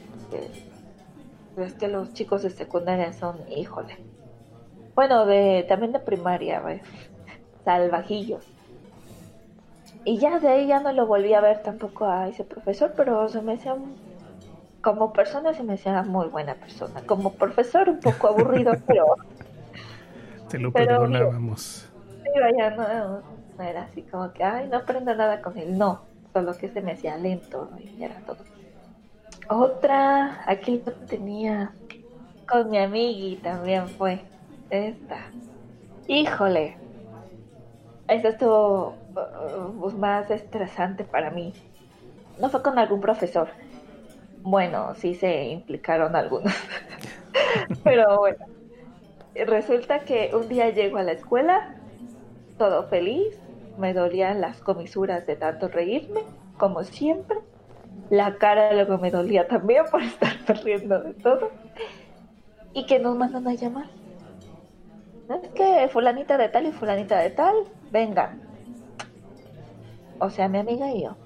Es 1.56 1.74
que 1.74 1.88
los 1.88 2.12
chicos 2.14 2.42
de 2.42 2.50
secundaria 2.50 3.12
son, 3.12 3.36
híjole. 3.50 3.98
Bueno, 4.94 5.26
de 5.26 5.64
también 5.68 5.92
de 5.92 6.00
primaria, 6.00 6.62
salvajillos. 7.64 8.44
Y 10.04 10.18
ya 10.18 10.38
de 10.40 10.48
ahí 10.48 10.66
ya 10.66 10.80
no 10.80 10.92
lo 10.92 11.06
volví 11.06 11.32
a 11.34 11.40
ver 11.40 11.62
tampoco 11.62 12.06
a 12.06 12.28
ese 12.28 12.44
profesor, 12.44 12.92
pero 12.96 13.28
se 13.28 13.40
me 13.42 13.54
hacía 13.54 13.76
como 14.82 15.12
persona 15.12 15.54
se 15.54 15.62
me 15.62 15.74
hacía 15.74 16.02
muy 16.02 16.26
buena 16.26 16.54
persona. 16.54 17.02
Como 17.06 17.32
profesor 17.34 17.88
un 17.88 18.00
poco 18.00 18.28
aburrido, 18.28 18.72
pero... 18.86 19.16
Te 20.48 20.58
lo 20.58 20.72
perdonábamos. 20.72 21.88
Pero 22.22 22.46
ya 22.58 22.70
no, 22.70 23.22
era 23.62 23.82
así 23.84 24.02
como 24.02 24.32
que, 24.32 24.44
ay, 24.44 24.68
no 24.68 24.78
aprendo 24.78 25.14
nada 25.14 25.40
con 25.40 25.56
él. 25.56 25.78
No, 25.78 26.02
solo 26.32 26.56
que 26.56 26.68
se 26.68 26.82
me 26.82 26.92
hacía 26.92 27.16
lento 27.16 27.70
y 27.78 28.02
era 28.02 28.16
todo. 28.26 28.38
Otra, 29.48 30.42
aquí 30.46 30.82
lo 30.84 30.92
tenía 30.92 31.72
con 32.48 32.70
mi 32.70 32.78
amigui 32.78 33.36
también 33.36 33.88
fue 33.88 34.20
esta. 34.68 35.30
Híjole, 36.06 36.76
esta 38.08 38.28
estuvo 38.28 38.94
uh, 39.16 39.86
uh, 39.86 39.90
más 39.92 40.30
estresante 40.30 41.04
para 41.04 41.30
mí. 41.30 41.54
No 42.38 42.50
fue 42.50 42.62
con 42.62 42.78
algún 42.78 43.00
profesor, 43.00 43.48
bueno, 44.42 44.94
sí 44.94 45.14
se 45.14 45.44
implicaron 45.44 46.16
algunos. 46.16 46.52
Pero 47.84 48.18
bueno, 48.18 48.44
resulta 49.34 50.00
que 50.00 50.30
un 50.34 50.48
día 50.48 50.70
llego 50.70 50.98
a 50.98 51.02
la 51.02 51.12
escuela, 51.12 51.76
todo 52.58 52.84
feliz, 52.88 53.38
me 53.78 53.94
dolían 53.94 54.40
las 54.40 54.60
comisuras 54.60 55.26
de 55.26 55.36
tanto 55.36 55.68
reírme, 55.68 56.22
como 56.58 56.82
siempre. 56.84 57.38
La 58.10 58.36
cara 58.36 58.72
luego 58.72 58.98
me 58.98 59.10
dolía 59.10 59.46
también 59.46 59.84
por 59.90 60.02
estar 60.02 60.36
perdiendo 60.46 61.00
de 61.00 61.14
todo. 61.14 61.50
Y 62.74 62.86
que 62.86 62.98
nos 62.98 63.16
mandan 63.16 63.46
a 63.46 63.54
llamar. 63.54 63.86
Es 65.28 65.48
que 65.50 65.88
fulanita 65.88 66.36
de 66.36 66.48
tal 66.48 66.66
y 66.66 66.72
fulanita 66.72 67.18
de 67.18 67.30
tal, 67.30 67.54
vengan. 67.90 68.42
O 70.18 70.30
sea, 70.30 70.48
mi 70.48 70.58
amiga 70.58 70.90
y 70.90 71.04
yo 71.04 71.16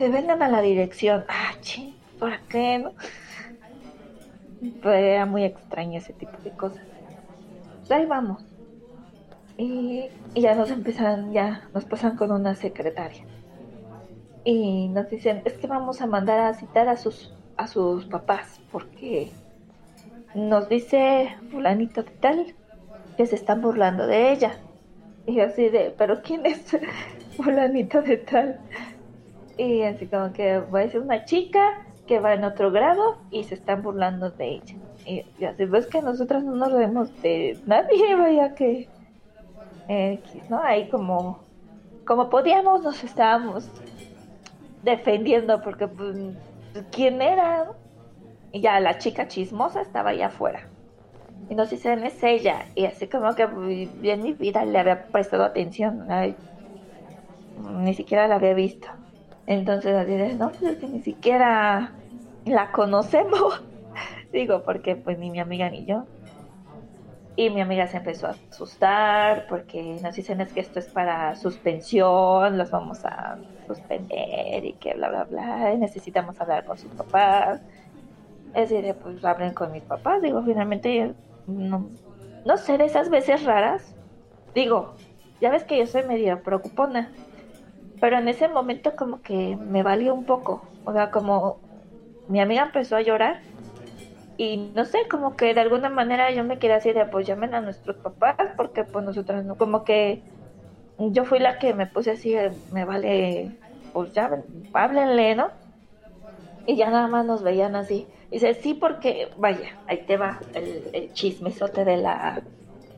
te 0.00 0.08
vengan 0.08 0.42
a 0.42 0.48
la 0.48 0.62
dirección. 0.62 1.26
Ah, 1.28 1.52
ching, 1.60 1.94
¿por 2.18 2.38
qué 2.48 2.78
no? 2.78 2.92
Era 4.90 5.26
muy 5.26 5.44
extraño 5.44 5.98
ese 5.98 6.14
tipo 6.14 6.38
de 6.42 6.52
cosas. 6.52 6.82
Pues 7.80 7.90
ahí 7.90 8.06
vamos. 8.06 8.42
Y, 9.58 10.06
y 10.32 10.40
ya 10.40 10.54
nos 10.54 10.70
empiezan, 10.70 11.34
ya 11.34 11.68
nos 11.74 11.84
pasan 11.84 12.16
con 12.16 12.32
una 12.32 12.54
secretaria. 12.54 13.22
Y 14.42 14.88
nos 14.88 15.10
dicen, 15.10 15.42
es 15.44 15.52
que 15.58 15.66
vamos 15.66 16.00
a 16.00 16.06
mandar 16.06 16.40
a 16.40 16.54
citar 16.54 16.88
a 16.88 16.96
sus, 16.96 17.34
a 17.58 17.66
sus 17.68 18.06
papás, 18.06 18.58
porque 18.72 19.30
nos 20.34 20.66
dice 20.70 21.36
fulanito 21.50 22.04
de 22.04 22.10
tal 22.12 22.54
que 23.18 23.26
se 23.26 23.34
están 23.34 23.60
burlando 23.60 24.06
de 24.06 24.32
ella. 24.32 24.52
Y 25.26 25.40
así 25.40 25.68
de, 25.68 25.94
pero 25.98 26.22
¿quién 26.22 26.46
es 26.46 26.74
fulanito 27.36 28.00
de 28.00 28.16
tal? 28.16 28.60
Y 29.58 29.82
así 29.82 30.06
como 30.06 30.32
que 30.32 30.58
va 30.58 30.80
a 30.80 30.88
ser 30.88 31.00
una 31.00 31.24
chica 31.24 31.86
que 32.06 32.18
va 32.18 32.34
en 32.34 32.44
otro 32.44 32.70
grado 32.70 33.18
y 33.30 33.44
se 33.44 33.54
están 33.54 33.82
burlando 33.82 34.30
de 34.30 34.54
ella. 34.54 34.74
Y, 35.06 35.44
así 35.44 35.64
ves 35.64 35.86
que 35.86 36.02
nosotras 36.02 36.42
no 36.44 36.54
nos 36.54 36.72
vemos 36.72 37.22
de 37.22 37.58
nadie, 37.66 38.14
vaya 38.18 38.54
que 38.54 38.88
¿no? 40.48 40.62
Ahí 40.62 40.88
como, 40.88 41.40
como 42.06 42.30
podíamos 42.30 42.82
nos 42.82 43.02
estábamos 43.02 43.68
defendiendo 44.82 45.60
porque 45.62 45.88
pues, 45.88 46.16
quién 46.92 47.20
era 47.20 47.72
y 48.52 48.60
ya 48.60 48.78
la 48.80 48.98
chica 48.98 49.28
chismosa 49.28 49.80
estaba 49.80 50.10
allá 50.10 50.26
afuera 50.26 50.68
y 51.48 51.54
nos 51.54 51.70
dicen 51.70 52.04
es 52.04 52.22
ella 52.22 52.66
y 52.74 52.84
así 52.84 53.08
como 53.08 53.34
que 53.34 53.42
en 53.42 54.22
mi 54.22 54.32
vida 54.32 54.64
le 54.64 54.78
había 54.78 55.06
prestado 55.06 55.44
atención 55.44 56.06
ni 57.82 57.94
siquiera 57.94 58.28
la 58.28 58.36
había 58.36 58.54
visto 58.54 58.88
entonces 59.50 59.94
así 59.96 60.12
de 60.12 60.34
no 60.34 60.50
pues 60.50 60.62
es 60.62 60.78
que 60.78 60.86
ni 60.86 61.02
siquiera 61.02 61.92
la 62.44 62.72
conocemos 62.72 63.62
digo 64.32 64.62
porque 64.62 64.96
pues 64.96 65.18
ni 65.18 65.30
mi 65.30 65.40
amiga 65.40 65.68
ni 65.68 65.84
yo 65.84 66.06
y 67.36 67.48
mi 67.48 67.60
amiga 67.60 67.86
se 67.86 67.96
empezó 67.96 68.26
a 68.26 68.36
asustar 68.50 69.46
porque 69.48 69.98
nos 70.02 70.14
dicen 70.14 70.40
es 70.40 70.52
que 70.52 70.60
esto 70.60 70.78
es 70.78 70.88
para 70.88 71.36
suspensión, 71.36 72.58
los 72.58 72.70
vamos 72.70 73.04
a 73.04 73.38
suspender 73.66 74.62
y 74.62 74.74
que 74.74 74.92
bla, 74.94 75.08
bla, 75.08 75.24
bla, 75.24 75.72
y 75.72 75.78
necesitamos 75.78 76.38
hablar 76.38 76.66
con 76.66 76.76
sus 76.76 76.92
papás. 76.92 77.62
Es 78.54 78.68
decir, 78.68 78.94
pues 79.02 79.24
hablen 79.24 79.54
con 79.54 79.72
mis 79.72 79.84
papás. 79.84 80.20
Digo, 80.20 80.42
finalmente, 80.42 81.14
no, 81.46 81.88
no 82.44 82.56
sé, 82.58 82.76
de 82.76 82.84
esas 82.84 83.08
veces 83.08 83.44
raras. 83.44 83.94
Digo, 84.54 84.94
ya 85.40 85.50
ves 85.50 85.64
que 85.64 85.78
yo 85.78 85.86
soy 85.86 86.02
medio 86.02 86.42
preocupona. 86.42 87.10
Pero 88.00 88.18
en 88.18 88.28
ese 88.28 88.48
momento 88.48 88.96
como 88.96 89.22
que 89.22 89.56
me 89.58 89.82
valió 89.84 90.14
un 90.14 90.26
poco. 90.26 90.74
O 90.84 90.92
sea, 90.94 91.10
como 91.12 91.64
mi 92.26 92.40
amiga 92.40 92.64
empezó 92.64 92.96
a 92.96 93.02
llorar 93.02 93.42
y 94.36 94.58
no 94.74 94.84
sé, 94.86 94.98
como 95.10 95.36
que 95.36 95.54
de 95.54 95.60
alguna 95.60 95.90
manera 95.90 96.32
yo 96.32 96.44
me 96.44 96.58
quería 96.58 96.76
decir 96.76 96.94
de 96.94 97.06
pues 97.06 97.26
llamen 97.26 97.54
a 97.54 97.60
nuestros 97.62 97.98
papás 97.98 98.36
porque 98.56 98.84
pues 98.84 99.04
nosotras 99.04 99.44
no, 99.44 99.56
como 99.58 99.84
que 99.84 100.24
yo 100.98 101.24
fui 101.24 101.38
la 101.40 101.58
que 101.58 101.74
me 101.74 101.86
puse 101.88 102.12
así, 102.12 102.34
me 102.70 102.84
vale, 102.84 103.56
pues 103.92 104.12
ya, 104.14 104.30
háblenle, 104.74 105.36
¿no? 105.36 105.52
Y 106.66 106.76
ya 106.76 106.90
nada 106.90 107.08
más 107.08 107.26
nos 107.26 107.42
veían 107.42 107.74
así. 107.76 108.10
Y 108.30 108.36
dice, 108.36 108.54
sí, 108.54 108.74
porque, 108.74 109.30
vaya, 109.36 109.68
ahí 109.86 110.06
te 110.06 110.16
va 110.16 110.48
el, 110.52 110.90
el 110.92 111.12
chismesote 111.12 111.84
de 111.84 111.96
la 111.96 112.44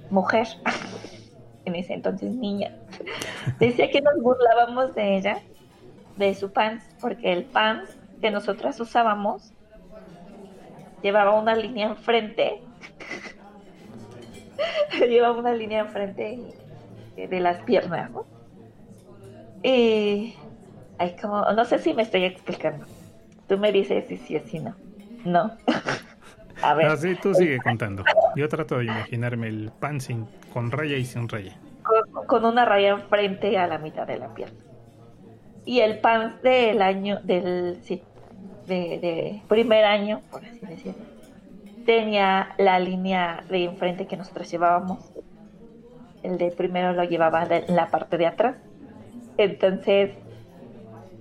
mujer, 0.09 0.49
en 1.65 1.75
ese 1.75 1.95
entonces 1.95 2.35
niña. 2.35 2.73
Decía 3.59 3.91
que 3.91 4.01
nos 4.01 4.21
burlábamos 4.23 4.95
de 4.95 5.17
ella, 5.17 5.39
de 6.17 6.35
su 6.35 6.53
pants, 6.53 6.85
porque 7.01 7.33
el 7.33 7.45
pants 7.45 7.97
que 8.21 8.31
nosotras 8.31 8.79
usábamos 8.81 9.53
llevaba 11.03 11.39
una 11.39 11.55
línea 11.55 11.89
enfrente. 11.89 12.63
llevaba 15.01 15.39
una 15.39 15.53
línea 15.53 15.81
enfrente 15.81 16.39
de 17.17 17.41
las 17.41 17.63
piernas, 17.63 18.11
¿no? 18.11 18.25
Y 19.63 20.35
hay 20.99 21.17
como, 21.21 21.45
no 21.53 21.65
sé 21.65 21.79
si 21.79 21.95
me 21.95 22.03
estoy 22.03 22.25
explicando. 22.25 22.87
Tú 23.49 23.59
me 23.59 23.73
dices 23.73 24.05
si 24.09 24.17
sí 24.17 24.37
o 24.37 24.41
si 24.47 24.61
no. 24.61 24.75
No. 25.25 25.53
A 26.63 26.75
ver. 26.75 26.87
Así 26.87 27.17
tú 27.17 27.35
sigue 27.35 27.59
contando. 27.59 28.05
Yo 28.37 28.49
trato 28.49 28.79
de 28.79 28.85
imaginarme 28.85 29.49
el 29.49 29.73
pan 29.81 30.01
sin, 30.01 30.27
con 30.53 30.71
raya 30.71 30.97
y 30.97 31.05
sin 31.05 31.29
raya. 31.29 31.57
Con, 32.27 32.45
una 32.45 32.65
raya 32.65 32.91
enfrente 32.91 33.59
a 33.59 33.67
la 33.67 33.79
mitad 33.79 34.07
de 34.07 34.19
la 34.19 34.35
pierna. 34.35 34.59
Y 35.65 35.81
el 35.81 35.99
pan 35.99 36.37
del 36.43 36.83
año, 36.83 37.21
del, 37.23 37.79
sí, 37.83 38.03
de, 38.67 39.43
primer 39.49 39.85
año, 39.85 40.21
por 40.31 40.45
así 40.45 40.61
decirlo, 40.61 41.05
tenía 41.87 42.55
la 42.59 42.79
línea 42.79 43.45
de 43.49 43.65
enfrente 43.65 44.07
que 44.07 44.17
nosotros 44.17 44.51
llevábamos. 44.51 45.13
El 46.23 46.39
de 46.39 46.51
primero 46.53 46.93
lo 46.93 47.05
llevaba 47.05 47.45
en 47.45 47.75
la 47.75 47.89
parte 47.89 48.19
de 48.19 48.27
atrás. 48.27 48.57
Entonces 49.39 50.11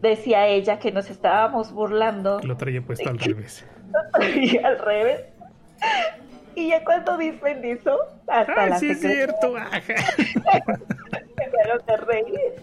decía 0.02 0.48
ella 0.48 0.80
que 0.80 0.92
nos 0.92 1.10
estábamos 1.10 1.72
burlando. 1.72 2.40
Lo 2.44 2.58
traía 2.58 2.82
puesto 2.82 3.10
al 3.10 3.20
revés. 3.20 3.66
Lo 3.92 4.68
al 4.68 4.80
revés. 4.80 5.22
Y 6.56 6.70
ya 6.70 6.84
cuando 6.84 7.18
dicen 7.18 7.64
eso, 7.64 7.99
hasta 8.28 8.68
la 8.68 8.78
sí 8.78 8.91
es 8.91 9.02
cierto. 9.02 9.54
de 9.54 9.62
reír. 11.97 12.54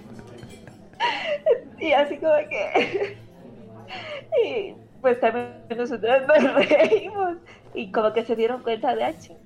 Y 1.79 1.93
así 1.93 2.17
como 2.17 2.35
que 2.49 3.17
y 4.45 4.75
pues 5.01 5.21
también 5.21 5.63
nosotros 5.77 6.23
nos 6.27 6.55
reímos 6.69 7.37
y 7.75 7.93
como 7.93 8.13
que 8.13 8.25
se 8.25 8.37
dieron 8.37 8.63
cuenta 8.63 8.95
de 8.95 9.05
H. 9.05 9.37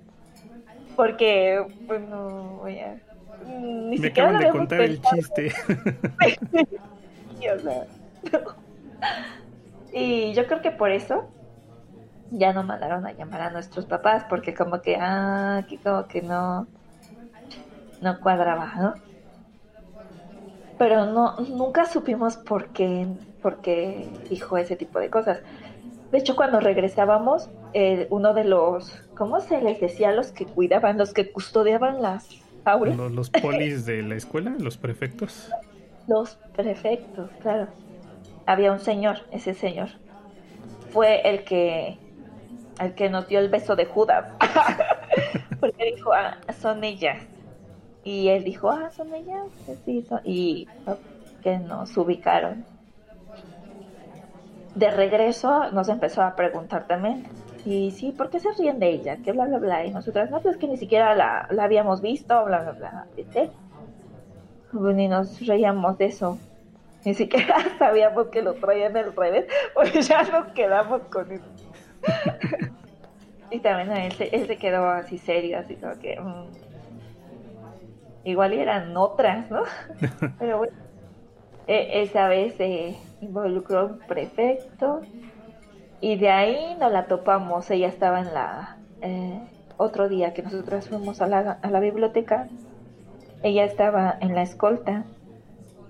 Porque, 0.97 1.65
pues 1.87 2.01
no, 2.03 2.59
voy 2.61 2.81
a... 2.81 2.97
Ni 3.47 3.99
Me 3.99 4.09
acaban 4.09 4.39
de 4.39 4.51
contar 4.51 4.81
el 4.81 5.01
chiste. 5.01 5.53
Y 9.95 10.33
yo 10.33 10.47
creo 10.47 10.63
que 10.63 10.71
por 10.71 10.91
eso 10.91 11.29
ya 12.33 12.53
no 12.53 12.63
mandaron 12.63 13.07
a 13.07 13.13
llamar 13.13 13.43
a 13.43 13.51
nuestros 13.51 13.87
papás, 13.87 14.25
porque 14.29 14.55
como 14.55 14.81
que, 14.81 14.97
ah, 14.97 15.59
aquí 15.59 15.77
como 15.77 16.07
que 16.07 16.23
no, 16.23 16.67
no 18.01 18.21
cuadraba, 18.21 18.73
¿no? 18.77 18.95
Pero 20.79 21.07
no, 21.07 21.37
nunca 21.41 21.85
supimos 21.85 22.37
por 22.37 22.69
qué 22.69 23.07
porque 23.43 24.09
dijo 24.31 24.57
ese 24.57 24.77
tipo 24.77 24.99
de 24.99 25.11
cosas. 25.11 25.41
De 26.11 26.19
hecho, 26.19 26.37
cuando 26.37 26.61
regresábamos, 26.61 27.51
eh, 27.75 28.07
uno 28.11 28.35
de 28.35 28.45
los, 28.45 29.03
¿cómo 29.17 29.41
se 29.41 29.61
les 29.61 29.81
decía? 29.81 30.13
Los 30.13 30.31
que 30.31 30.47
cuidaban, 30.47 30.99
los 30.99 31.13
que 31.13 31.31
custodiaban 31.31 32.03
las 32.03 32.29
aulas. 32.65 32.97
¿Los, 32.97 33.31
polis 33.31 33.85
de 33.87 34.03
la 34.03 34.15
escuela? 34.15 34.55
¿Los 34.59 34.77
prefectos? 34.77 35.51
Los 36.07 36.37
prefectos, 36.55 37.31
claro. 37.41 37.69
Había 38.47 38.73
un 38.73 38.81
señor, 38.81 39.19
ese 39.31 39.55
señor. 39.55 39.89
Fue 40.91 41.29
el 41.29 41.45
que, 41.45 41.99
el 42.81 42.95
que 42.95 43.11
nos 43.11 43.29
dio 43.29 43.39
el 43.39 43.49
beso 43.49 43.77
de 43.77 43.87
Judas. 43.87 44.33
Porque 45.61 45.85
dijo, 45.95 46.13
ah, 46.13 46.39
son 46.61 46.83
ellas. 46.85 47.23
Y 48.05 48.29
él 48.29 48.45
dijo, 48.45 48.71
ah, 48.71 48.91
son 48.91 49.15
ellas. 49.15 49.47
Sí, 49.85 50.03
son... 50.03 50.21
Y 50.25 50.67
que 51.43 51.59
nos 51.59 51.97
ubicaron 51.97 52.65
de 54.75 54.91
regreso 54.91 55.71
nos 55.73 55.89
empezó 55.89 56.23
a 56.23 56.35
preguntar 56.35 56.87
también, 56.87 57.25
y 57.65 57.91
sí, 57.93 58.13
¿por 58.13 58.31
qué 58.31 58.41
se 58.41 58.51
ríen 58.53 58.79
de 58.79 58.91
ella? 58.91 59.19
Que 59.19 59.33
bla, 59.33 59.47
bla, 59.47 59.59
bla. 59.59 59.85
Y 59.85 59.93
nosotras, 59.93 60.31
no, 60.31 60.41
pues 60.41 60.57
que 60.57 60.67
ni 60.67 60.77
siquiera 60.77 61.15
la, 61.15 61.47
la 61.51 61.65
habíamos 61.65 62.01
visto, 62.01 62.45
bla, 62.45 62.61
bla, 62.61 62.73
bla. 62.73 63.07
¿viste? 63.17 63.51
Ni 64.73 65.07
nos 65.07 65.47
reíamos 65.47 65.97
de 65.99 66.07
eso. 66.07 66.39
Ni 67.05 67.15
siquiera 67.15 67.57
sabíamos 67.79 68.29
que 68.29 68.43
lo 68.43 68.55
traían 68.55 68.97
al 68.97 69.15
revés, 69.15 69.47
pues 69.75 70.09
ya 70.09 70.23
nos 70.23 70.53
quedamos 70.53 71.03
con 71.03 71.31
eso. 71.31 71.45
Y 73.51 73.61
también 73.61 73.97
él 73.97 74.13
se, 74.13 74.35
él 74.35 74.47
se 74.47 74.57
quedó 74.57 74.89
así 74.89 75.19
serio, 75.19 75.59
así 75.59 75.77
como 75.77 75.99
que... 75.99 76.19
Mm, 76.21 76.47
igual 78.25 78.53
eran 78.53 78.97
otras, 78.97 79.51
¿no? 79.51 79.63
Pero 80.39 80.59
bueno, 80.59 80.75
e, 81.67 82.03
esa 82.03 82.29
vez... 82.29 82.55
Eh, 82.59 82.97
involucró 83.23 83.87
un 83.87 83.99
prefecto 84.01 85.01
y 86.01 86.17
de 86.17 86.29
ahí 86.29 86.77
no 86.79 86.91
la 86.91 87.07
topamos. 87.07 87.71
Ella 87.71 87.89
estaba 87.89 88.21
en 88.21 88.35
la... 88.35 88.77
Eh, 89.01 89.41
otro 89.79 90.09
día 90.09 90.35
que 90.35 90.43
nosotros 90.43 90.89
fuimos 90.89 91.21
a 91.23 91.27
la, 91.27 91.59
a 91.63 91.71
la 91.71 91.81
biblioteca, 91.81 92.49
ella 93.43 93.65
estaba 93.65 94.17
en 94.21 94.35
la 94.35 94.43
escolta 94.43 95.05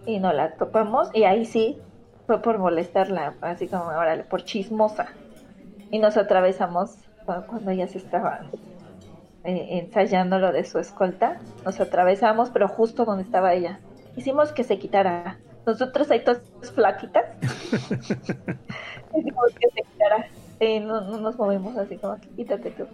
y 0.07 0.19
no 0.19 0.33
la 0.33 0.55
topamos 0.55 1.11
y 1.13 1.25
ahí 1.25 1.45
sí 1.45 1.79
fue 2.27 2.41
por 2.41 2.59
molestarla, 2.59 3.35
así 3.43 3.67
como 3.67 3.91
ahora 3.91 4.25
por 4.31 4.45
chismosa. 4.45 5.09
Y 5.93 6.01
nos 6.01 6.17
atravesamos 6.17 6.97
cuando 7.25 7.71
ella 7.71 7.87
se 7.87 7.99
estaba 7.99 8.41
eh, 9.45 9.79
ensayando 9.85 10.39
lo 10.39 10.51
de 10.51 10.65
su 10.65 10.79
escolta, 10.79 11.39
nos 11.65 11.79
atravesamos, 11.81 12.49
pero 12.51 12.67
justo 12.67 13.05
donde 13.05 13.23
estaba 13.23 13.53
ella. 13.53 13.79
Hicimos 14.17 14.53
que 14.53 14.65
se 14.65 14.79
quitara 14.79 15.39
nosotros 15.67 16.11
ahí 16.11 16.25
todas 16.25 16.43
flaquitas. 16.75 17.27
que 20.59 20.81
no, 20.81 21.19
nos 21.19 21.37
movemos 21.37 21.77
así 21.77 21.99
como 21.99 22.17
quítate 22.37 22.71
tú. 22.71 22.87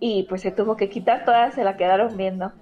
Y 0.00 0.24
pues 0.24 0.42
se 0.42 0.50
tuvo 0.50 0.76
que 0.76 0.88
quitar, 0.88 1.24
todas 1.24 1.54
se 1.54 1.62
la 1.62 1.76
quedaron 1.76 2.16
viendo. 2.16 2.52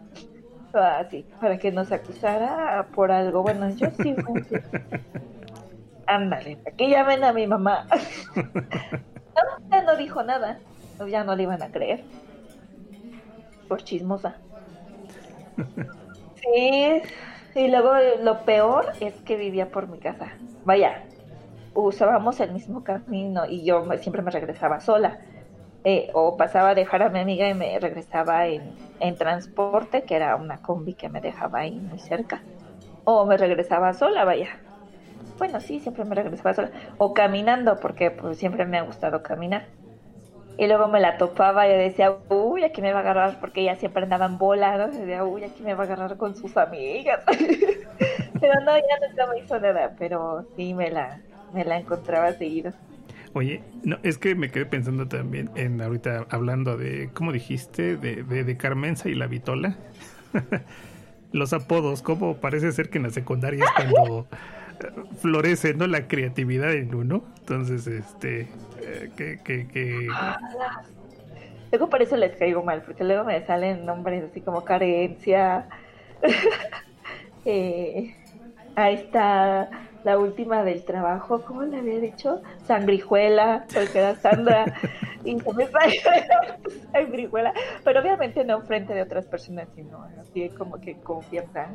Ah, 0.74 1.04
sí, 1.10 1.24
para 1.40 1.58
que 1.58 1.72
nos 1.72 1.92
acusara 1.92 2.88
por 2.94 3.10
algo. 3.10 3.42
Bueno, 3.42 3.70
yo 3.70 3.88
sí. 4.02 4.14
Ándale, 6.06 6.58
que 6.76 6.90
llamen 6.90 7.24
a 7.24 7.32
mi 7.32 7.46
mamá. 7.46 7.86
no, 9.86 9.96
dijo 9.96 10.22
nada. 10.22 10.64
Ya 11.08 11.24
no 11.24 11.34
le 11.36 11.42
iban 11.44 11.62
a 11.62 11.70
creer. 11.70 12.08
Por 13.66 13.82
chismosa. 13.82 14.44
Sí, 16.34 17.02
y 17.54 17.68
luego 17.68 17.92
lo 18.22 18.44
peor 18.44 18.96
es 19.00 19.22
que 19.22 19.36
vivía 19.36 19.70
por 19.70 19.88
mi 19.88 19.98
casa. 20.00 20.42
Vaya, 20.64 21.08
usábamos 21.74 22.40
el 22.40 22.52
mismo 22.52 22.84
camino 22.84 23.44
y 23.48 23.66
yo 23.66 23.86
siempre 24.00 24.22
me 24.22 24.30
regresaba 24.30 24.80
sola. 24.80 25.20
Eh, 25.84 26.08
o 26.14 26.36
pasaba 26.36 26.70
a 26.70 26.74
dejar 26.74 27.02
a 27.02 27.10
mi 27.10 27.20
amiga 27.20 27.48
y 27.48 27.54
me 27.54 27.78
regresaba 27.80 28.48
en, 28.48 28.76
en 29.00 29.18
transporte, 29.18 30.04
que 30.06 30.16
era 30.16 30.36
una 30.36 30.62
combi 30.62 30.96
que 30.96 31.08
me 31.10 31.20
dejaba 31.20 31.60
ahí 31.60 31.80
muy 31.82 31.98
cerca. 32.00 32.48
O 33.04 33.26
me 33.26 33.36
regresaba 33.38 33.94
sola, 33.94 34.24
vaya. 34.24 34.48
Bueno, 35.42 35.58
sí, 35.58 35.80
siempre 35.80 36.04
me 36.04 36.14
regresaba 36.14 36.54
sola. 36.54 36.70
O 36.98 37.14
caminando, 37.14 37.80
porque 37.80 38.12
pues, 38.12 38.38
siempre 38.38 38.64
me 38.64 38.78
ha 38.78 38.82
gustado 38.82 39.24
caminar. 39.24 39.66
Y 40.56 40.68
luego 40.68 40.86
me 40.86 41.00
la 41.00 41.18
topaba 41.18 41.66
y 41.66 41.76
decía, 41.76 42.16
uy, 42.28 42.62
aquí 42.62 42.80
me 42.80 42.92
va 42.92 43.00
a 43.00 43.02
agarrar, 43.02 43.40
porque 43.40 43.62
ella 43.62 43.74
siempre 43.74 44.04
andaba 44.04 44.26
en 44.26 44.38
bola. 44.38 44.86
Decía, 44.86 45.24
uy, 45.24 45.42
aquí 45.42 45.64
me 45.64 45.74
va 45.74 45.82
a 45.82 45.86
agarrar 45.86 46.16
con 46.16 46.36
sus 46.36 46.56
amigas. 46.56 47.24
pero 48.40 48.60
no, 48.60 48.76
ya 48.76 49.08
nunca 49.08 49.26
me 49.26 49.40
hizo 49.40 49.58
nada, 49.58 49.96
pero 49.98 50.46
sí 50.54 50.74
me 50.74 50.92
la, 50.92 51.20
me 51.52 51.64
la 51.64 51.78
encontraba 51.78 52.32
seguido. 52.34 52.70
Oye, 53.32 53.64
no, 53.82 53.98
es 54.04 54.18
que 54.18 54.36
me 54.36 54.48
quedé 54.48 54.66
pensando 54.66 55.08
también 55.08 55.50
en 55.56 55.82
ahorita 55.82 56.24
hablando 56.30 56.76
de, 56.76 57.10
¿cómo 57.14 57.32
dijiste? 57.32 57.96
De, 57.96 58.22
de, 58.22 58.44
de 58.44 58.56
Carmenza 58.56 59.08
y 59.08 59.16
la 59.16 59.26
Vitola. 59.26 59.76
Los 61.32 61.52
apodos, 61.52 62.00
¿cómo 62.00 62.36
parece 62.36 62.70
ser 62.70 62.90
que 62.90 62.98
en 62.98 63.04
la 63.04 63.10
secundaria 63.10 63.64
es 63.64 63.70
cuando 63.72 64.28
florece, 65.18 65.74
¿no? 65.74 65.86
La 65.86 66.08
creatividad 66.08 66.72
en 66.72 66.94
uno. 66.94 67.24
Entonces, 67.40 67.86
este, 67.86 68.48
eh, 68.80 69.10
que, 69.16 69.38
que, 69.42 69.66
que... 69.68 70.08
Luego 71.70 71.88
por 71.88 72.02
eso 72.02 72.16
les 72.16 72.36
caigo 72.36 72.62
mal, 72.62 72.82
porque 72.82 73.02
luego 73.02 73.24
me 73.24 73.44
salen 73.46 73.86
nombres 73.86 74.24
así 74.30 74.40
como 74.40 74.62
carencia. 74.64 75.68
eh, 77.44 78.14
ahí 78.76 78.94
está 78.94 79.70
la 80.04 80.18
última 80.18 80.64
del 80.64 80.84
trabajo, 80.84 81.42
¿cómo 81.42 81.62
le 81.62 81.78
había 81.78 81.98
dicho? 81.98 82.42
Sangrijuela, 82.66 83.64
porque 83.72 83.98
era 83.98 84.14
Sandra. 84.16 84.66
y 85.24 85.36
me 85.36 85.42
sangrijuela. 86.92 87.52
Pero 87.84 88.00
obviamente 88.00 88.44
no 88.44 88.60
frente 88.62 88.94
de 88.94 89.02
otras 89.02 89.26
personas, 89.26 89.68
sino 89.74 90.02
así 90.20 90.48
como 90.50 90.80
que 90.80 90.96
confianza. 90.96 91.68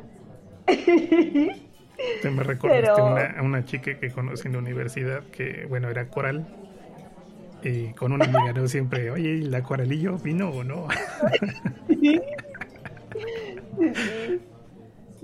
Te 2.22 2.30
me 2.30 2.42
recordaste 2.42 2.92
Pero... 2.92 3.06
una, 3.06 3.42
una 3.42 3.64
chica 3.64 3.98
que 3.98 4.10
conocí 4.10 4.46
en 4.46 4.52
la 4.52 4.58
universidad 4.58 5.22
que, 5.24 5.66
bueno, 5.68 5.88
era 5.88 6.08
coral. 6.08 6.46
Y 7.62 7.88
con 7.94 8.12
una 8.12 8.24
amiga 8.24 8.52
¿no? 8.52 8.68
siempre, 8.68 9.10
oye, 9.10 9.38
¿la 9.38 9.62
coralillo 9.62 10.16
vino 10.18 10.50
o 10.50 10.62
no? 10.62 10.86
sí. 11.88 12.20
sí. 13.94 14.40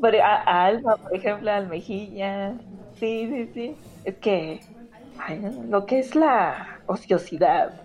Pero 0.01 0.23
a, 0.23 0.35
a, 0.43 0.67
Alma, 0.67 0.97
por 0.97 1.15
ejemplo, 1.15 1.51
a 1.51 1.57
Almejilla. 1.57 2.55
Sí, 2.99 3.29
sí, 3.31 3.51
sí. 3.55 3.77
Es 4.05 4.17
que 4.17 4.61
ay, 5.19 5.41
lo 5.69 5.87
que 5.87 6.01
es 6.01 6.15
la 6.15 6.81
ociosidad. 6.87 7.81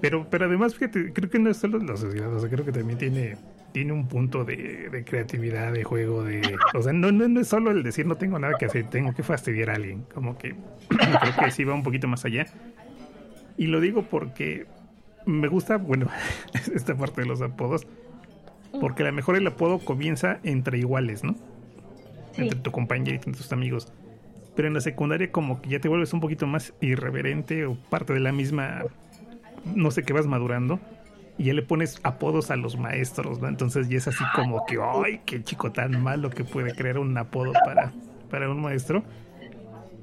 Pero, 0.00 0.26
pero 0.28 0.46
además, 0.46 0.74
fíjate, 0.74 1.12
creo 1.12 1.30
que 1.30 1.38
no 1.38 1.50
es 1.50 1.58
solo 1.58 1.78
la 1.78 1.94
ociosidad, 1.94 2.34
o 2.34 2.40
sea, 2.40 2.50
creo 2.50 2.64
que 2.64 2.72
también 2.72 2.98
tiene 2.98 3.36
tiene 3.72 3.92
un 3.92 4.06
punto 4.06 4.44
de, 4.44 4.88
de, 4.90 5.04
creatividad, 5.04 5.72
de 5.72 5.82
juego, 5.82 6.22
de... 6.22 6.56
O 6.74 6.82
sea, 6.82 6.92
no, 6.92 7.10
no, 7.10 7.26
no, 7.26 7.40
es 7.40 7.48
solo 7.48 7.70
el 7.70 7.82
decir 7.82 8.06
no 8.06 8.16
tengo 8.16 8.38
nada 8.38 8.54
que 8.58 8.66
hacer, 8.66 8.88
tengo 8.88 9.14
que 9.14 9.22
fastidiar 9.22 9.70
a 9.70 9.74
alguien. 9.74 10.04
Como 10.14 10.36
que 10.38 10.54
creo 10.88 11.34
que 11.44 11.50
sí 11.50 11.64
va 11.64 11.74
un 11.74 11.82
poquito 11.82 12.06
más 12.06 12.24
allá. 12.24 12.46
Y 13.56 13.66
lo 13.66 13.80
digo 13.80 14.02
porque 14.02 14.66
me 15.26 15.48
gusta, 15.48 15.76
bueno, 15.78 16.08
esta 16.74 16.94
parte 16.94 17.22
de 17.22 17.26
los 17.26 17.40
apodos, 17.40 17.86
porque 18.80 19.02
a 19.02 19.06
lo 19.06 19.12
mejor 19.12 19.36
el 19.36 19.46
apodo 19.46 19.78
comienza 19.78 20.38
entre 20.42 20.78
iguales, 20.78 21.24
¿no? 21.24 21.34
Sí. 22.32 22.42
Entre 22.42 22.60
tu 22.60 22.70
compañero 22.70 23.12
y 23.12 23.16
entre 23.16 23.32
tus 23.32 23.52
amigos. 23.52 23.92
Pero 24.54 24.68
en 24.68 24.74
la 24.74 24.80
secundaria 24.80 25.32
como 25.32 25.62
que 25.62 25.70
ya 25.70 25.80
te 25.80 25.88
vuelves 25.88 26.12
un 26.12 26.20
poquito 26.20 26.46
más 26.46 26.74
irreverente 26.80 27.64
o 27.64 27.74
parte 27.74 28.12
de 28.12 28.20
la 28.20 28.32
misma, 28.32 28.84
no 29.74 29.90
sé, 29.90 30.02
qué 30.02 30.12
vas 30.12 30.26
madurando 30.26 30.78
y 31.38 31.44
ya 31.44 31.54
le 31.54 31.62
pones 31.62 32.00
apodos 32.02 32.50
a 32.50 32.56
los 32.56 32.76
maestros, 32.76 33.40
¿no? 33.40 33.48
Entonces 33.48 33.88
ya 33.88 33.96
es 33.96 34.08
así 34.08 34.24
como 34.34 34.64
que, 34.66 34.78
¡ay, 34.80 35.20
qué 35.24 35.42
chico 35.42 35.72
tan 35.72 36.02
malo 36.02 36.30
que 36.30 36.44
puede 36.44 36.74
crear 36.74 36.98
un 36.98 37.16
apodo 37.16 37.52
para, 37.64 37.92
para 38.30 38.50
un 38.50 38.60
maestro! 38.60 39.02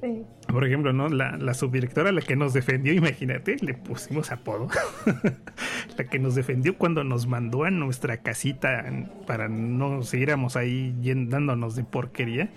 Sí. 0.02 0.24
Por 0.48 0.66
ejemplo, 0.66 0.94
¿no? 0.94 1.10
La, 1.10 1.38
la 1.38 1.54
subdirectora, 1.54 2.12
la 2.12 2.22
que 2.22 2.36
nos 2.36 2.54
defendió, 2.54 2.94
imagínate, 2.94 3.58
le 3.62 3.74
pusimos 3.74 4.32
apodo. 4.32 4.70
la 5.98 6.04
que 6.06 6.20
nos 6.20 6.36
defendió 6.36 6.78
cuando 6.78 7.04
nos 7.04 7.28
mandó 7.28 7.66
a 7.66 7.72
nuestra 7.72 8.18
casita 8.18 8.86
para 9.28 9.50
no 9.50 10.04
siguiéramos 10.04 10.56
ahí 10.56 10.96
dándonos 11.28 11.76
de 11.76 11.84
porquería, 11.84 12.50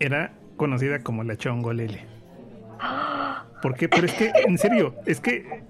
era 0.00 0.32
conocida 0.56 1.00
como 1.00 1.22
la 1.22 1.36
Chongolele. 1.36 2.06
¿Por 3.62 3.74
qué? 3.74 3.88
Pero 3.88 4.06
es 4.06 4.14
que, 4.14 4.32
en 4.46 4.58
serio, 4.58 4.96
es 5.06 5.20
que 5.20 5.62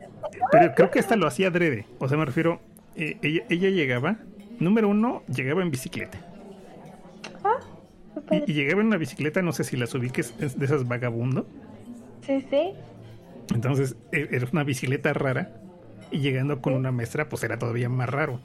pero 0.50 0.74
creo 0.74 0.90
que 0.90 0.98
esta 0.98 1.16
lo 1.16 1.26
hacía 1.26 1.48
adrede. 1.48 1.86
O 1.98 2.08
sea, 2.08 2.18
me 2.18 2.24
refiero, 2.24 2.60
eh, 2.96 3.18
ella, 3.22 3.42
ella, 3.48 3.70
llegaba, 3.70 4.16
número 4.58 4.88
uno, 4.88 5.22
llegaba 5.28 5.62
en 5.62 5.70
bicicleta. 5.70 6.18
Ah, 7.44 7.58
y, 8.30 8.50
y, 8.50 8.54
llegaba 8.54 8.80
en 8.80 8.88
una 8.88 8.96
bicicleta, 8.96 9.42
no 9.42 9.52
sé 9.52 9.64
si 9.64 9.76
las 9.76 9.94
ubiques, 9.94 10.36
de 10.38 10.64
esas 10.64 10.86
vagabundo. 10.86 11.46
Sí, 12.26 12.44
sí. 12.50 12.72
Entonces, 13.54 13.96
e, 14.12 14.28
era 14.30 14.46
una 14.52 14.64
bicicleta 14.64 15.12
rara. 15.12 15.50
Y 16.10 16.18
llegando 16.18 16.60
con 16.60 16.74
una 16.74 16.92
maestra, 16.92 17.28
pues 17.28 17.42
era 17.42 17.58
todavía 17.58 17.88
más 17.88 18.08
raro. 18.08 18.40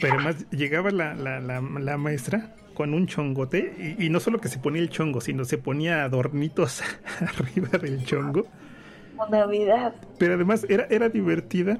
Pero 0.00 0.14
además 0.14 0.48
llegaba 0.50 0.90
la, 0.90 1.14
la, 1.14 1.38
la, 1.40 1.60
la 1.60 1.98
maestra 1.98 2.54
con 2.72 2.94
un 2.94 3.06
chongote. 3.06 3.96
Y, 3.98 4.06
y, 4.06 4.10
no 4.10 4.20
solo 4.20 4.40
que 4.40 4.48
se 4.48 4.58
ponía 4.58 4.80
el 4.80 4.88
chongo, 4.88 5.20
sino 5.20 5.44
se 5.44 5.58
ponía 5.58 6.04
adornitos 6.04 6.82
arriba 7.20 7.78
del 7.78 8.04
chongo. 8.04 8.46
Navidad. 9.30 9.94
Pero 10.18 10.34
además 10.34 10.66
era, 10.68 10.86
era 10.90 11.08
divertida 11.08 11.78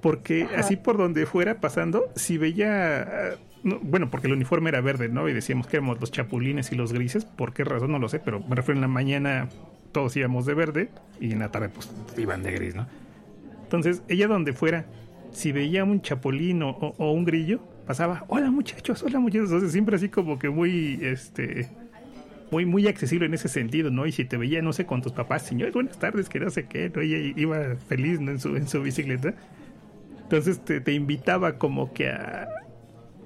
porque 0.00 0.44
Ajá. 0.44 0.60
así 0.60 0.76
por 0.76 0.96
donde 0.96 1.26
fuera 1.26 1.60
pasando, 1.60 2.10
si 2.14 2.38
veía, 2.38 3.36
no, 3.62 3.78
bueno, 3.80 4.10
porque 4.10 4.28
el 4.28 4.32
uniforme 4.32 4.70
era 4.70 4.80
verde, 4.80 5.08
¿no? 5.08 5.28
Y 5.28 5.32
decíamos 5.32 5.66
que 5.66 5.78
éramos 5.78 6.00
los 6.00 6.10
chapulines 6.10 6.72
y 6.72 6.76
los 6.76 6.92
grises, 6.92 7.24
¿por 7.24 7.52
qué 7.52 7.64
razón? 7.64 7.92
No 7.92 7.98
lo 7.98 8.08
sé, 8.08 8.20
pero 8.20 8.40
me 8.40 8.56
refiero 8.56 8.76
en 8.76 8.82
la 8.82 8.88
mañana 8.88 9.48
todos 9.92 10.16
íbamos 10.16 10.46
de 10.46 10.54
verde 10.54 10.90
y 11.20 11.32
en 11.32 11.40
la 11.40 11.50
tarde 11.50 11.68
pues 11.68 11.90
iban 12.16 12.42
de 12.42 12.52
gris, 12.52 12.74
¿no? 12.74 12.86
Entonces, 13.62 14.02
ella 14.08 14.28
donde 14.28 14.52
fuera, 14.52 14.86
si 15.32 15.52
veía 15.52 15.84
un 15.84 16.00
chapulín 16.00 16.62
o, 16.62 16.70
o, 16.70 16.94
o 16.98 17.12
un 17.12 17.24
grillo, 17.24 17.60
pasaba, 17.86 18.24
hola 18.28 18.50
muchachos, 18.50 19.02
hola 19.02 19.18
muchachos, 19.18 19.46
entonces 19.46 19.72
siempre 19.72 19.96
así 19.96 20.08
como 20.08 20.38
que 20.38 20.50
muy, 20.50 20.98
este, 21.02 21.68
muy, 22.50 22.66
muy 22.66 22.86
accesible 22.86 23.26
en 23.26 23.34
ese 23.34 23.48
sentido, 23.48 23.90
¿no? 23.90 24.06
Y 24.06 24.12
si 24.12 24.24
te 24.24 24.36
veía, 24.36 24.62
no 24.62 24.72
sé, 24.72 24.86
con 24.86 25.02
tus 25.02 25.12
papás, 25.12 25.42
señores, 25.42 25.74
buenas 25.74 25.98
tardes, 25.98 26.28
que 26.28 26.40
no 26.40 26.50
sé 26.50 26.66
qué, 26.66 26.90
¿no? 26.90 27.02
Ella 27.02 27.32
iba 27.36 27.76
feliz 27.88 28.20
¿no? 28.20 28.30
en, 28.30 28.40
su, 28.40 28.56
en 28.56 28.68
su 28.68 28.82
bicicleta. 28.82 29.34
Entonces 30.22 30.64
te, 30.64 30.80
te 30.80 30.92
invitaba 30.92 31.58
como 31.58 31.92
que 31.92 32.10
a, 32.10 32.48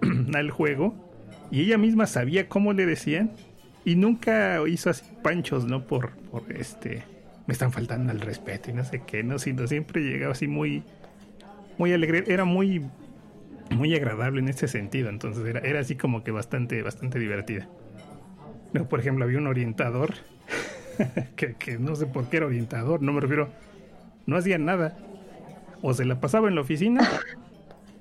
al 0.35 0.51
juego 0.51 0.95
y 1.51 1.61
ella 1.62 1.79
misma 1.79 2.07
sabía 2.07 2.49
cómo 2.49 2.73
le 2.73 2.87
decían 2.87 3.33
y 3.85 3.97
nunca 3.97 4.61
hizo 4.68 4.91
así 4.91 5.05
panchos, 5.23 5.66
¿no? 5.66 5.87
Por, 5.87 6.11
por 6.31 6.45
este, 6.53 7.03
me 7.47 7.53
están 7.53 7.73
faltando 7.73 8.12
al 8.12 8.20
respeto 8.20 8.70
y 8.70 8.75
no 8.75 8.85
sé 8.85 9.03
qué, 9.07 9.23
¿no? 9.23 9.39
Sino 9.39 9.66
siempre 9.66 10.03
llegaba 10.03 10.33
así 10.33 10.47
muy, 10.47 10.83
muy 11.79 11.93
alegre, 11.93 12.25
era 12.27 12.45
muy, 12.45 12.83
muy 13.70 13.95
agradable 13.95 14.41
en 14.41 14.49
ese 14.49 14.68
sentido, 14.68 15.09
entonces 15.09 15.45
era, 15.45 15.61
era 15.61 15.81
así 15.81 15.97
como 15.97 16.23
que 16.23 16.31
bastante, 16.31 16.83
bastante 16.83 17.18
divertida. 17.18 17.68
No, 18.73 18.89
por 18.89 19.01
ejemplo, 19.01 19.25
había 19.25 19.39
un 19.39 19.47
orientador 19.47 20.14
que, 21.37 21.55
que, 21.55 21.79
no 21.79 21.95
sé 21.97 22.07
por 22.07 22.29
qué 22.29 22.39
era 22.39 22.47
orientador, 22.47 23.03
no 23.03 23.12
me 23.12 23.20
refiero, 23.20 23.51
no 24.27 24.37
hacía 24.37 24.59
nada. 24.59 24.97
O 25.83 25.95
se 25.95 26.05
la 26.05 26.20
pasaba 26.20 26.49
en 26.49 26.55
la 26.55 26.61
oficina 26.61 27.09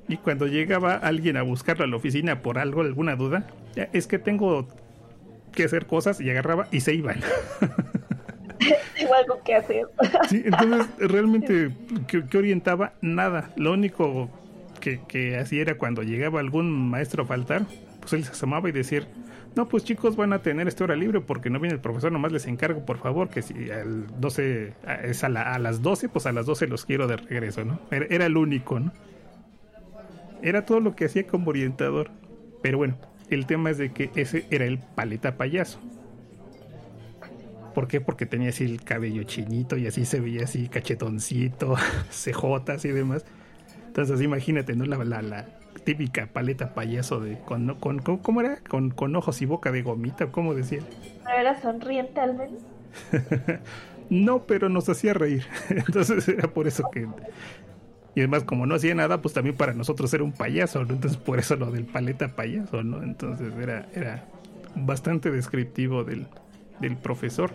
y 0.07 0.17
cuando 0.17 0.45
llegaba 0.45 0.95
alguien 0.95 1.37
a 1.37 1.41
buscarlo 1.41 1.85
a 1.85 1.87
la 1.87 1.95
oficina 1.95 2.41
por 2.41 2.59
algo, 2.59 2.81
alguna 2.81 3.15
duda, 3.15 3.47
es 3.93 4.07
que 4.07 4.19
tengo 4.19 4.67
que 5.53 5.63
hacer 5.63 5.85
cosas 5.85 6.19
y 6.19 6.29
agarraba 6.29 6.67
y 6.71 6.81
se 6.81 6.93
iban. 6.93 7.21
Tengo 8.95 9.15
algo 9.15 9.41
que 9.43 9.55
hacer. 9.55 9.87
sí, 10.29 10.43
entonces 10.45 10.87
realmente, 10.99 11.71
¿qué, 12.07 12.23
qué 12.29 12.37
orientaba? 12.37 12.93
Nada. 13.01 13.49
Lo 13.55 13.73
único 13.73 14.29
que, 14.79 14.99
que 15.07 15.37
hacía 15.37 15.61
era 15.61 15.77
cuando 15.77 16.03
llegaba 16.03 16.39
algún 16.39 16.89
maestro 16.89 17.23
a 17.23 17.25
faltar, 17.25 17.63
pues 17.99 18.13
él 18.13 18.23
se 18.23 18.31
asomaba 18.31 18.69
y 18.69 18.71
decir, 18.71 19.07
no, 19.55 19.67
pues 19.67 19.83
chicos 19.83 20.15
van 20.15 20.31
a 20.31 20.41
tener 20.41 20.67
esta 20.67 20.85
hora 20.85 20.95
libre 20.95 21.19
porque 21.19 21.49
no 21.49 21.59
viene 21.59 21.75
el 21.75 21.81
profesor, 21.81 22.11
nomás 22.11 22.31
les 22.31 22.47
encargo 22.47 22.85
por 22.85 22.99
favor 22.99 23.29
que 23.29 23.41
si 23.41 23.69
al 23.69 24.07
12 24.21 24.73
es 25.03 25.23
a, 25.25 25.29
la, 25.29 25.53
a 25.53 25.59
las 25.59 25.81
12, 25.81 26.07
pues 26.07 26.25
a 26.25 26.31
las 26.31 26.45
12 26.45 26.67
los 26.67 26.85
quiero 26.85 27.07
de 27.07 27.17
regreso, 27.17 27.65
¿no? 27.65 27.79
Era, 27.91 28.25
el 28.25 28.37
único, 28.37 28.79
¿no? 28.79 28.93
Era 30.41 30.65
todo 30.65 30.79
lo 30.79 30.95
que 30.95 31.05
hacía 31.05 31.27
como 31.27 31.49
orientador. 31.49 32.11
Pero 32.61 32.77
bueno, 32.77 32.97
el 33.29 33.45
tema 33.45 33.71
es 33.71 33.77
de 33.77 33.91
que 33.91 34.09
ese 34.15 34.45
era 34.51 34.65
el 34.65 34.79
paleta 34.79 35.35
payaso. 35.35 35.79
¿Por 37.75 37.87
qué? 37.87 37.99
Porque 37.99 38.25
tenía 38.25 38.49
así 38.49 38.63
el 38.63 38.81
cabello 38.83 39.23
chinito 39.23 39.77
y 39.77 39.87
así 39.87 40.05
se 40.05 40.19
veía 40.19 40.45
así 40.45 40.69
cachetoncito, 40.69 41.75
cejotas 42.09 42.85
y 42.85 42.89
demás. 42.89 43.25
Entonces 43.87 44.21
imagínate, 44.21 44.75
¿no? 44.75 44.85
La, 44.85 45.03
la, 45.03 45.21
la 45.21 45.60
típica 45.83 46.27
paleta 46.27 46.73
payaso 46.73 47.19
de 47.19 47.39
con, 47.39 47.75
con, 47.75 47.99
¿cómo 47.99 48.41
era? 48.41 48.57
Con, 48.67 48.91
con 48.91 49.15
ojos 49.15 49.41
y 49.41 49.45
boca 49.45 49.71
de 49.71 49.81
gomita, 49.81 50.27
¿cómo 50.27 50.53
decía? 50.53 50.81
¿Era 51.35 51.59
sonriente 51.61 52.19
al 52.19 52.35
menos? 52.35 52.61
no, 54.09 54.43
pero 54.43 54.69
nos 54.69 54.89
hacía 54.89 55.13
reír. 55.13 55.45
Entonces 55.69 56.27
era 56.27 56.47
por 56.47 56.67
eso 56.67 56.89
que... 56.91 57.07
Y 58.13 58.19
además, 58.19 58.43
como 58.43 58.65
no 58.65 58.75
hacía 58.75 58.93
nada, 58.93 59.21
pues 59.21 59.33
también 59.33 59.55
para 59.55 59.73
nosotros 59.73 60.13
era 60.13 60.23
un 60.23 60.33
payaso, 60.33 60.83
¿no? 60.83 60.93
Entonces 60.93 61.17
por 61.17 61.39
eso 61.39 61.55
lo 61.55 61.71
del 61.71 61.85
paleta 61.85 62.35
payaso, 62.35 62.83
¿no? 62.83 63.01
Entonces 63.01 63.53
era, 63.57 63.87
era 63.95 64.25
bastante 64.75 65.31
descriptivo 65.31 66.03
del, 66.03 66.27
del 66.81 66.97
profesor. 66.97 67.51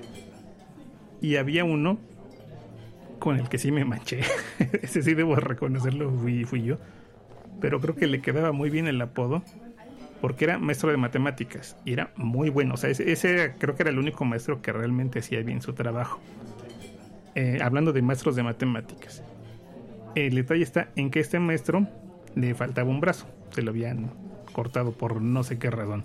Y 1.20 1.36
había 1.36 1.64
uno 1.64 1.98
con 3.18 3.38
el 3.38 3.48
que 3.48 3.58
sí 3.58 3.70
me 3.70 3.84
manché. 3.84 4.20
Ese 4.82 5.02
sí 5.02 5.14
debo 5.14 5.36
reconocerlo, 5.36 6.10
fui, 6.10 6.44
fui 6.44 6.62
yo. 6.62 6.78
Pero 7.60 7.80
creo 7.80 7.94
que 7.94 8.06
le 8.06 8.20
quedaba 8.20 8.52
muy 8.52 8.70
bien 8.70 8.86
el 8.86 9.00
apodo 9.00 9.42
porque 10.20 10.44
era 10.44 10.58
maestro 10.58 10.90
de 10.90 10.96
matemáticas 10.96 11.76
y 11.84 11.92
era 11.92 12.10
muy 12.16 12.50
bueno. 12.50 12.74
O 12.74 12.76
sea, 12.76 12.90
ese, 12.90 13.54
creo 13.58 13.74
que 13.74 13.82
era 13.82 13.90
el 13.90 13.98
único 13.98 14.24
maestro 14.24 14.62
que 14.62 14.72
realmente 14.72 15.20
hacía 15.20 15.42
bien 15.42 15.62
su 15.62 15.72
trabajo. 15.72 16.20
Eh, 17.34 17.58
hablando 17.62 17.92
de 17.92 18.02
maestros 18.02 18.36
de 18.36 18.42
matemáticas. 18.42 19.22
El 20.14 20.34
detalle 20.34 20.62
está 20.62 20.88
en 20.96 21.10
que 21.10 21.20
este 21.20 21.38
maestro 21.38 21.86
le 22.34 22.54
faltaba 22.54 22.88
un 22.88 23.00
brazo. 23.00 23.26
Se 23.50 23.62
lo 23.62 23.70
habían 23.70 24.10
cortado 24.52 24.92
por 24.92 25.20
no 25.20 25.44
sé 25.44 25.58
qué 25.58 25.70
razón. 25.70 26.04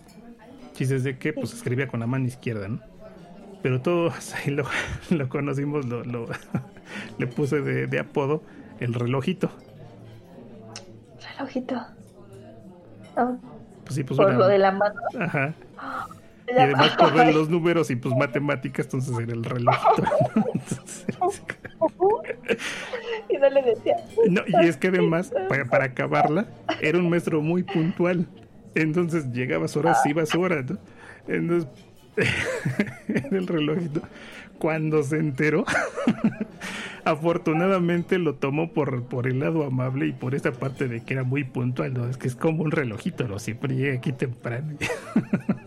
Chistes 0.74 1.04
de 1.04 1.18
que 1.18 1.32
pues 1.32 1.54
escribía 1.54 1.88
con 1.88 2.02
la 2.02 2.08
mano 2.08 2.26
izquierda, 2.26 2.68
¿no? 2.68 2.82
Pero 3.62 3.82
todos 3.82 4.36
ahí 4.36 4.52
lo, 4.52 4.66
lo 5.10 5.30
conocimos, 5.30 5.86
lo, 5.86 6.04
lo 6.04 6.28
le 7.18 7.28
puse 7.28 7.62
de, 7.62 7.88
de 7.88 8.00
apodo 8.00 8.44
el 8.80 8.94
relojito. 8.94 9.50
Relojito. 11.42 11.82
Pues 13.86 13.96
sí, 13.96 14.04
pues 14.04 14.18
Por 14.18 14.28
una- 14.28 14.38
lo 14.38 14.48
de 14.48 14.58
la 14.58 14.72
mano. 14.72 14.96
Ajá. 15.20 15.54
Y 16.48 16.54
además 16.60 16.90
por 16.98 17.14
ver 17.14 17.34
los 17.34 17.50
números 17.50 17.90
y 17.92 17.96
pues 17.96 18.14
matemáticas, 18.14 18.86
entonces 18.88 19.14
era 19.18 19.32
el. 19.32 19.40
Entonces, 19.40 21.06
y 23.30 23.38
no 23.38 23.50
le 23.50 23.62
decía. 23.62 23.96
no, 24.28 24.42
y 24.62 24.68
es 24.68 24.76
que 24.76 24.90
además, 24.90 25.32
para, 25.48 25.64
para 25.64 25.86
acabarla, 25.86 26.48
era 26.82 26.98
un 26.98 27.10
maestro 27.10 27.42
muy 27.42 27.64
puntual. 27.64 28.28
Entonces 28.76 29.32
llegaba 29.32 29.64
a 29.64 29.68
su 29.70 29.80
hora, 29.80 29.96
se 29.96 30.10
iba 30.10 30.24
a 30.24 30.26
su 30.26 30.42
hora, 30.42 30.62
¿no? 30.62 30.78
Entonces, 31.30 31.70
era 33.08 33.38
el 33.38 33.48
relojito. 33.48 34.02
Cuando 34.62 35.02
se 35.02 35.18
enteró, 35.18 35.66
afortunadamente 37.04 38.20
lo 38.20 38.36
tomó 38.36 38.72
por, 38.74 39.06
por 39.06 39.26
el 39.26 39.40
lado 39.40 39.64
amable 39.64 40.06
y 40.06 40.12
por 40.12 40.36
esta 40.36 40.52
parte 40.52 40.88
de 40.88 41.04
que 41.04 41.16
era 41.16 41.24
muy 41.24 41.44
puntual, 41.44 41.96
¿no? 41.96 42.08
Es 42.08 42.18
que 42.18 42.28
es 42.28 42.36
como 42.36 42.62
un 42.62 42.70
relojito, 42.70 43.28
¿no? 43.28 43.40
Siempre 43.40 43.74
llega 43.76 43.98
aquí 43.98 44.12
temprano. 44.12 44.78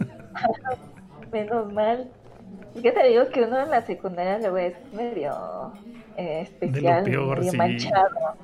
Menos 1.32 1.72
mal. 1.72 2.08
¿Qué 2.80 2.92
te 2.92 3.08
digo 3.08 3.28
que 3.30 3.42
uno 3.42 3.60
en 3.60 3.70
la 3.70 3.82
secundaria 3.82 4.38
luego 4.38 4.58
es 4.58 4.74
medio 4.92 5.72
eh, 6.16 6.42
especial, 6.42 7.02
peor, 7.02 7.38
medio 7.38 7.50
sí. 7.50 7.56
manchado? 7.56 8.36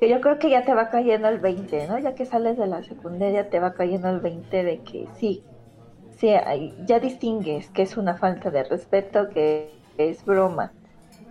Que 0.00 0.08
yo 0.08 0.20
creo 0.20 0.40
que 0.40 0.50
ya 0.50 0.64
te 0.64 0.74
va 0.74 0.90
cayendo 0.90 1.28
el 1.28 1.38
20, 1.38 1.86
¿no? 1.86 2.00
Ya 2.00 2.16
que 2.16 2.26
sales 2.26 2.58
de 2.58 2.66
la 2.66 2.82
secundaria 2.82 3.48
te 3.48 3.60
va 3.60 3.74
cayendo 3.74 4.08
el 4.10 4.18
20 4.18 4.64
de 4.64 4.78
que 4.80 5.06
sí, 5.20 5.44
sí, 6.18 6.28
ya 6.78 7.00
distingues 7.00 7.70
que 7.70 7.82
es 7.82 7.96
una 7.96 8.16
falta 8.18 8.50
de 8.50 8.64
respeto, 8.64 9.30
que 9.30 9.84
es 9.98 10.24
broma 10.24 10.76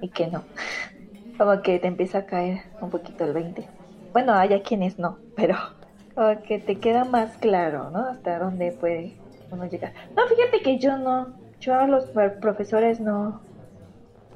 y 0.01 0.11
que 0.11 0.27
no. 0.27 0.51
Como 1.37 1.61
que 1.63 1.79
te 1.79 1.87
empieza 1.87 2.19
a 2.19 2.25
caer 2.27 2.61
un 2.79 2.89
poquito 2.91 3.25
el 3.25 3.33
20. 3.33 3.73
Bueno, 4.13 4.33
hay 4.35 4.53
a 4.53 4.63
quienes 4.63 4.99
no, 4.99 5.23
pero 5.35 5.55
como 6.15 6.43
que 6.43 6.59
te 6.59 6.79
queda 6.79 7.05
más 7.05 7.37
claro, 7.37 7.91
¿no? 7.91 8.07
Hasta 8.09 8.39
dónde 8.39 8.73
puede 8.73 9.21
uno 9.49 9.65
llegar. 9.67 9.93
No, 10.15 10.23
fíjate 10.27 10.63
que 10.63 10.79
yo 10.79 10.97
no, 10.97 11.39
yo 11.59 11.75
a 11.75 11.87
los 11.87 12.07
pro- 12.07 12.39
profesores 12.41 12.99
no, 13.01 13.47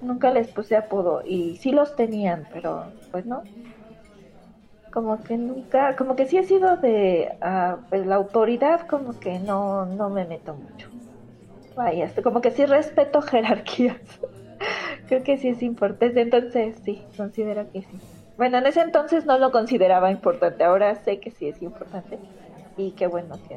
nunca 0.01 0.31
les 0.33 0.49
puse 0.49 0.75
apodo 0.77 1.21
y 1.25 1.57
sí 1.57 1.71
los 1.71 1.95
tenían, 1.95 2.47
pero 2.51 2.97
pues 3.11 3.25
no. 3.25 3.47
Como 4.91 5.23
que 5.23 5.37
nunca, 5.37 5.95
como 5.95 6.15
que 6.15 6.25
sí 6.25 6.37
he 6.37 6.43
sido 6.43 6.77
de 6.77 7.31
pues, 7.89 8.05
la 8.05 8.15
autoridad, 8.15 8.81
como 8.87 9.19
que 9.19 9.39
no, 9.39 9.85
no 9.85 10.09
me 10.09 10.25
meto 10.25 10.53
mucho. 10.53 10.89
Vaya, 11.75 12.11
como 12.23 12.41
que 12.41 12.51
sí 12.51 12.65
respeto 12.65 13.21
jerarquías. 13.21 14.01
Creo 15.07 15.23
que 15.23 15.37
sí 15.37 15.49
es 15.49 15.63
importante, 15.63 16.21
entonces 16.21 16.75
sí, 16.83 17.05
considero 17.17 17.69
que 17.71 17.81
sí. 17.83 17.99
Bueno, 18.37 18.57
en 18.57 18.65
ese 18.67 18.81
entonces 18.81 19.25
no 19.25 19.37
lo 19.37 19.51
consideraba 19.51 20.11
importante, 20.11 20.63
ahora 20.63 20.95
sé 20.95 21.19
que 21.19 21.31
sí 21.31 21.47
es 21.47 21.61
importante 21.61 22.19
y 22.77 22.91
qué 22.93 23.07
bueno 23.07 23.37
que, 23.47 23.55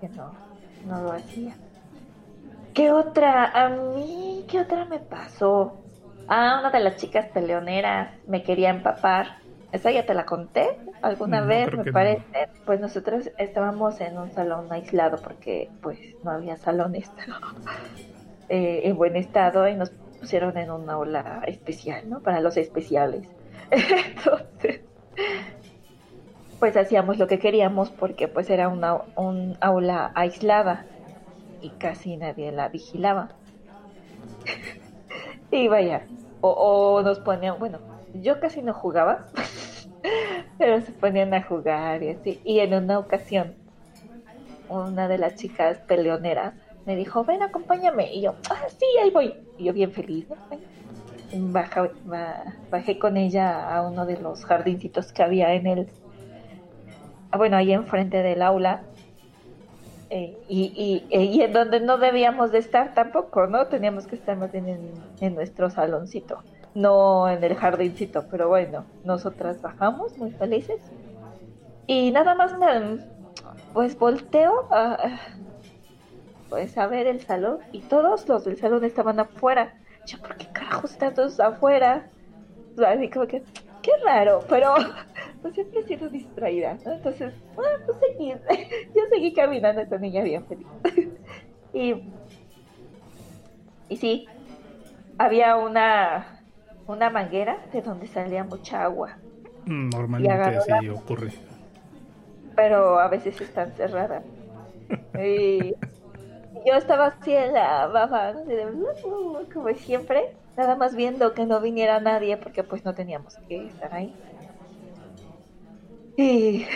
que 0.00 0.08
no, 0.10 0.32
no 0.84 1.02
lo 1.02 1.12
hacía. 1.12 1.56
¿Qué 2.74 2.92
otra? 2.92 3.46
A 3.46 3.70
mí, 3.70 4.44
¿qué 4.48 4.60
otra 4.60 4.84
me 4.84 5.00
pasó? 5.00 5.72
Ah, 6.28 6.58
una 6.60 6.70
de 6.70 6.80
las 6.80 6.96
chicas 6.96 7.26
peleoneras 7.32 8.20
me 8.26 8.42
quería 8.42 8.70
empapar. 8.70 9.47
Esa 9.72 9.90
ya 9.92 10.06
te 10.06 10.14
la 10.14 10.24
conté 10.26 10.66
alguna 11.02 11.42
No, 11.42 11.46
vez, 11.46 11.72
me 11.72 11.84
no. 11.84 11.92
parece. 11.92 12.48
Pues 12.64 12.80
nosotros 12.80 13.30
estábamos 13.38 14.00
en 14.00 14.18
un 14.18 14.30
salón 14.32 14.72
aislado 14.72 15.20
porque 15.22 15.74
pues 15.82 15.98
no 16.22 16.30
había 16.30 16.56
salones 16.56 17.12
eh, 18.48 18.82
en 18.84 18.96
buen 18.96 19.16
estado 19.16 19.68
y 19.68 19.76
nos 19.76 19.90
pusieron 20.18 20.56
en 20.56 20.70
una 20.70 20.94
aula 20.94 21.42
especial, 21.46 22.08
¿no? 22.08 22.22
Para 22.22 22.40
los 22.40 22.56
especiales. 22.56 23.28
Entonces, 23.70 24.84
pues 26.58 26.76
hacíamos 26.76 27.18
lo 27.18 27.26
que 27.26 27.38
queríamos 27.38 27.90
porque 27.92 28.28
pues 28.28 28.50
era 28.50 28.68
una 28.68 28.94
un 29.16 29.56
aula 29.60 30.12
aislada 30.14 30.90
y 31.60 31.76
casi 31.78 32.16
nadie 32.18 32.52
la 32.52 32.68
vigilaba. 32.70 33.38
y 35.50 35.68
vaya, 35.68 36.10
o, 36.40 36.50
o 36.98 37.02
nos 37.02 37.20
ponían, 37.20 37.58
bueno, 37.58 37.82
yo 38.22 38.40
casi 38.40 38.62
no 38.62 38.74
jugaba, 38.74 39.26
pero 40.58 40.80
se 40.80 40.92
ponían 40.92 41.34
a 41.34 41.42
jugar 41.42 42.02
y 42.02 42.10
así. 42.10 42.40
Y 42.44 42.60
en 42.60 42.74
una 42.74 42.98
ocasión, 42.98 43.54
una 44.68 45.08
de 45.08 45.18
las 45.18 45.36
chicas 45.36 45.78
peleoneras 45.86 46.54
me 46.86 46.96
dijo, 46.96 47.24
ven, 47.24 47.42
acompáñame. 47.42 48.12
Y 48.14 48.22
yo, 48.22 48.34
ah, 48.50 48.66
sí, 48.68 48.86
ahí 49.02 49.10
voy. 49.10 49.34
Y 49.58 49.64
yo 49.64 49.72
bien 49.72 49.92
feliz, 49.92 50.26
bajé 52.70 52.98
con 52.98 53.16
ella 53.16 53.74
a 53.74 53.86
uno 53.86 54.06
de 54.06 54.18
los 54.18 54.44
jardincitos 54.44 55.12
que 55.12 55.22
había 55.22 55.52
en 55.54 55.66
el, 55.66 55.88
ah, 57.30 57.36
bueno, 57.36 57.56
ahí 57.56 57.72
enfrente 57.72 58.22
del 58.22 58.42
aula. 58.42 58.82
Eh, 60.10 60.38
y, 60.48 61.04
y, 61.10 61.14
y 61.14 61.42
en 61.42 61.52
donde 61.52 61.80
no 61.80 61.98
debíamos 61.98 62.50
de 62.50 62.58
estar 62.58 62.94
tampoco, 62.94 63.46
¿no? 63.46 63.66
Teníamos 63.66 64.06
que 64.06 64.16
estar 64.16 64.38
más 64.38 64.50
bien 64.50 64.66
en, 64.66 64.90
en 65.20 65.34
nuestro 65.34 65.68
saloncito, 65.68 66.42
no 66.78 67.28
en 67.28 67.42
el 67.42 67.56
jardincito, 67.56 68.26
pero 68.30 68.48
bueno, 68.48 68.84
nosotras 69.04 69.60
bajamos 69.60 70.16
muy 70.16 70.30
felices. 70.30 70.80
Y 71.88 72.12
nada 72.12 72.36
más 72.36 72.56
me, 72.56 73.00
pues 73.72 73.98
volteo 73.98 74.68
a, 74.70 75.18
pues 76.48 76.78
a 76.78 76.86
ver 76.86 77.08
el 77.08 77.20
salón 77.20 77.58
y 77.72 77.80
todos 77.80 78.28
los 78.28 78.44
del 78.44 78.58
salón 78.58 78.84
estaban 78.84 79.18
afuera. 79.18 79.74
Yo, 80.06 80.18
¿por 80.18 80.36
qué 80.36 80.46
carajo 80.52 80.86
están 80.86 81.14
todos 81.14 81.40
afuera? 81.40 82.08
Así 82.86 83.10
como 83.10 83.26
que, 83.26 83.42
qué 83.82 83.90
raro, 84.04 84.44
pero 84.48 84.74
pues 85.42 85.54
siempre 85.54 85.80
he 85.80 85.84
sido 85.84 86.08
distraída. 86.08 86.78
Entonces, 86.84 87.34
ah, 87.56 87.82
pues 87.86 87.98
seguí, 87.98 88.30
yo 88.94 89.02
seguí 89.10 89.32
caminando 89.32 89.80
esta 89.80 89.98
niña 89.98 90.22
bien 90.22 90.46
feliz. 90.46 90.66
y, 91.72 92.04
y 93.88 93.96
sí, 93.96 94.28
había 95.18 95.56
una, 95.56 96.37
una 96.88 97.10
manguera 97.10 97.68
de 97.72 97.82
donde 97.82 98.08
salía 98.08 98.44
mucha 98.44 98.82
agua, 98.84 99.20
Mm, 99.66 99.90
Normalmente 99.90 100.56
así 100.56 100.72
la- 100.72 100.94
ocurre. 100.94 101.32
pero 102.54 102.98
a 102.98 103.08
veces 103.08 103.40
están 103.40 103.72
cerradas. 103.74 104.24
Y 105.14 105.72
yo 106.66 106.74
estaba 106.76 107.08
así 107.08 107.34
en 107.34 107.54
la 107.54 107.86
baba, 107.88 108.32
"Uh, 108.32 109.08
uh", 109.42 109.48
como 109.52 109.68
siempre, 109.74 110.22
nada 110.56 110.76
más 110.76 110.94
viendo 110.96 111.34
que 111.34 111.46
no 111.46 111.60
viniera 111.60 112.00
nadie 112.00 112.36
porque 112.38 112.64
pues 112.64 112.84
no 112.84 112.94
teníamos 112.94 113.38
que 113.48 113.66
estar 113.68 113.94
ahí. 113.94 114.18
Y, 116.16 116.66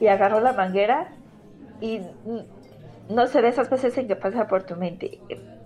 y 0.00 0.06
agarró 0.08 0.40
la 0.40 0.52
manguera 0.52 1.08
y 1.80 2.00
no 3.08 3.26
sé 3.26 3.42
de 3.42 3.48
esas 3.48 3.70
veces 3.70 3.96
en 3.98 4.08
que 4.08 4.16
pasa 4.16 4.46
por 4.48 4.64
tu 4.66 4.76
mente, 4.76 5.24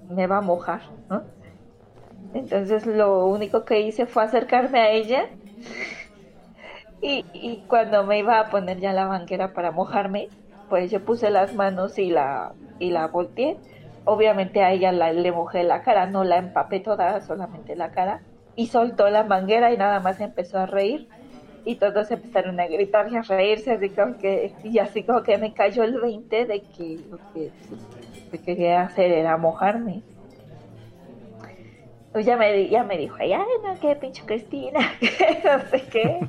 me 0.09 0.27
va 0.27 0.39
a 0.39 0.43
mojar, 0.43 0.83
¿no? 1.09 1.25
Entonces 2.33 2.87
lo 2.87 3.26
único 3.26 3.64
que 3.64 3.80
hice 3.80 4.07
fue 4.07 4.24
acercarme 4.24 4.80
a 4.80 4.91
ella 4.93 5.24
Y, 7.01 7.26
y 7.33 7.66
cuando 7.66 8.05
me 8.07 8.18
iba 8.18 8.39
a 8.41 8.49
poner 8.49 8.78
ya 8.80 8.93
la 8.93 9.07
banquera 9.07 9.53
para 9.53 9.72
mojarme, 9.72 10.33
pues 10.68 10.91
yo 10.91 11.05
puse 11.05 11.30
las 11.30 11.53
manos 11.55 11.99
y 11.99 12.11
la, 12.11 12.57
y 12.78 12.91
la 12.91 13.09
volteé. 13.09 13.61
Obviamente 14.05 14.62
a 14.62 14.72
ella 14.72 14.93
la, 14.93 15.12
le 15.12 15.33
mojé 15.33 15.64
la 15.64 15.83
cara, 15.83 16.07
no 16.07 16.24
la 16.24 16.39
empapé 16.39 16.80
toda, 16.80 17.20
solamente 17.20 17.76
la 17.76 17.91
cara. 17.91 18.24
Y 18.55 18.68
soltó 18.68 19.09
la 19.11 19.24
manguera 19.24 19.72
y 19.72 19.76
nada 19.76 20.01
más 20.01 20.20
empezó 20.20 20.59
a 20.59 20.66
reír. 20.66 21.09
Y 21.64 21.78
todos 21.78 22.11
empezaron 22.11 22.59
a 22.61 22.66
gritar 22.66 23.09
y 23.12 23.16
a 23.16 23.22
reírse, 23.22 23.72
así 23.72 23.95
como 23.95 24.16
que, 24.18 24.59
y 24.62 24.78
así 24.78 25.05
como 25.07 25.22
que 25.22 25.39
me 25.39 25.55
cayó 25.55 25.85
el 25.85 26.01
20 26.01 26.45
de 26.47 26.68
que 26.68 26.99
lo 27.09 27.20
que, 27.33 27.55
que 28.30 28.43
quería 28.43 28.83
hacer 28.83 29.12
era 29.12 29.37
mojarme. 29.39 30.05
Pues 32.12 32.26
ya 32.26 32.36
me, 32.36 32.68
ya 32.68 32.84
me 32.84 32.98
dijo, 32.98 33.16
ay, 33.20 33.32
no, 33.64 33.78
qué 33.80 33.96
pinche 33.96 34.22
Cristina, 34.26 34.80
no 35.44 35.66
sé 35.70 35.88
qué. 35.88 36.28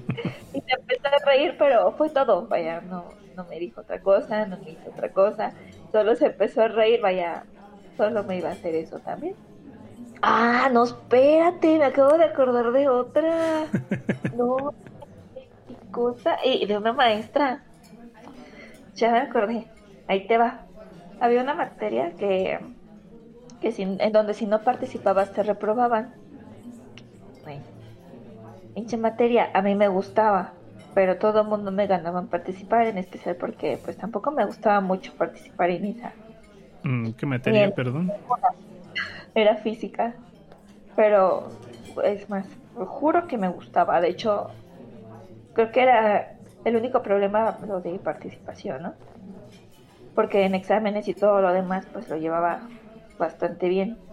Y 0.53 0.61
se 0.61 0.75
empezó 0.79 1.07
a 1.07 1.29
reír, 1.29 1.55
pero 1.59 1.93
fue 1.97 2.09
todo, 2.11 2.47
vaya, 2.47 2.81
no, 2.81 3.17
no 3.35 3.45
me 3.47 3.59
dijo 3.59 3.81
otra 3.81 4.01
cosa, 4.01 4.45
no 4.47 4.59
me 4.63 4.71
hizo 4.71 4.89
otra 4.91 5.11
cosa, 5.13 5.55
solo 5.91 6.15
se 6.15 6.27
empezó 6.27 6.61
a 6.63 6.67
reír, 6.69 7.01
vaya, 7.01 7.49
solo 7.97 8.23
me 8.23 8.37
iba 8.37 8.49
a 8.49 8.53
hacer 8.53 8.75
eso 8.75 9.01
también. 9.01 9.37
Ah, 10.21 10.69
no, 10.73 10.83
espérate, 10.85 11.77
me 11.79 11.85
acabo 11.85 12.17
de 12.17 12.25
acordar 12.25 12.71
de 12.71 12.89
otra. 12.89 13.73
No, 14.31 14.73
qué 15.67 15.79
cosa, 15.91 16.37
y 16.43 16.65
de 16.67 16.77
una 16.77 16.93
maestra. 16.93 17.69
Ya 18.95 19.11
me 19.11 19.19
acordé, 19.19 19.73
ahí 20.07 20.27
te 20.27 20.37
va. 20.37 20.67
Había 21.19 21.41
una 21.41 21.53
materia 21.55 22.15
que 22.17 22.59
que 23.63 23.81
en 23.81 24.11
donde 24.11 24.33
si 24.33 24.45
no 24.45 24.61
participabas 24.61 25.31
te 25.31 25.41
reprobaban. 25.41 26.13
Bueno, 27.43 27.63
pinche 28.75 28.97
materia, 28.97 29.49
a 29.53 29.61
mí 29.61 29.73
me 29.73 29.87
gustaba, 29.87 30.53
pero 30.93 31.17
todo 31.17 31.41
el 31.41 31.47
mundo 31.47 31.71
me 31.71 31.87
ganaba 31.87 32.19
en 32.19 32.27
participar, 32.27 32.87
en 32.87 32.97
especial 32.97 33.37
porque 33.37 33.79
pues 33.83 33.97
tampoco 33.97 34.31
me 34.31 34.45
gustaba 34.45 34.81
mucho 34.81 35.13
participar 35.17 35.69
en 35.71 35.85
esa. 35.85 36.13
Mm, 36.83 37.11
¿Qué 37.11 37.25
materia, 37.25 37.71
perdón? 37.71 38.11
Era 39.33 39.55
física, 39.55 40.13
pero 40.95 41.47
es 42.03 42.29
más, 42.29 42.45
juro 42.75 43.27
que 43.27 43.37
me 43.37 43.47
gustaba, 43.47 44.01
de 44.01 44.09
hecho, 44.09 44.49
creo 45.53 45.71
que 45.71 45.81
era 45.81 46.27
el 46.65 46.75
único 46.75 47.01
problema 47.01 47.57
lo 47.67 47.79
de 47.79 47.97
participación, 47.99 48.83
¿no? 48.83 48.93
Porque 50.13 50.43
en 50.43 50.53
exámenes 50.53 51.07
y 51.07 51.13
todo 51.13 51.41
lo 51.41 51.51
demás 51.51 51.87
pues 51.91 52.07
lo 52.09 52.17
llevaba 52.17 52.69
bastante 53.23 53.69
bien. 53.69 54.03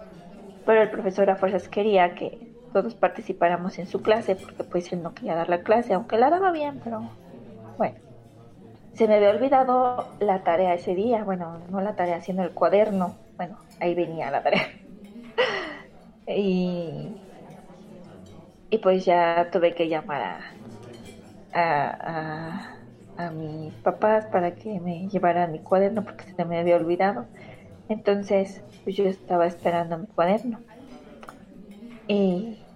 Pero 0.64 0.82
el 0.82 0.90
profesor 0.90 1.30
a 1.30 1.36
fuerzas 1.36 1.68
quería 1.68 2.14
que 2.14 2.54
todos 2.72 2.94
participáramos 2.96 3.78
en 3.78 3.86
su 3.88 4.02
clase 4.02 4.36
porque 4.36 4.64
pues 4.64 4.92
él 4.92 5.02
no 5.02 5.14
quería 5.14 5.36
dar 5.36 5.48
la 5.50 5.62
clase, 5.62 5.94
aunque 5.94 6.18
la 6.18 6.30
daba 6.30 6.52
bien, 6.52 6.80
pero 6.80 7.18
bueno. 7.76 8.00
Se 8.94 9.08
me 9.08 9.16
había 9.16 9.30
olvidado 9.30 10.16
la 10.20 10.44
tarea 10.44 10.74
ese 10.74 10.94
día, 10.94 11.24
bueno, 11.24 11.58
no 11.68 11.80
la 11.80 11.96
tarea, 11.96 12.20
sino 12.22 12.42
el 12.44 12.54
cuaderno. 12.54 13.22
Bueno, 13.36 13.66
ahí 13.80 13.94
venía 13.94 14.30
la 14.30 14.42
tarea. 14.42 14.68
y, 16.26 17.20
y 18.70 18.78
pues 18.78 19.04
ya 19.04 19.50
tuve 19.52 19.74
que 19.74 19.88
llamar 19.88 20.22
a, 20.22 20.40
a, 21.52 22.80
a, 23.16 23.26
a 23.26 23.30
mis 23.32 23.76
papás 23.78 24.26
para 24.26 24.54
que 24.56 24.80
me 24.80 25.08
llevaran 25.08 25.52
mi 25.52 25.62
cuaderno 25.62 26.04
porque 26.04 26.24
se 26.36 26.44
me 26.44 26.58
había 26.58 26.76
olvidado. 26.76 27.30
Entonces 27.90 28.64
pues 28.82 28.96
yo 28.96 29.04
estaba 29.04 29.46
esperando 29.46 29.98
mi 29.98 30.06
cuaderno. 30.06 30.64
Y, 32.06 32.68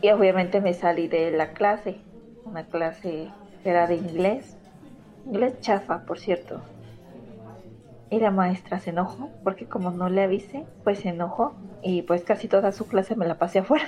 y 0.00 0.10
obviamente 0.10 0.60
me 0.60 0.74
salí 0.74 1.08
de 1.08 1.30
la 1.32 1.52
clase, 1.54 2.08
una 2.44 2.68
clase 2.68 3.38
que 3.62 3.70
era 3.70 3.86
de 3.88 3.96
inglés, 3.96 4.58
inglés 5.24 5.60
chafa, 5.60 6.04
por 6.06 6.18
cierto. 6.20 6.70
Y 8.10 8.20
la 8.20 8.30
maestra 8.30 8.80
se 8.80 8.90
enojó, 8.90 9.34
porque 9.42 9.66
como 9.68 9.90
no 9.90 10.08
le 10.10 10.22
avisé, 10.22 10.68
pues 10.82 11.00
se 11.00 11.08
enojó 11.10 11.62
y 11.80 12.02
pues 12.02 12.22
casi 12.24 12.46
toda 12.48 12.72
su 12.72 12.86
clase 12.86 13.16
me 13.16 13.26
la 13.26 13.38
pasé 13.38 13.60
afuera. 13.60 13.86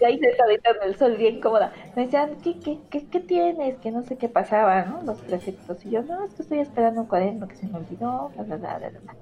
Y 0.00 0.04
ahí 0.04 0.18
sentadita 0.18 0.70
en 0.70 0.88
el 0.88 0.96
sol, 0.96 1.16
bien 1.16 1.40
cómoda. 1.40 1.72
Me 1.96 2.04
decían, 2.04 2.36
¿qué, 2.42 2.58
qué, 2.58 2.78
qué, 2.90 3.06
qué 3.06 3.20
tienes? 3.20 3.78
Que 3.78 3.90
no 3.90 4.02
sé 4.02 4.16
qué 4.16 4.28
pasaba, 4.28 4.84
¿no? 4.84 5.02
Los 5.02 5.20
prefectos. 5.22 5.84
Y 5.84 5.90
yo, 5.90 6.02
no, 6.02 6.24
es 6.24 6.34
que 6.34 6.42
estoy 6.42 6.58
esperando 6.60 7.02
un 7.02 7.06
cuaderno 7.06 7.48
que 7.48 7.56
se 7.56 7.66
me 7.66 7.78
olvidó, 7.78 8.30
bla, 8.34 8.42
bla, 8.44 8.56
bla, 8.56 8.90
bla. 8.90 9.16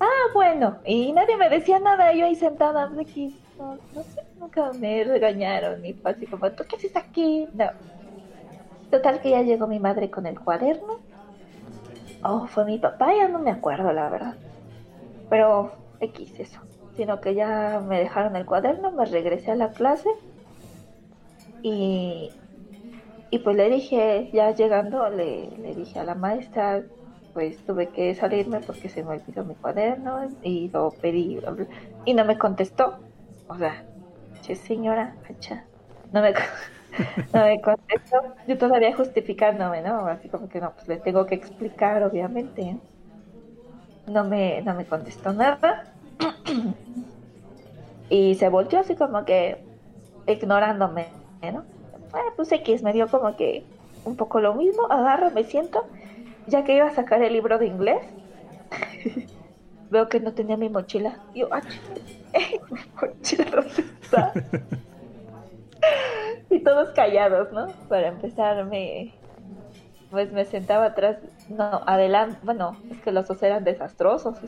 Ah, 0.00 0.30
bueno, 0.34 0.78
y 0.84 1.12
nadie 1.12 1.36
me 1.36 1.48
decía 1.48 1.78
nada, 1.78 2.12
yo 2.12 2.26
ahí 2.26 2.34
sentada, 2.34 2.90
aquí, 3.00 3.38
no, 3.56 3.78
no 3.94 4.02
sé, 4.02 4.22
nunca 4.40 4.72
me 4.72 5.04
regañaron, 5.04 5.80
ni 5.80 5.92
fue 5.92 6.10
así 6.10 6.26
como, 6.26 6.50
¿tú 6.50 6.64
qué 6.68 6.74
haces 6.74 6.96
aquí? 6.96 7.48
No. 7.54 7.66
Total 8.90 9.20
que 9.20 9.30
ya 9.30 9.42
llegó 9.42 9.68
mi 9.68 9.78
madre 9.78 10.10
con 10.10 10.26
el 10.26 10.40
cuaderno. 10.40 10.98
Oh, 12.24 12.46
fue 12.48 12.64
mi 12.64 12.78
papá, 12.78 13.14
ya 13.14 13.28
no 13.28 13.38
me 13.38 13.50
acuerdo, 13.50 13.92
la 13.92 14.08
verdad. 14.10 14.34
Pero 15.30 15.72
X 16.00 16.32
eso. 16.38 16.60
Sino 16.96 17.20
que 17.20 17.34
ya 17.34 17.80
me 17.80 17.98
dejaron 18.00 18.34
el 18.36 18.46
cuaderno, 18.46 18.92
me 18.92 19.04
regresé 19.04 19.50
a 19.50 19.56
la 19.56 19.72
clase 19.74 20.08
y, 21.62 22.40
y 23.30 23.40
pues 23.40 23.56
le 23.56 23.70
dije, 23.70 24.30
ya 24.32 24.52
llegando, 24.54 25.08
le, 25.10 25.56
le 25.58 25.74
dije 25.74 25.98
a 26.00 26.04
la 26.04 26.14
maestra, 26.14 26.86
pues 27.32 27.64
tuve 27.64 27.92
que 27.92 28.14
salirme 28.16 28.62
porque 28.62 28.88
se 28.90 29.04
me 29.04 29.10
olvidó 29.16 29.44
mi 29.44 29.56
cuaderno 29.56 30.36
y 30.42 30.70
lo 30.70 30.98
pedí 31.00 31.40
y 32.04 32.14
no 32.14 32.24
me 32.24 32.38
contestó. 32.38 33.06
O 33.46 33.58
sea, 33.58 33.88
che 34.42 34.56
señora, 34.56 35.20
no 36.12 36.22
me, 36.22 36.32
no 37.32 37.44
me 37.44 37.60
contestó. 37.60 38.16
Yo 38.46 38.58
todavía 38.58 38.96
justificándome, 38.96 39.82
¿no? 39.82 40.06
Así 40.08 40.30
como 40.30 40.48
que 40.48 40.60
no, 40.60 40.74
pues 40.74 40.88
le 40.88 40.98
tengo 41.00 41.26
que 41.26 41.34
explicar, 41.36 42.02
obviamente. 42.04 42.82
No 44.06 44.22
me, 44.24 44.62
no 44.62 44.74
me 44.76 44.86
contestó 44.86 45.32
nada. 45.32 45.91
Y 48.08 48.34
se 48.34 48.48
volteó 48.48 48.80
así 48.80 48.94
como 48.94 49.24
que 49.24 49.58
ignorándome, 50.26 51.08
¿no? 51.42 51.64
Bueno, 52.10 52.32
pues 52.36 52.52
X 52.52 52.82
me 52.82 52.92
dio 52.92 53.08
como 53.08 53.36
que 53.36 53.64
un 54.04 54.16
poco 54.16 54.40
lo 54.40 54.54
mismo, 54.54 54.86
agarro, 54.90 55.30
me 55.30 55.44
siento 55.44 55.84
ya 56.46 56.64
que 56.64 56.76
iba 56.76 56.86
a 56.86 56.94
sacar 56.94 57.22
el 57.22 57.32
libro 57.32 57.58
de 57.58 57.66
inglés, 57.66 58.02
veo 59.90 60.08
que 60.08 60.20
no 60.20 60.32
tenía 60.32 60.56
mi 60.56 60.68
mochila. 60.68 61.18
yo, 61.34 61.48
ah, 61.52 61.62
mi 62.70 62.80
mochila, 63.00 63.44
¿dónde 63.50 63.84
y 66.50 66.60
todos 66.60 66.90
callados, 66.90 67.50
¿no? 67.52 67.66
Para 67.88 68.08
empezar, 68.08 68.64
me, 68.66 69.14
pues 70.10 70.32
me 70.32 70.44
sentaba 70.44 70.86
atrás, 70.86 71.18
no, 71.48 71.82
adelante, 71.86 72.38
bueno, 72.42 72.76
es 72.90 73.00
que 73.00 73.12
los 73.12 73.26
dos 73.26 73.42
eran 73.42 73.64
desastrosos. 73.64 74.38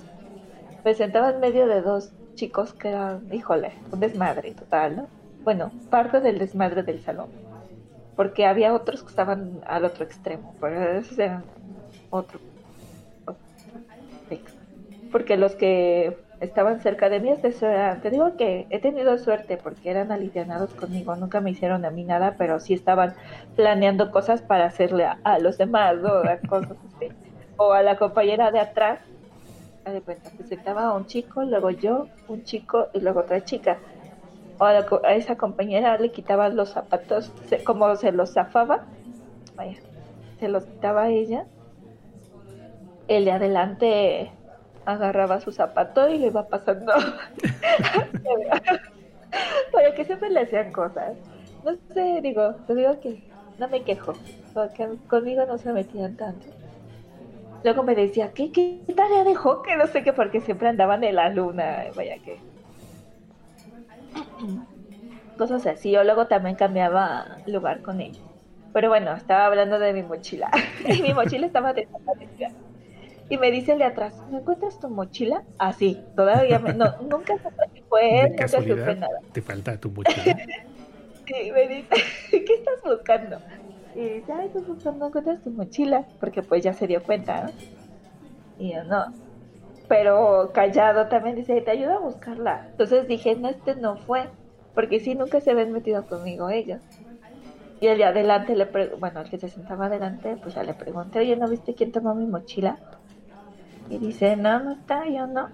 Me 0.84 0.94
sentaba 0.94 1.30
en 1.30 1.40
medio 1.40 1.66
de 1.66 1.80
dos 1.80 2.12
chicos 2.34 2.74
que 2.74 2.88
eran, 2.88 3.26
híjole, 3.32 3.72
un 3.90 4.00
desmadre 4.00 4.52
total, 4.52 4.96
¿no? 4.96 5.08
Bueno, 5.42 5.72
parte 5.90 6.20
del 6.20 6.38
desmadre 6.38 6.82
del 6.82 7.00
salón. 7.02 7.28
Porque 8.16 8.44
había 8.44 8.74
otros 8.74 9.02
que 9.02 9.08
estaban 9.08 9.60
al 9.66 9.84
otro 9.84 10.04
extremo, 10.04 10.54
pero 10.60 10.98
esos 10.98 11.18
eran 11.18 11.42
otro, 12.10 12.38
Porque 15.10 15.36
los 15.36 15.54
que 15.56 16.16
estaban 16.40 16.80
cerca 16.80 17.08
de 17.08 17.20
mí, 17.20 17.32
te 17.40 18.10
digo 18.10 18.36
que 18.36 18.66
he 18.70 18.78
tenido 18.78 19.16
suerte 19.18 19.56
porque 19.56 19.90
eran 19.90 20.12
alivianados 20.12 20.74
conmigo, 20.74 21.16
nunca 21.16 21.40
me 21.40 21.50
hicieron 21.50 21.84
a 21.84 21.90
mí 21.90 22.04
nada, 22.04 22.34
pero 22.36 22.60
sí 22.60 22.74
estaban 22.74 23.14
planeando 23.56 24.10
cosas 24.10 24.42
para 24.42 24.66
hacerle 24.66 25.06
a, 25.06 25.38
los 25.38 25.56
demás, 25.56 25.96
¿no? 25.96 26.10
cosas 26.48 26.76
O 27.56 27.72
a 27.72 27.82
la 27.82 27.96
compañera 27.96 28.50
de 28.50 28.60
atrás, 28.60 29.00
de 29.92 30.00
cuenta, 30.00 30.30
que 30.36 30.44
sentaba 30.44 30.92
un 30.92 31.06
chico, 31.06 31.42
luego 31.42 31.70
yo, 31.70 32.08
un 32.28 32.44
chico 32.44 32.88
y 32.94 33.00
luego 33.00 33.20
otra 33.20 33.44
chica. 33.44 33.78
O 34.58 34.64
a, 34.64 34.86
a 35.04 35.14
esa 35.14 35.36
compañera 35.36 35.98
le 35.98 36.10
quitaba 36.10 36.48
los 36.48 36.70
zapatos, 36.70 37.30
como 37.64 37.94
se 37.96 38.12
los 38.12 38.32
zafaba, 38.32 38.84
vaya, 39.56 39.78
se 40.38 40.48
los 40.48 40.64
quitaba 40.64 41.02
a 41.02 41.10
ella 41.10 41.44
el 43.08 43.24
de 43.24 43.32
adelante 43.32 44.30
agarraba 44.86 45.40
su 45.40 45.52
zapato 45.52 46.08
y 46.08 46.18
le 46.18 46.28
iba 46.28 46.48
pasando. 46.48 46.92
Para 49.72 49.94
que 49.94 50.04
siempre 50.04 50.30
le 50.30 50.40
hacían 50.40 50.72
cosas. 50.72 51.16
No 51.64 51.72
sé, 51.92 52.20
digo, 52.22 52.54
te 52.66 52.74
digo 52.74 52.98
que 53.00 53.22
no 53.58 53.68
me 53.68 53.82
quejo, 53.82 54.14
porque 54.52 54.88
conmigo 55.08 55.44
no 55.46 55.58
se 55.58 55.72
metían 55.72 56.16
tanto. 56.16 56.46
Luego 57.64 57.82
me 57.82 57.94
decía, 57.94 58.32
¿qué, 58.34 58.52
qué 58.52 58.84
tarea 58.94 59.24
dejó? 59.24 59.62
Que 59.62 59.74
no 59.76 59.86
sé 59.86 60.04
qué, 60.04 60.12
porque 60.12 60.42
siempre 60.42 60.68
andaban 60.68 61.02
en 61.02 61.16
la 61.16 61.30
luna, 61.30 61.84
vaya 61.96 62.18
que. 62.22 62.38
Cosas 65.38 65.66
así. 65.66 65.90
Yo 65.90 66.04
luego 66.04 66.26
también 66.26 66.56
cambiaba 66.56 67.38
lugar 67.46 67.80
con 67.82 68.00
ellos. 68.02 68.22
Pero 68.74 68.90
bueno, 68.90 69.14
estaba 69.14 69.46
hablando 69.46 69.78
de 69.78 69.94
mi 69.94 70.02
mochila. 70.02 70.50
y 70.88 71.00
mi 71.00 71.14
mochila 71.14 71.46
estaba 71.46 71.72
desaparecida. 71.72 72.50
Y 73.30 73.38
me 73.38 73.50
dice 73.50 73.72
el 73.72 73.78
de 73.78 73.84
atrás, 73.84 74.22
¿me 74.30 74.38
encuentras 74.38 74.78
tu 74.78 74.90
mochila? 74.90 75.42
Así, 75.58 76.04
todavía 76.14 76.58
me, 76.58 76.74
no, 76.74 76.84
nunca 77.00 77.34
supe 77.38 77.82
fue 77.88 78.20
él, 78.20 78.30
nunca 78.30 78.48
supe 78.48 78.94
nada. 78.94 79.18
Te 79.32 79.40
falta 79.40 79.80
tu 79.80 79.90
mochila. 79.90 80.36
Y 81.26 81.50
me 81.52 81.66
dice, 81.66 81.88
¿qué 82.30 82.54
estás 82.54 82.82
buscando? 82.84 83.40
Y 83.94 84.08
dice, 84.08 84.32
ay, 84.32 84.46
estoy 84.48 84.62
buscando 84.64 85.06
encuentras 85.06 85.42
tu 85.42 85.50
mochila, 85.52 86.06
porque 86.20 86.42
pues 86.42 86.62
ya 86.62 86.74
se 86.74 86.86
dio 86.86 87.02
cuenta, 87.02 87.42
¿no? 87.44 87.58
Y 88.56 88.72
yo 88.74 88.84
no. 88.84 89.04
Pero 89.88 90.52
callado 90.54 91.08
también 91.08 91.36
dice, 91.36 91.60
te 91.62 91.72
ayudo 91.72 91.94
a 91.98 92.00
buscarla. 92.00 92.68
Entonces 92.72 93.08
dije, 93.08 93.36
no, 93.36 93.48
este 93.50 93.76
no 93.76 93.98
fue, 93.98 94.34
porque 94.74 95.00
sí, 95.00 95.14
nunca 95.16 95.40
se 95.40 95.50
habían 95.52 95.72
metido 95.72 96.06
conmigo 96.06 96.50
ellos. 96.50 96.82
Y 97.80 97.86
el 97.88 97.98
de 97.98 98.04
adelante 98.04 98.56
le 98.56 98.66
bueno, 98.98 99.20
el 99.20 99.30
que 99.30 99.38
se 99.38 99.48
sentaba 99.50 99.86
adelante, 99.86 100.36
pues 100.38 100.54
ya 100.54 100.64
le 100.64 100.74
pregunté, 100.74 101.20
oye, 101.20 101.36
¿no 101.36 101.48
viste 101.48 101.74
quién 101.74 101.92
tomó 101.92 102.14
mi 102.14 102.26
mochila? 102.26 102.84
Y 103.88 103.98
dice, 103.98 104.36
no, 104.36 104.60
no 104.62 104.72
está, 104.72 105.08
yo 105.08 105.26
no. 105.26 105.50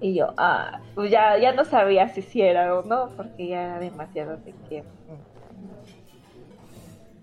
Y 0.00 0.16
yo, 0.16 0.34
ah, 0.38 0.82
pues 0.94 1.10
ya, 1.10 1.38
ya 1.38 1.52
no 1.54 1.64
sabía 1.64 2.08
si 2.08 2.22
sí 2.22 2.42
era 2.42 2.78
o 2.78 2.82
no, 2.84 3.14
porque 3.16 3.48
ya 3.48 3.62
era 3.64 3.78
demasiado 3.80 4.38
de 4.38 4.54
tiempo. 4.68 4.92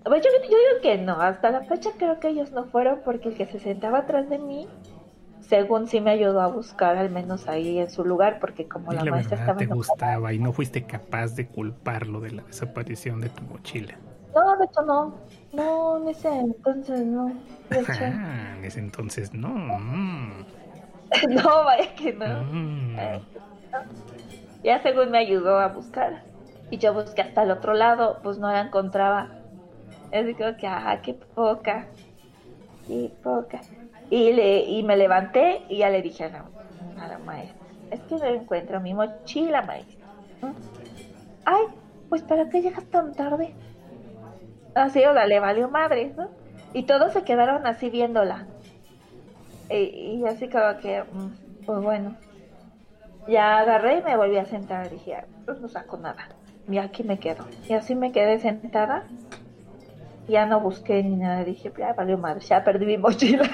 Pues 0.06 0.23
yo, 0.23 0.30
yo 0.44 0.57
digo 0.57 0.82
que 0.84 0.98
no, 0.99 1.19
hasta 1.22 1.52
la 1.52 1.64
fecha 1.65 1.90
creo 1.98 2.19
que 2.19 2.30
ellos 2.30 2.52
no 2.52 2.65
fueron 2.69 3.02
porque 3.03 3.30
el 3.30 3.36
que 3.36 3.48
se 3.48 3.60
sentaba 3.60 3.99
atrás 3.99 4.30
de 4.30 4.40
mí, 4.40 4.73
según 5.41 5.88
sí 5.88 6.02
me 6.02 6.11
ayudó 6.11 6.41
a 6.41 6.48
buscar 6.48 6.98
al 6.98 7.11
menos 7.11 7.48
ahí 7.49 7.80
en 7.80 7.90
su 7.90 8.06
lugar, 8.06 8.40
porque 8.40 8.68
como 8.68 8.91
Y 8.91 8.95
la, 8.95 9.03
la 9.03 9.11
maestra 9.11 9.38
verdad 9.38 9.38
estaba 9.38 9.57
te 9.57 9.65
gustaba 9.68 10.34
y 10.34 10.40
no 10.40 10.53
fuiste 10.53 10.86
capaz 10.86 11.36
de 11.36 11.48
culparlo 11.49 12.19
de 12.22 12.32
la 12.32 12.44
desaparición 12.44 13.22
de 13.22 13.30
tu 13.30 13.44
mochila. 13.44 13.95
No, 14.36 14.57
de 14.57 14.65
hecho 14.65 14.82
no. 14.84 15.26
No, 15.52 15.98
en 15.98 16.10
ese 16.10 16.27
entonces 16.30 17.06
no. 17.06 17.44
De 17.69 17.82
hecho, 17.82 18.06
Ah, 18.06 18.56
en 18.57 18.65
ese 18.65 18.80
entonces 18.80 19.34
no. 19.34 19.49
Mm, 19.49 20.45
no, 21.30 21.64
vaya 21.65 21.95
que 21.95 22.14
no. 22.14 22.26
mm. 22.26 22.99
Eh, 22.99 23.22
Ya 24.64 24.82
según 24.82 25.11
me 25.11 25.19
ayudó 25.19 25.60
a 25.60 25.69
buscar. 25.69 26.26
Y 26.69 26.77
yo 26.80 26.94
busqué 26.94 27.22
hasta 27.22 27.44
el 27.44 27.52
otro 27.52 27.73
lado, 27.73 28.19
pues 28.23 28.38
no 28.38 28.52
la 28.52 28.61
encontraba. 28.61 29.44
Así 30.11 30.36
como 30.36 30.57
que, 30.57 30.68
ah, 30.68 30.99
qué 31.03 31.14
poca. 31.36 31.94
Qué 32.84 33.18
poca. 33.23 33.68
Y, 34.10 34.34
le, 34.34 34.64
y 34.65 34.84
me 34.84 34.98
levanté 34.98 35.65
y 35.69 35.80
ya 35.80 35.90
le 35.90 36.02
dije 36.02 36.26
a 36.26 36.30
la, 36.30 37.07
la 37.07 37.19
maestra, 37.19 37.76
es 37.90 38.03
que 38.06 38.15
no 38.18 38.26
encuentro 38.26 38.82
mi 38.82 38.94
mochila, 38.94 39.61
maestra. 39.64 39.95
Ay, 41.45 41.64
pues 42.10 42.23
¿para 42.23 42.49
qué 42.49 42.61
llegas 42.61 42.90
tan 42.90 43.14
tarde? 43.15 43.57
Así, 44.76 45.03
o 45.06 45.14
sea, 45.14 45.26
le 45.26 45.40
valió 45.40 45.69
madre, 45.69 46.14
¿no? 46.15 46.30
Y 46.72 46.86
todos 46.86 47.14
se 47.14 47.23
quedaron 47.23 47.65
así 47.65 47.90
viéndola. 47.90 48.52
Y, 49.69 50.19
y 50.22 50.26
así 50.27 50.49
como 50.49 50.77
que, 50.80 51.03
mm, 51.03 51.36
pues 51.65 51.80
bueno. 51.82 52.19
Ya 53.27 53.60
agarré 53.60 53.99
y 53.99 54.03
me 54.03 54.18
volví 54.18 54.38
a 54.38 54.45
sentar. 54.45 54.90
Dije, 54.90 55.15
"Ah, 55.15 55.27
pues 55.45 55.60
no 55.60 55.68
saco 55.69 55.98
nada. 55.98 56.27
Y 56.68 56.77
aquí 56.77 57.03
me 57.03 57.19
quedo. 57.19 57.52
Y 57.68 57.73
así 57.73 57.95
me 57.95 58.11
quedé 58.11 58.40
sentada. 58.40 59.11
Ya 60.27 60.45
no 60.45 60.60
busqué 60.61 61.03
ni 61.03 61.15
nada. 61.18 61.43
Dije, 61.43 61.72
ya 61.77 61.93
valió 61.93 62.18
madre, 62.18 62.41
ya 62.45 62.64
perdí 62.64 62.85
mi 62.85 62.97
mochila. 62.97 63.49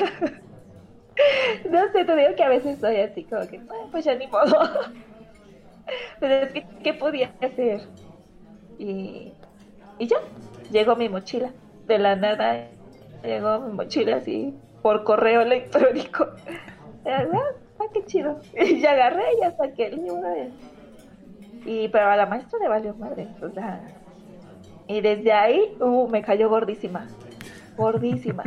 no 1.69 1.80
sé, 1.91 2.06
te 2.06 2.15
digo 2.15 2.35
que 2.35 2.43
a 2.43 2.49
veces 2.49 2.80
soy 2.80 2.98
así 2.98 3.26
como 3.27 3.48
que, 3.48 3.57
"Ay, 3.69 3.88
pues 3.91 4.06
ya 4.06 4.15
ni 4.15 4.27
modo. 4.27 4.57
Pero 6.19 6.35
es 6.35 6.53
que, 6.53 6.68
¿qué 6.84 6.93
podía 6.93 7.35
hacer? 7.41 7.91
Y, 8.77 9.38
y 9.98 10.07
ya, 10.07 10.18
llegó 10.69 10.95
mi 10.95 11.10
mochila. 11.10 11.56
De 11.88 11.99
la 11.99 12.15
nada 12.15 12.72
llegó 13.23 13.60
mi 13.61 13.73
mochila 13.73 14.18
así 14.18 14.64
por 14.81 15.03
correo 15.03 15.41
electrónico. 15.41 16.27
Y, 17.06 17.10
ah, 17.10 17.27
ah, 17.80 17.85
qué 17.93 18.06
chido. 18.06 18.41
Y 18.53 18.81
ya 18.81 18.91
agarré 18.91 19.23
ya 19.41 19.52
saqué 19.57 19.88
el 19.88 19.98
libro. 20.03 20.30
Y, 21.64 21.89
pero 21.89 22.10
a 22.10 22.15
la 22.18 22.26
maestra 22.26 22.60
le 22.60 22.68
valió 22.69 22.95
madre. 22.95 23.35
O 23.41 23.49
sea, 23.52 23.93
y 24.88 25.02
desde 25.02 25.32
ahí, 25.32 25.76
uh, 25.80 26.08
me 26.10 26.22
cayó 26.22 26.49
gordísima. 26.49 27.08
Gordísima. 27.78 28.44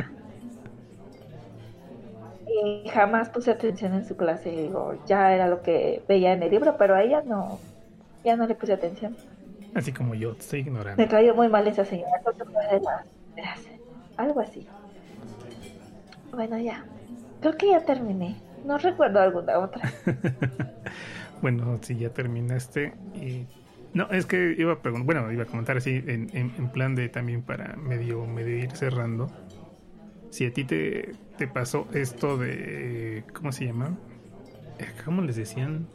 Y 2.46 2.88
jamás 2.88 3.28
puse 3.30 3.50
atención 3.50 3.94
en 3.94 4.04
su 4.04 4.16
clase. 4.16 4.50
Digo, 4.50 4.96
ya 5.06 5.32
era 5.34 5.48
lo 5.48 5.62
que 5.62 6.02
veía 6.08 6.32
en 6.32 6.42
el 6.42 6.50
libro, 6.50 6.76
pero 6.76 6.94
a 6.94 7.02
ella 7.02 7.22
no, 7.24 7.58
ya 8.24 8.36
no 8.36 8.46
le 8.46 8.54
puse 8.54 8.72
atención. 8.72 9.16
Así 9.74 9.92
como 9.92 10.14
yo, 10.14 10.32
estoy 10.32 10.60
ignorando. 10.60 11.02
Me 11.02 11.08
cayó 11.08 11.34
muy 11.34 11.48
mal 11.48 11.66
esa 11.66 11.84
señora. 11.84 12.12
algo 14.16 14.40
así. 14.40 14.68
Bueno, 16.32 16.58
ya. 16.58 16.84
Creo 17.40 17.56
que 17.56 17.70
ya 17.70 17.80
terminé. 17.80 18.36
No 18.64 18.78
recuerdo 18.78 19.20
alguna 19.20 19.58
otra. 19.58 19.82
Bueno, 21.44 21.78
si 21.82 21.98
ya 21.98 22.08
terminaste 22.08 22.94
y... 23.14 23.46
No, 23.94 24.10
es 24.10 24.26
que 24.26 24.54
iba 24.58 24.72
a 24.72 24.82
preguntar, 24.82 25.06
bueno, 25.06 25.32
iba 25.32 25.44
a 25.44 25.46
comentar 25.46 25.76
así 25.76 25.90
en, 26.06 26.28
en- 26.34 26.52
en 26.58 26.68
plan 26.70 26.94
de 26.94 27.08
también 27.08 27.42
para 27.42 27.76
medio, 27.76 28.26
medio 28.26 28.56
ir 28.58 28.72
cerrando. 28.76 29.30
Si 30.30 30.46
a 30.46 30.52
ti 30.52 30.64
te, 30.64 31.14
te 31.36 31.46
pasó 31.48 31.88
esto 31.94 32.36
de... 32.36 33.24
¿Cómo 33.32 33.52
se 33.52 33.66
llama? 33.66 33.96
¿Cómo 35.04 35.22
les 35.22 35.36
decían? 35.36 35.86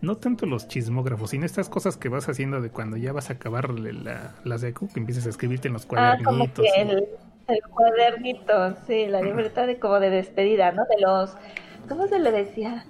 No 0.00 0.16
tanto 0.16 0.46
los 0.46 0.66
chismógrafos, 0.68 1.30
sino 1.30 1.46
estas 1.46 1.68
cosas 1.68 1.96
que 1.96 2.08
vas 2.08 2.28
haciendo 2.28 2.60
de 2.60 2.70
cuando 2.70 2.96
ya 2.96 3.12
vas 3.12 3.30
a 3.30 3.34
acabar 3.34 3.70
la, 3.70 4.34
la 4.44 4.58
secu, 4.58 4.88
que 4.92 5.00
empiezas 5.00 5.26
a 5.26 5.30
escribirte 5.30 5.68
en 5.68 5.74
los 5.74 5.86
Ah, 5.94 6.16
como 6.24 6.46
cuadernitos. 6.46 6.66
que 6.74 6.82
el, 6.82 7.08
el 7.46 7.60
cuadernito, 7.70 8.76
sí, 8.86 9.06
la 9.06 9.22
libreta 9.22 9.66
de 9.66 9.78
como 9.78 10.00
de 10.00 10.10
despedida, 10.10 10.72
¿no? 10.72 10.82
De 10.90 11.00
los, 11.00 11.36
¿cómo 11.88 12.06
se 12.08 12.18
le 12.18 12.32
decía? 12.32 12.84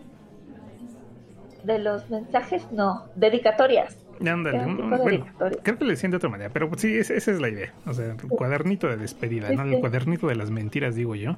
De 1.63 1.79
los 1.79 2.11
mensajes, 2.11 2.71
no, 2.71 3.11
dedicatorias. 3.15 4.02
Ándale, 4.27 4.65
un 4.65 4.91
bueno, 4.91 5.27
creo 5.63 5.79
que 5.79 5.85
le 5.85 5.91
decían 5.91 6.11
de 6.11 6.17
otra 6.17 6.29
manera, 6.29 6.51
pero 6.53 6.71
sí, 6.77 6.97
esa, 6.97 7.15
esa 7.15 7.31
es 7.33 7.41
la 7.41 7.49
idea. 7.49 7.73
O 7.87 7.93
sea, 7.93 8.07
el 8.07 8.17
cuadernito 8.29 8.89
de 8.89 8.97
despedida, 8.97 9.51
¿no? 9.51 9.63
El 9.63 9.81
cuadernito 9.81 10.27
de 10.29 10.37
las 10.37 10.51
mentiras, 10.51 10.95
digo 10.95 11.15
yo. 11.15 11.37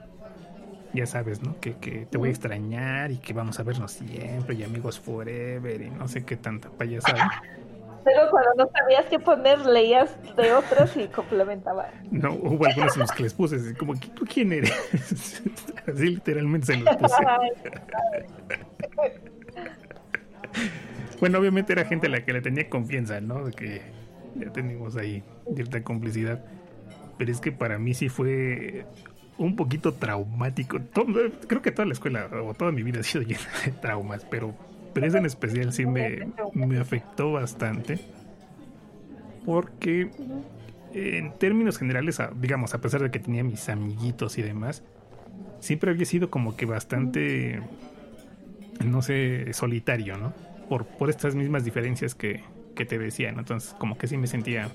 Ya 0.92 1.06
sabes, 1.06 1.42
¿no? 1.42 1.58
Que, 1.60 1.74
que 1.74 2.06
te 2.06 2.18
voy 2.18 2.28
a 2.28 2.30
extrañar 2.30 3.10
y 3.10 3.16
que 3.16 3.32
vamos 3.32 3.58
a 3.58 3.64
vernos 3.64 3.92
siempre 3.92 4.54
y 4.54 4.62
amigos 4.62 5.00
forever 5.00 5.82
y 5.82 5.90
no 5.90 6.06
sé 6.06 6.24
qué 6.24 6.36
tanta 6.36 6.68
payasada. 6.70 7.42
Pero 8.04 8.30
cuando 8.30 8.50
no 8.58 8.70
sabías 8.70 9.06
qué 9.06 9.18
poner, 9.18 9.64
leías 9.64 10.14
de 10.36 10.52
otros 10.52 10.94
y 10.96 11.08
complementabas. 11.08 11.90
No, 12.10 12.34
hubo 12.34 12.66
algunos 12.66 12.94
en 12.94 13.00
los 13.00 13.10
que 13.12 13.22
les 13.22 13.32
puse 13.32 13.56
así 13.56 13.74
como, 13.74 13.94
¿tú 13.98 14.26
quién 14.26 14.52
eres? 14.52 14.72
Así 15.86 16.10
literalmente 16.10 16.66
se 16.66 16.76
los 16.76 16.96
puse. 16.96 17.14
Bueno, 21.20 21.38
obviamente 21.38 21.72
era 21.72 21.84
gente 21.84 22.06
a 22.06 22.10
la 22.10 22.24
que 22.24 22.32
le 22.32 22.40
tenía 22.40 22.68
confianza, 22.68 23.20
¿no? 23.20 23.44
De 23.44 23.52
que 23.52 23.82
ya 24.36 24.52
teníamos 24.52 24.96
ahí 24.96 25.22
cierta 25.54 25.82
complicidad. 25.82 26.44
Pero 27.18 27.30
es 27.30 27.40
que 27.40 27.52
para 27.52 27.78
mí 27.78 27.94
sí 27.94 28.08
fue 28.08 28.86
un 29.38 29.56
poquito 29.56 29.94
traumático. 29.94 30.78
Creo 31.46 31.62
que 31.62 31.70
toda 31.70 31.86
la 31.86 31.92
escuela 31.92 32.28
o 32.44 32.54
toda 32.54 32.72
mi 32.72 32.82
vida 32.82 33.00
ha 33.00 33.02
sido 33.02 33.22
llena 33.24 33.40
de 33.64 33.72
traumas, 33.72 34.24
pero, 34.24 34.54
pero 34.92 35.06
ese 35.06 35.18
en 35.18 35.26
especial 35.26 35.72
sí 35.72 35.86
me, 35.86 36.28
me 36.54 36.78
afectó 36.78 37.32
bastante. 37.32 37.98
Porque 39.44 40.10
en 40.92 41.32
términos 41.38 41.78
generales, 41.78 42.18
digamos, 42.40 42.74
a 42.74 42.80
pesar 42.80 43.02
de 43.02 43.10
que 43.10 43.18
tenía 43.18 43.44
mis 43.44 43.68
amiguitos 43.68 44.38
y 44.38 44.42
demás, 44.42 44.82
siempre 45.60 45.90
había 45.90 46.06
sido 46.06 46.30
como 46.30 46.56
que 46.56 46.66
bastante, 46.66 47.60
no 48.84 49.02
sé, 49.02 49.52
solitario, 49.52 50.16
¿no? 50.16 50.32
Por, 50.68 50.86
por 50.86 51.10
estas 51.10 51.34
mismas 51.34 51.64
diferencias 51.64 52.14
que, 52.14 52.42
que 52.74 52.84
te 52.84 52.98
decía, 52.98 53.32
¿no? 53.32 53.40
Entonces, 53.40 53.74
como 53.78 53.98
que 53.98 54.06
sí 54.06 54.16
me 54.16 54.26
sentía 54.26 54.70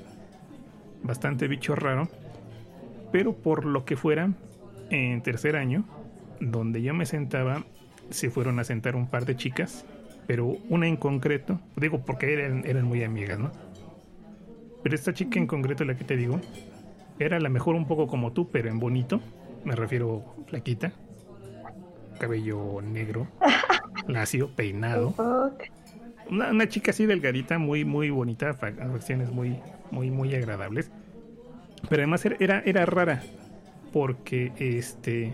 bastante 1.03 1.47
bicho 1.47 1.75
raro. 1.75 2.07
Pero 3.11 3.33
por 3.33 3.65
lo 3.65 3.85
que 3.85 3.95
fuera, 3.95 4.31
en 4.89 5.21
tercer 5.21 5.55
año, 5.55 5.85
donde 6.39 6.81
yo 6.81 6.93
me 6.93 7.05
sentaba, 7.05 7.63
se 8.09 8.29
fueron 8.29 8.59
a 8.59 8.63
sentar 8.63 8.95
un 8.95 9.07
par 9.07 9.25
de 9.25 9.35
chicas, 9.35 9.85
pero 10.27 10.45
una 10.69 10.87
en 10.87 10.95
concreto, 10.95 11.59
digo 11.75 12.01
porque 12.05 12.33
eran, 12.33 12.63
eran 12.65 12.85
muy 12.85 13.03
amigas, 13.03 13.39
¿no? 13.39 13.51
Pero 14.83 14.95
esta 14.95 15.13
chica 15.13 15.39
en 15.39 15.47
concreto, 15.47 15.83
la 15.85 15.95
que 15.95 16.03
te 16.03 16.15
digo, 16.15 16.39
era 17.17 17.37
a 17.37 17.39
lo 17.39 17.49
mejor 17.49 17.75
un 17.75 17.85
poco 17.85 18.07
como 18.07 18.31
tú, 18.31 18.49
pero 18.49 18.69
en 18.69 18.79
bonito. 18.79 19.21
Me 19.65 19.75
refiero 19.75 20.23
flaquita, 20.47 20.93
cabello 22.17 22.81
negro, 22.81 23.27
lacio, 24.07 24.49
peinado. 24.55 25.13
Una, 26.29 26.51
una 26.51 26.67
chica 26.69 26.91
así 26.91 27.05
delgadita, 27.05 27.57
muy, 27.57 27.85
muy 27.85 28.09
bonita, 28.09 28.53
fa- 28.53 28.71
facciones 28.71 29.31
muy, 29.31 29.59
muy, 29.91 30.11
muy 30.11 30.33
agradables. 30.35 30.91
Pero 31.89 32.01
además 32.03 32.25
era, 32.25 32.35
era, 32.39 32.61
era 32.65 32.85
rara, 32.85 33.23
porque 33.93 34.51
este, 34.59 35.33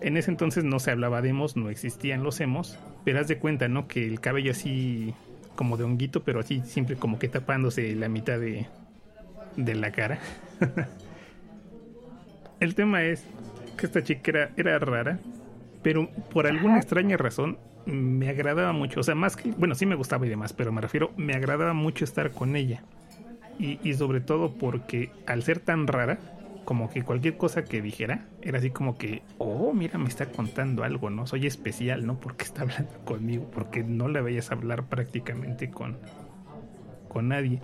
en 0.00 0.16
ese 0.16 0.30
entonces 0.30 0.64
no 0.64 0.78
se 0.78 0.90
hablaba 0.90 1.22
de 1.22 1.30
emos, 1.30 1.56
no 1.56 1.70
existían 1.70 2.22
los 2.22 2.40
emos, 2.40 2.78
pero 3.04 3.20
haz 3.20 3.28
de 3.28 3.38
cuenta, 3.38 3.68
¿no? 3.68 3.88
Que 3.88 4.06
el 4.06 4.20
cabello 4.20 4.52
así, 4.52 5.14
como 5.56 5.76
de 5.76 5.84
honguito, 5.84 6.22
pero 6.24 6.40
así 6.40 6.62
siempre 6.64 6.96
como 6.96 7.18
que 7.18 7.28
tapándose 7.28 7.94
la 7.94 8.08
mitad 8.08 8.38
de, 8.40 8.66
de 9.56 9.74
la 9.74 9.92
cara. 9.92 10.18
el 12.60 12.74
tema 12.74 13.02
es 13.04 13.24
que 13.76 13.86
esta 13.86 14.02
chica 14.02 14.30
era, 14.30 14.50
era 14.56 14.78
rara, 14.78 15.18
pero 15.82 16.08
por 16.32 16.46
alguna 16.46 16.78
extraña 16.78 17.16
razón 17.16 17.58
me 17.90 18.28
agradaba 18.28 18.72
mucho. 18.72 19.00
O 19.00 19.02
sea, 19.02 19.14
más 19.14 19.36
que, 19.36 19.50
bueno, 19.52 19.74
sí 19.74 19.86
me 19.86 19.94
gustaba 19.94 20.26
y 20.26 20.28
demás, 20.28 20.52
pero 20.52 20.72
me 20.72 20.80
refiero, 20.80 21.12
me 21.16 21.34
agradaba 21.34 21.72
mucho 21.72 22.04
estar 22.04 22.30
con 22.32 22.56
ella. 22.56 22.82
Y, 23.58 23.78
y 23.82 23.94
sobre 23.94 24.20
todo 24.20 24.52
porque 24.54 25.10
al 25.26 25.42
ser 25.42 25.60
tan 25.60 25.86
rara, 25.86 26.18
como 26.64 26.88
que 26.88 27.02
cualquier 27.02 27.36
cosa 27.36 27.64
que 27.64 27.82
dijera 27.82 28.26
era 28.42 28.58
así 28.58 28.70
como 28.70 28.96
que, 28.96 29.22
oh, 29.38 29.72
mira, 29.72 29.98
me 29.98 30.08
está 30.08 30.26
contando 30.26 30.84
algo, 30.84 31.10
¿no? 31.10 31.26
Soy 31.26 31.46
especial, 31.46 32.06
¿no? 32.06 32.20
Porque 32.20 32.44
está 32.44 32.62
hablando 32.62 32.92
conmigo, 33.04 33.50
porque 33.52 33.82
no 33.82 34.08
la 34.08 34.20
veías 34.20 34.52
hablar 34.52 34.84
prácticamente 34.84 35.70
con, 35.70 35.98
con 37.08 37.28
nadie. 37.28 37.60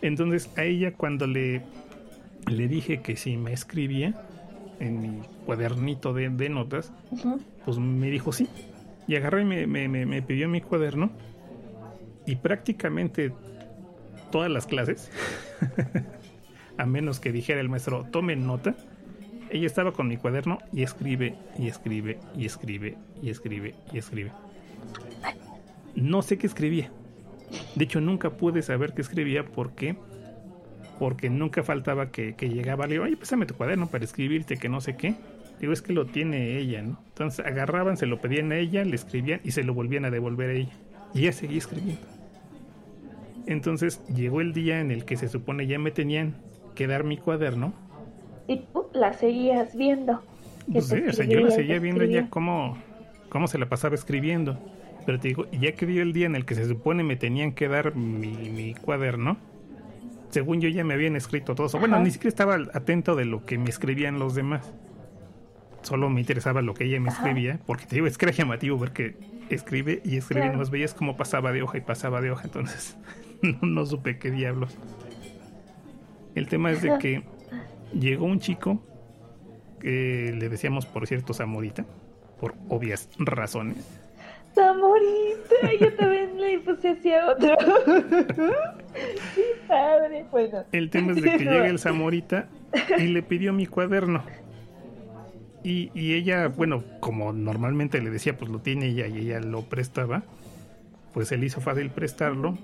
Entonces 0.00 0.50
a 0.56 0.64
ella 0.64 0.92
cuando 0.92 1.26
le, 1.26 1.62
le 2.46 2.68
dije 2.68 3.00
que 3.00 3.16
si 3.16 3.36
me 3.36 3.52
escribía 3.52 4.14
en 4.80 5.00
mi 5.00 5.22
cuadernito 5.46 6.12
de, 6.12 6.28
de 6.28 6.48
notas, 6.50 6.92
pues 7.64 7.78
me 7.78 8.10
dijo 8.10 8.32
sí. 8.32 8.48
Y 9.06 9.16
agarró 9.16 9.40
y 9.40 9.44
me, 9.44 9.66
me, 9.66 9.88
me, 9.88 10.06
me 10.06 10.22
pidió 10.22 10.48
mi 10.48 10.60
cuaderno. 10.60 11.10
Y 12.26 12.36
prácticamente 12.36 13.32
todas 14.30 14.50
las 14.50 14.66
clases 14.66 15.10
a 16.78 16.86
menos 16.86 17.20
que 17.20 17.32
dijera 17.32 17.60
el 17.60 17.68
maestro, 17.68 18.04
tomen 18.10 18.46
nota. 18.46 18.74
Ella 19.50 19.66
estaba 19.66 19.92
con 19.92 20.08
mi 20.08 20.16
cuaderno 20.16 20.58
y 20.72 20.82
escribe, 20.82 21.36
y 21.58 21.68
escribe, 21.68 22.18
y 22.36 22.46
escribe, 22.46 22.96
y 23.22 23.30
escribe, 23.30 23.74
y 23.92 23.98
escribe. 23.98 24.32
No 25.94 26.22
sé 26.22 26.38
qué 26.38 26.46
escribía. 26.46 26.90
De 27.76 27.84
hecho, 27.84 28.00
nunca 28.00 28.30
pude 28.30 28.62
saber 28.62 28.94
qué 28.94 29.02
escribía. 29.02 29.44
¿Por 29.44 29.72
qué? 29.74 29.96
Porque 30.98 31.30
nunca 31.30 31.62
faltaba 31.62 32.10
que, 32.10 32.34
llegaba. 32.40 32.86
Le 32.86 32.94
digo, 32.94 33.04
oye, 33.04 33.16
pésame 33.16 33.46
tu 33.46 33.54
cuaderno 33.54 33.86
para 33.86 34.04
escribirte 34.04 34.56
que 34.56 34.68
no 34.68 34.80
sé 34.80 34.96
qué. 34.96 35.14
Digo, 35.60 35.72
es 35.72 35.82
que 35.82 35.92
lo 35.92 36.06
tiene 36.06 36.58
ella, 36.58 36.82
¿no? 36.82 36.98
Entonces 37.08 37.44
agarraban, 37.44 37.96
se 37.96 38.06
lo 38.06 38.20
pedían 38.20 38.52
a 38.52 38.56
ella, 38.56 38.84
le 38.84 38.96
escribían 38.96 39.40
y 39.44 39.52
se 39.52 39.62
lo 39.62 39.74
volvían 39.74 40.04
a 40.04 40.10
devolver 40.10 40.50
a 40.50 40.52
ella. 40.54 40.72
Y 41.14 41.20
ella 41.20 41.32
seguía 41.32 41.58
escribiendo. 41.58 42.02
Entonces 43.46 44.04
llegó 44.08 44.40
el 44.40 44.52
día 44.52 44.80
en 44.80 44.90
el 44.90 45.04
que 45.04 45.16
se 45.16 45.28
supone 45.28 45.66
ya 45.66 45.78
me 45.78 45.90
tenían 45.90 46.34
quedar 46.74 47.04
mi 47.04 47.16
cuaderno. 47.16 47.72
Y 48.46 48.58
tú 48.72 48.86
la 48.92 49.12
seguías 49.12 49.76
viendo. 49.76 50.22
Pues 50.70 50.88
sí, 50.88 51.02
o 51.08 51.12
sea, 51.12 51.24
yo 51.24 51.40
la 51.40 51.50
seguía 51.50 51.78
viendo 51.78 52.04
ya 52.04 52.28
cómo, 52.28 52.76
cómo 53.28 53.46
se 53.46 53.58
la 53.58 53.68
pasaba 53.68 53.94
escribiendo. 53.94 54.58
Pero 55.06 55.20
te 55.20 55.28
digo, 55.28 55.46
ya 55.52 55.72
que 55.72 55.86
dio 55.86 56.02
el 56.02 56.12
día 56.12 56.26
en 56.26 56.34
el 56.34 56.44
que 56.44 56.54
se 56.54 56.66
supone 56.66 57.04
me 57.04 57.16
tenían 57.16 57.52
que 57.52 57.68
dar 57.68 57.94
mi, 57.94 58.74
cuaderno, 58.74 59.36
según 60.30 60.60
yo 60.60 60.68
ya 60.68 60.82
me 60.84 60.94
habían 60.94 61.16
escrito 61.16 61.54
todo 61.54 61.66
eso. 61.66 61.78
Bueno, 61.78 62.00
ni 62.00 62.10
siquiera 62.10 62.28
estaba 62.28 62.54
atento 62.72 63.14
de 63.14 63.26
lo 63.26 63.44
que 63.44 63.58
me 63.58 63.68
escribían 63.68 64.18
los 64.18 64.34
demás. 64.34 64.72
Solo 65.84 66.10
me 66.10 66.20
interesaba 66.20 66.62
lo 66.62 66.74
que 66.74 66.84
ella 66.84 66.98
me 66.98 67.10
escribía, 67.10 67.60
porque 67.66 67.86
te 67.86 67.96
digo, 67.96 68.06
es 68.06 68.18
que 68.18 68.24
era 68.24 68.34
llamativo 68.34 68.78
ver 68.78 68.92
que 68.92 69.16
escribe 69.50 70.00
y 70.04 70.16
escribe, 70.16 70.46
y 70.46 70.56
nos 70.56 70.70
veías 70.70 70.94
cómo 70.94 71.16
pasaba 71.16 71.52
de 71.52 71.62
hoja 71.62 71.78
y 71.78 71.82
pasaba 71.82 72.20
de 72.20 72.30
hoja, 72.30 72.44
entonces 72.44 72.96
no, 73.42 73.58
no 73.62 73.86
supe 73.86 74.18
qué 74.18 74.30
diablos. 74.30 74.76
El 76.34 76.48
tema 76.48 76.72
es 76.72 76.82
de 76.82 76.98
que 76.98 77.22
llegó 77.92 78.24
un 78.24 78.40
chico 78.40 78.82
que 79.78 80.34
le 80.36 80.48
decíamos, 80.48 80.86
por 80.86 81.06
cierto, 81.06 81.34
Zamorita, 81.34 81.84
por 82.40 82.54
obvias 82.68 83.10
razones. 83.18 83.86
Zamorita, 84.54 85.72
yo 85.80 85.92
también 85.94 86.40
le 86.40 86.58
puse 86.60 86.90
hacia 86.90 87.26
otro. 87.26 87.56
sí, 89.34 89.42
padre. 89.68 90.24
Bueno. 90.30 90.64
El 90.72 90.90
tema 90.90 91.12
es 91.12 91.22
de 91.22 91.36
que 91.36 91.44
llega 91.44 91.66
el 91.66 91.78
Zamorita 91.78 92.48
y 92.98 93.08
le 93.08 93.22
pidió 93.22 93.52
mi 93.52 93.66
cuaderno. 93.66 94.24
Y, 95.64 95.90
y, 95.94 96.14
ella, 96.14 96.48
bueno, 96.48 96.84
como 97.00 97.32
normalmente 97.32 98.00
le 98.00 98.10
decía, 98.10 98.36
pues 98.36 98.50
lo 98.50 98.60
tiene 98.60 98.86
ella 98.86 99.06
y 99.06 99.18
ella 99.18 99.40
lo 99.40 99.62
prestaba, 99.62 100.22
pues 101.14 101.32
él 101.32 101.42
hizo 101.42 101.60
fácil 101.60 101.90
prestarlo 101.90 102.58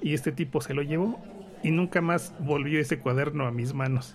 y 0.00 0.14
este 0.14 0.30
tipo 0.30 0.60
se 0.60 0.72
lo 0.72 0.82
llevó 0.82 1.20
y 1.62 1.70
nunca 1.72 2.00
más 2.00 2.32
volvió 2.38 2.80
ese 2.80 2.98
cuaderno 2.98 3.46
a 3.46 3.50
mis 3.50 3.74
manos. 3.74 4.14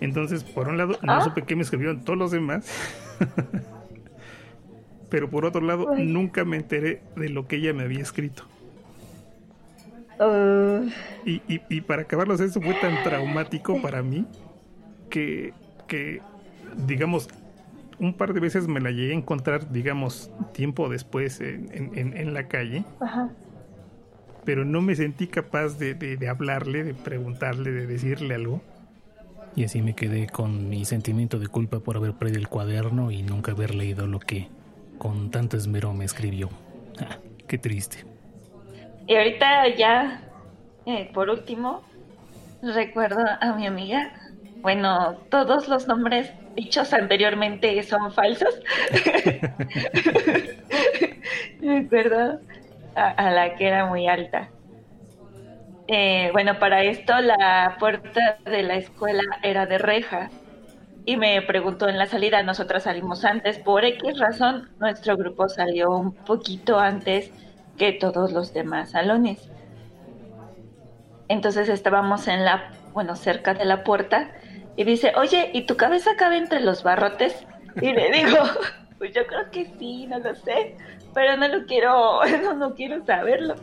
Entonces, 0.00 0.42
por 0.42 0.68
un 0.68 0.78
lado, 0.78 0.98
no 1.02 1.12
ah. 1.12 1.20
supe 1.22 1.42
qué 1.42 1.54
me 1.54 1.62
escribieron 1.62 2.04
todos 2.04 2.18
los 2.18 2.30
demás. 2.30 2.68
Pero 5.08 5.30
por 5.30 5.44
otro 5.44 5.60
lado, 5.60 5.94
nunca 5.96 6.44
me 6.44 6.56
enteré 6.56 7.02
de 7.14 7.28
lo 7.28 7.46
que 7.46 7.56
ella 7.56 7.72
me 7.72 7.84
había 7.84 8.00
escrito. 8.00 8.44
Uh. 10.18 10.88
Y, 11.24 11.40
y, 11.46 11.80
para 11.82 12.02
acabarlos, 12.02 12.40
eso 12.40 12.60
fue 12.60 12.74
tan 12.74 13.02
traumático 13.02 13.80
para 13.80 14.02
mí 14.02 14.26
que, 15.10 15.52
que, 15.86 16.20
digamos, 16.86 17.28
un 17.98 18.14
par 18.14 18.34
de 18.34 18.40
veces 18.40 18.68
me 18.68 18.80
la 18.80 18.90
llegué 18.90 19.12
a 19.12 19.16
encontrar, 19.16 19.70
digamos, 19.70 20.30
tiempo 20.52 20.88
después 20.88 21.40
en, 21.40 21.68
en, 21.72 22.16
en 22.16 22.34
la 22.34 22.48
calle. 22.48 22.84
Ajá 23.00 23.30
pero 24.44 24.64
no 24.64 24.80
me 24.80 24.94
sentí 24.94 25.26
capaz 25.26 25.78
de, 25.78 26.28
hablarle, 26.28 26.84
de 26.84 26.94
preguntarle, 26.94 27.72
de 27.72 27.86
decirle 27.86 28.34
algo. 28.34 28.60
Y 29.56 29.64
así 29.64 29.82
me 29.82 29.94
quedé 29.94 30.26
con 30.26 30.68
mi 30.68 30.84
sentimiento 30.84 31.38
de 31.38 31.46
culpa 31.46 31.80
por 31.80 31.96
haber 31.96 32.14
perdido 32.14 32.40
el 32.40 32.48
cuaderno 32.48 33.10
y 33.10 33.22
nunca 33.22 33.52
haber 33.52 33.74
leído 33.74 34.06
lo 34.06 34.18
que 34.18 34.48
con 34.98 35.30
tanto 35.30 35.56
esmero 35.56 35.92
me 35.92 36.04
escribió. 36.04 36.50
Ah, 37.00 37.18
qué 37.46 37.58
triste. 37.58 38.04
Y 39.06 39.14
ahorita 39.14 39.76
ya, 39.76 40.22
eh, 40.86 41.10
por 41.14 41.30
último, 41.30 41.82
recuerdo 42.62 43.24
a 43.40 43.54
mi 43.54 43.66
amiga. 43.66 44.12
Bueno, 44.60 45.14
todos 45.30 45.68
los 45.68 45.86
nombres 45.86 46.32
dichos 46.54 46.92
anteriormente 46.92 47.82
son 47.82 48.12
falsos. 48.12 48.54
recuerdo 51.60 52.40
a, 52.94 53.30
la 53.30 53.54
que 53.56 53.66
era 53.66 53.86
muy 53.86 54.08
alta. 54.08 54.48
Eh, 55.88 56.30
bueno, 56.32 56.58
para 56.58 56.82
esto 56.82 57.18
la 57.20 57.76
puerta 57.78 58.38
de 58.44 58.62
la 58.62 58.76
escuela 58.76 59.22
era 59.42 59.66
de 59.66 59.78
reja 59.78 60.30
y 61.04 61.16
me 61.16 61.42
preguntó 61.42 61.88
en 61.88 61.98
la 61.98 62.06
salida, 62.06 62.42
nosotras 62.42 62.84
salimos 62.84 63.24
antes, 63.24 63.58
por 63.58 63.84
X 63.84 64.18
razón 64.18 64.70
nuestro 64.78 65.16
grupo 65.16 65.48
salió 65.48 65.90
un 65.90 66.14
poquito 66.14 66.78
antes 66.78 67.30
que 67.76 67.92
todos 67.92 68.32
los 68.32 68.54
demás 68.54 68.92
salones. 68.92 69.50
Entonces 71.28 71.68
estábamos 71.68 72.28
en 72.28 72.44
la, 72.44 72.70
bueno, 72.94 73.16
cerca 73.16 73.52
de 73.52 73.66
la 73.66 73.84
puerta 73.84 74.30
y 74.76 74.84
dice, 74.84 75.12
oye, 75.16 75.50
¿y 75.52 75.66
tu 75.66 75.76
cabeza 75.76 76.16
cabe 76.16 76.38
entre 76.38 76.60
los 76.60 76.82
barrotes? 76.82 77.46
Y 77.80 77.92
le 77.92 78.10
digo, 78.10 78.38
pues 78.98 79.12
yo 79.14 79.26
creo 79.26 79.50
que 79.50 79.66
sí, 79.78 80.06
no 80.06 80.18
lo 80.18 80.34
sé 80.34 80.76
pero 81.14 81.36
no 81.36 81.48
lo 81.48 81.64
quiero, 81.64 82.20
no, 82.42 82.54
no 82.54 82.74
quiero 82.74 83.04
saberlo. 83.06 83.54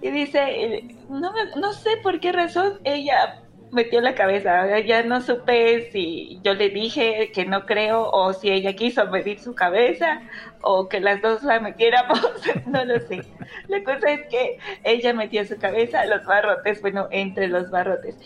Y 0.00 0.10
dice, 0.10 0.84
no, 1.10 1.32
no 1.56 1.72
sé 1.74 1.90
por 2.02 2.20
qué 2.20 2.32
razón 2.32 2.80
ella 2.84 3.42
metió 3.70 4.00
la 4.00 4.14
cabeza. 4.14 4.78
Ya 4.80 5.02
no 5.02 5.20
supe 5.20 5.90
si 5.90 6.40
yo 6.42 6.54
le 6.54 6.70
dije 6.70 7.30
que 7.34 7.44
no 7.44 7.66
creo 7.66 8.10
o 8.10 8.32
si 8.32 8.50
ella 8.50 8.72
quiso 8.72 9.06
medir 9.08 9.40
su 9.40 9.54
cabeza 9.54 10.22
o 10.62 10.88
que 10.88 11.00
las 11.00 11.20
dos 11.20 11.42
la 11.42 11.60
metiéramos. 11.60 12.18
no 12.66 12.82
lo 12.86 12.98
sé. 13.00 13.20
La 13.68 13.84
cosa 13.84 14.10
es 14.12 14.26
que 14.30 14.58
ella 14.84 15.12
metió 15.12 15.44
su 15.44 15.58
cabeza 15.58 16.00
a 16.00 16.06
los 16.06 16.24
barrotes, 16.24 16.80
bueno, 16.80 17.08
entre 17.10 17.48
los 17.48 17.70
barrotes. 17.70 18.16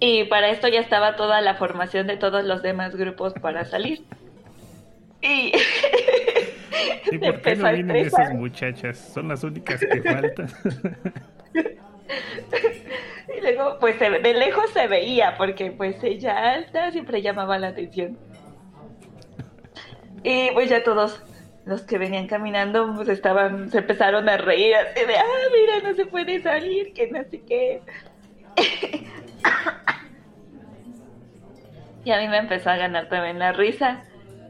Y 0.00 0.24
para 0.24 0.50
esto 0.50 0.68
ya 0.68 0.80
estaba 0.80 1.16
toda 1.16 1.40
la 1.40 1.54
formación 1.54 2.06
de 2.06 2.16
todos 2.16 2.44
los 2.44 2.62
demás 2.62 2.96
grupos 2.96 3.32
para 3.34 3.64
salir. 3.64 4.04
Y 5.22 5.52
¿Y 7.10 7.18
por 7.18 7.40
qué 7.40 7.56
no 7.56 7.72
vienen 7.72 7.96
esas 7.96 8.32
muchachas? 8.34 8.98
Son 8.98 9.28
las 9.28 9.44
únicas 9.44 9.80
que 9.80 10.02
faltan. 10.02 10.48
y 13.36 13.40
luego, 13.40 13.78
pues 13.78 13.98
de 13.98 14.34
lejos 14.34 14.70
se 14.70 14.86
veía, 14.86 15.36
porque 15.36 15.70
pues 15.70 16.02
ella 16.02 16.52
alta 16.52 16.90
siempre 16.90 17.22
llamaba 17.22 17.58
la 17.58 17.68
atención. 17.68 18.18
Y 20.22 20.50
pues 20.52 20.70
ya 20.70 20.82
todos 20.82 21.22
los 21.66 21.82
que 21.82 21.98
venían 21.98 22.26
caminando 22.26 22.94
pues 22.94 23.08
estaban, 23.08 23.70
se 23.70 23.78
empezaron 23.78 24.28
a 24.28 24.36
reír 24.36 24.74
así 24.74 25.06
de, 25.06 25.16
ah, 25.16 25.48
mira, 25.52 25.88
no 25.88 25.94
se 25.94 26.06
puede 26.06 26.40
salir, 26.42 26.92
que 26.92 27.10
no 27.10 27.22
sé 27.24 27.42
qué. 27.42 27.80
y 32.04 32.10
a 32.10 32.18
mí 32.18 32.28
me 32.28 32.38
empezó 32.38 32.70
a 32.70 32.76
ganar 32.76 33.08
también 33.08 33.38
la 33.38 33.52
risa. 33.52 34.02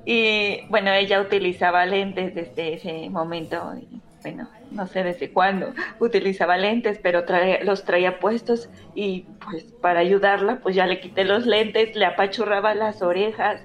Y 0.05 0.67
bueno, 0.69 0.93
ella 0.93 1.21
utilizaba 1.21 1.87
lentes 1.87 2.35
desde 2.35 2.75
ese 2.75 3.09
momento, 3.09 3.73
y, 3.81 4.01
bueno, 4.23 4.49
no 4.71 4.87
sé 4.87 5.03
desde 5.03 5.31
cuándo 5.31 5.73
utilizaba 5.99 6.57
lentes, 6.57 6.99
pero 7.03 7.25
los 7.63 7.85
traía 7.85 8.19
puestos 8.19 8.69
y 8.95 9.27
pues 9.45 9.65
para 9.81 10.01
ayudarla, 10.01 10.61
pues 10.63 10.75
ya 10.75 10.87
le 10.87 11.01
quité 11.01 11.25
los 11.25 11.47
lentes, 11.47 11.97
le 11.97 12.05
apachurraba 12.05 12.75
las 12.75 13.01
orejas, 13.03 13.63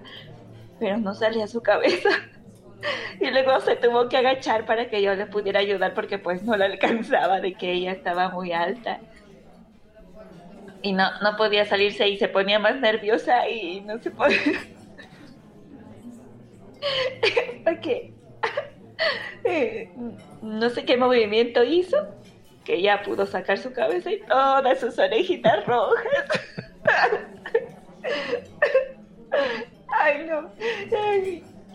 pero 0.80 0.98
no 0.98 1.14
salía 1.14 1.48
su 1.48 1.62
cabeza. 1.62 2.10
Y 3.20 3.30
luego 3.30 3.60
se 3.60 3.76
tuvo 3.76 4.08
que 4.08 4.16
agachar 4.16 4.66
para 4.66 4.90
que 4.90 5.02
yo 5.02 5.14
le 5.14 5.26
pudiera 5.26 5.60
ayudar 5.60 5.94
porque 5.94 6.18
pues 6.18 6.44
no 6.44 6.56
la 6.56 6.64
alcanzaba 6.64 7.42
de 7.42 7.54
que 7.56 7.74
ella 7.74 7.92
estaba 7.92 8.30
muy 8.30 8.54
alta. 8.54 9.02
Y 10.82 10.94
no, 10.94 11.20
no 11.22 11.36
podía 11.36 11.66
salirse 11.66 12.08
y 12.08 12.18
se 12.18 12.30
ponía 12.30 12.60
más 12.60 12.80
nerviosa 12.80 13.50
y 13.50 13.82
no 13.82 14.00
se 14.00 14.12
podía 14.12 14.38
porque 17.66 18.14
eh, 19.44 19.90
no 20.42 20.70
sé 20.70 20.86
qué 20.86 20.98
movimiento 20.98 21.64
hizo, 21.64 21.98
que 22.66 22.82
ya 22.82 23.02
pudo 23.02 23.26
sacar 23.26 23.58
su 23.58 23.72
cabeza 23.74 24.12
y 24.12 24.20
todas 24.22 24.80
sus 24.80 24.98
orejitas 25.00 25.66
rojas. 25.66 26.04
Ay, 29.88 30.26
no. 30.26 30.52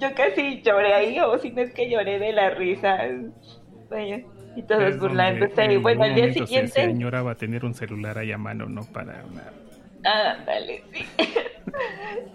yo 0.00 0.14
casi 0.14 0.62
lloré 0.62 0.94
ahí, 0.94 1.20
o 1.20 1.38
si 1.38 1.50
no 1.50 1.62
es 1.62 1.72
que 1.72 1.90
lloré 1.90 2.18
de 2.18 2.32
la 2.32 2.50
risa. 2.50 2.98
Vaya, 3.90 4.22
y 4.56 4.62
todos 4.62 4.98
burlándose. 4.98 5.72
Y 5.72 5.76
bueno, 5.76 6.04
al 6.04 6.14
día 6.14 6.32
siguiente. 6.32 6.68
Se 6.68 6.86
señora 6.86 7.22
va 7.22 7.32
a 7.32 7.36
tener 7.36 7.64
un 7.64 7.74
celular 7.74 8.18
ahí 8.18 8.32
a 8.32 8.38
mano, 8.38 8.66
¿no? 8.66 8.84
Para 8.84 9.24
una. 9.30 9.44
Ah, 10.04 10.36
dale, 10.44 10.82
sí. 10.92 11.06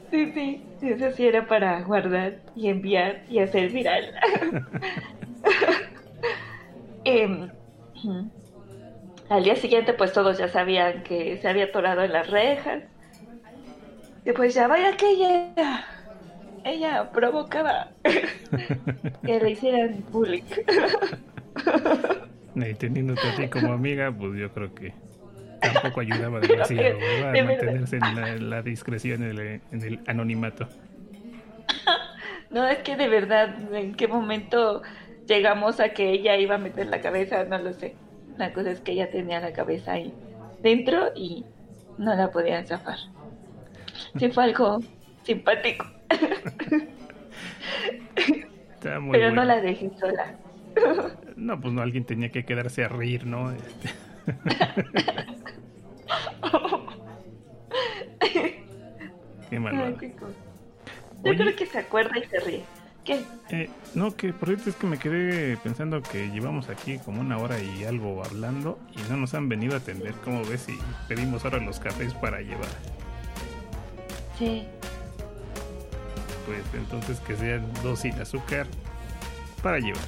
sí, 0.10 0.32
sí. 0.34 0.64
Eso 0.82 1.12
sí 1.12 1.28
era 1.28 1.46
para 1.46 1.82
guardar 1.82 2.40
y 2.56 2.70
enviar 2.70 3.22
y 3.30 3.40
hacer 3.40 3.72
viral. 3.72 4.06
eh, 7.06 7.48
al 9.30 9.44
día 9.44 9.56
siguiente, 9.56 9.94
pues 9.94 10.14
todos 10.14 10.40
ya 10.40 10.48
sabían 10.48 11.04
que 11.04 11.38
se 11.38 11.48
había 11.48 11.66
atorado 11.66 12.02
en 12.02 12.14
las 12.14 12.30
rejas. 12.30 12.84
Y 14.26 14.32
pues 14.32 14.54
ya 14.54 14.68
vaya 14.68 14.96
que 14.98 15.10
ella, 15.10 15.86
ella 16.64 17.12
provocaba 17.12 17.90
que 18.04 19.40
le 19.40 19.52
hicieran 19.52 20.04
bullying. 20.12 20.44
y 22.56 22.74
teniéndote 22.74 23.28
a 23.28 23.36
ti 23.36 23.48
como 23.48 23.74
amiga, 23.74 24.12
pues 24.12 24.40
yo 24.40 24.52
creo 24.52 24.74
que 24.74 24.94
tampoco 25.60 26.02
ayudaba 26.02 26.40
demasiado 26.42 26.98
a 26.98 27.44
mantenerse 27.44 27.98
en 27.98 28.50
la, 28.50 28.62
discreción, 28.62 29.24
en 29.24 29.40
el, 29.40 29.62
en 29.72 29.84
el 29.84 30.00
anonimato. 30.08 30.68
No, 32.52 32.68
es 32.68 32.80
que 32.80 32.96
de 32.96 33.08
verdad, 33.08 33.56
¿en 33.76 33.94
qué 33.94 34.08
momento 34.08 34.82
llegamos 35.28 35.80
a 35.80 35.90
que 35.90 36.10
ella 36.10 36.36
iba 36.36 36.56
a 36.56 36.58
meter 36.58 36.88
la 36.88 37.00
cabeza? 37.00 37.44
No 37.44 37.60
lo 37.60 37.74
sé. 37.74 37.94
La 38.40 38.54
cosa 38.54 38.72
es 38.72 38.82
que 38.82 38.94
ella 38.94 39.12
tenía 39.12 39.40
la 39.40 39.54
cabeza 39.54 39.92
ahí 39.92 40.12
dentro 40.60 41.12
y 41.16 41.46
no 42.00 42.16
la 42.16 42.32
podían 42.32 42.66
zafar. 42.66 42.98
Sí 44.18 44.32
fue 44.32 44.46
algo 44.46 44.80
simpático. 45.22 45.86
Pero 48.82 49.32
no 49.32 49.44
la 49.44 49.62
dejé 49.62 49.92
sola. 50.00 50.36
No, 51.36 51.60
pues 51.60 51.74
no, 51.74 51.82
alguien 51.82 52.06
tenía 52.06 52.32
que 52.32 52.46
quedarse 52.46 52.84
a 52.84 52.90
reír, 52.90 53.26
¿no? 53.26 53.52
Este. 53.52 53.90
Qué 59.50 59.60
mal. 59.60 59.98
Yo 61.24 61.36
creo 61.36 61.56
que 61.56 61.66
se 61.66 61.80
acuerda 61.80 62.20
y 62.20 62.26
se 62.26 62.40
ríe. 62.40 62.64
¿Qué? 63.04 63.24
Eh, 63.50 63.70
no, 63.96 64.16
que 64.16 64.34
por 64.34 64.50
cierto 64.50 64.70
es 64.70 64.76
que 64.76 64.86
me 64.86 65.00
quedé 65.00 65.58
pensando 65.58 66.02
que 66.02 66.30
llevamos 66.30 66.70
aquí 66.70 67.00
como 67.00 67.22
una 67.22 67.38
hora 67.38 67.60
y 67.60 67.86
algo 67.86 68.24
hablando 68.24 68.78
y 68.96 69.02
no 69.10 69.18
nos 69.18 69.34
han 69.34 69.50
venido 69.50 69.74
a 69.74 69.78
atender. 69.78 70.14
¿Cómo 70.24 70.44
ves 70.46 70.62
si 70.62 70.78
pedimos 71.08 71.44
ahora 71.46 71.60
los 71.60 71.80
cafés 71.80 72.14
para 72.14 72.42
llevar? 72.42 72.70
Sí. 74.38 74.68
Pues 76.46 76.64
entonces 76.74 77.20
que 77.22 77.36
sean 77.36 77.66
dos 77.84 78.00
sin 78.00 78.20
azúcar 78.20 78.68
para 79.60 79.80
llevar. 79.80 80.04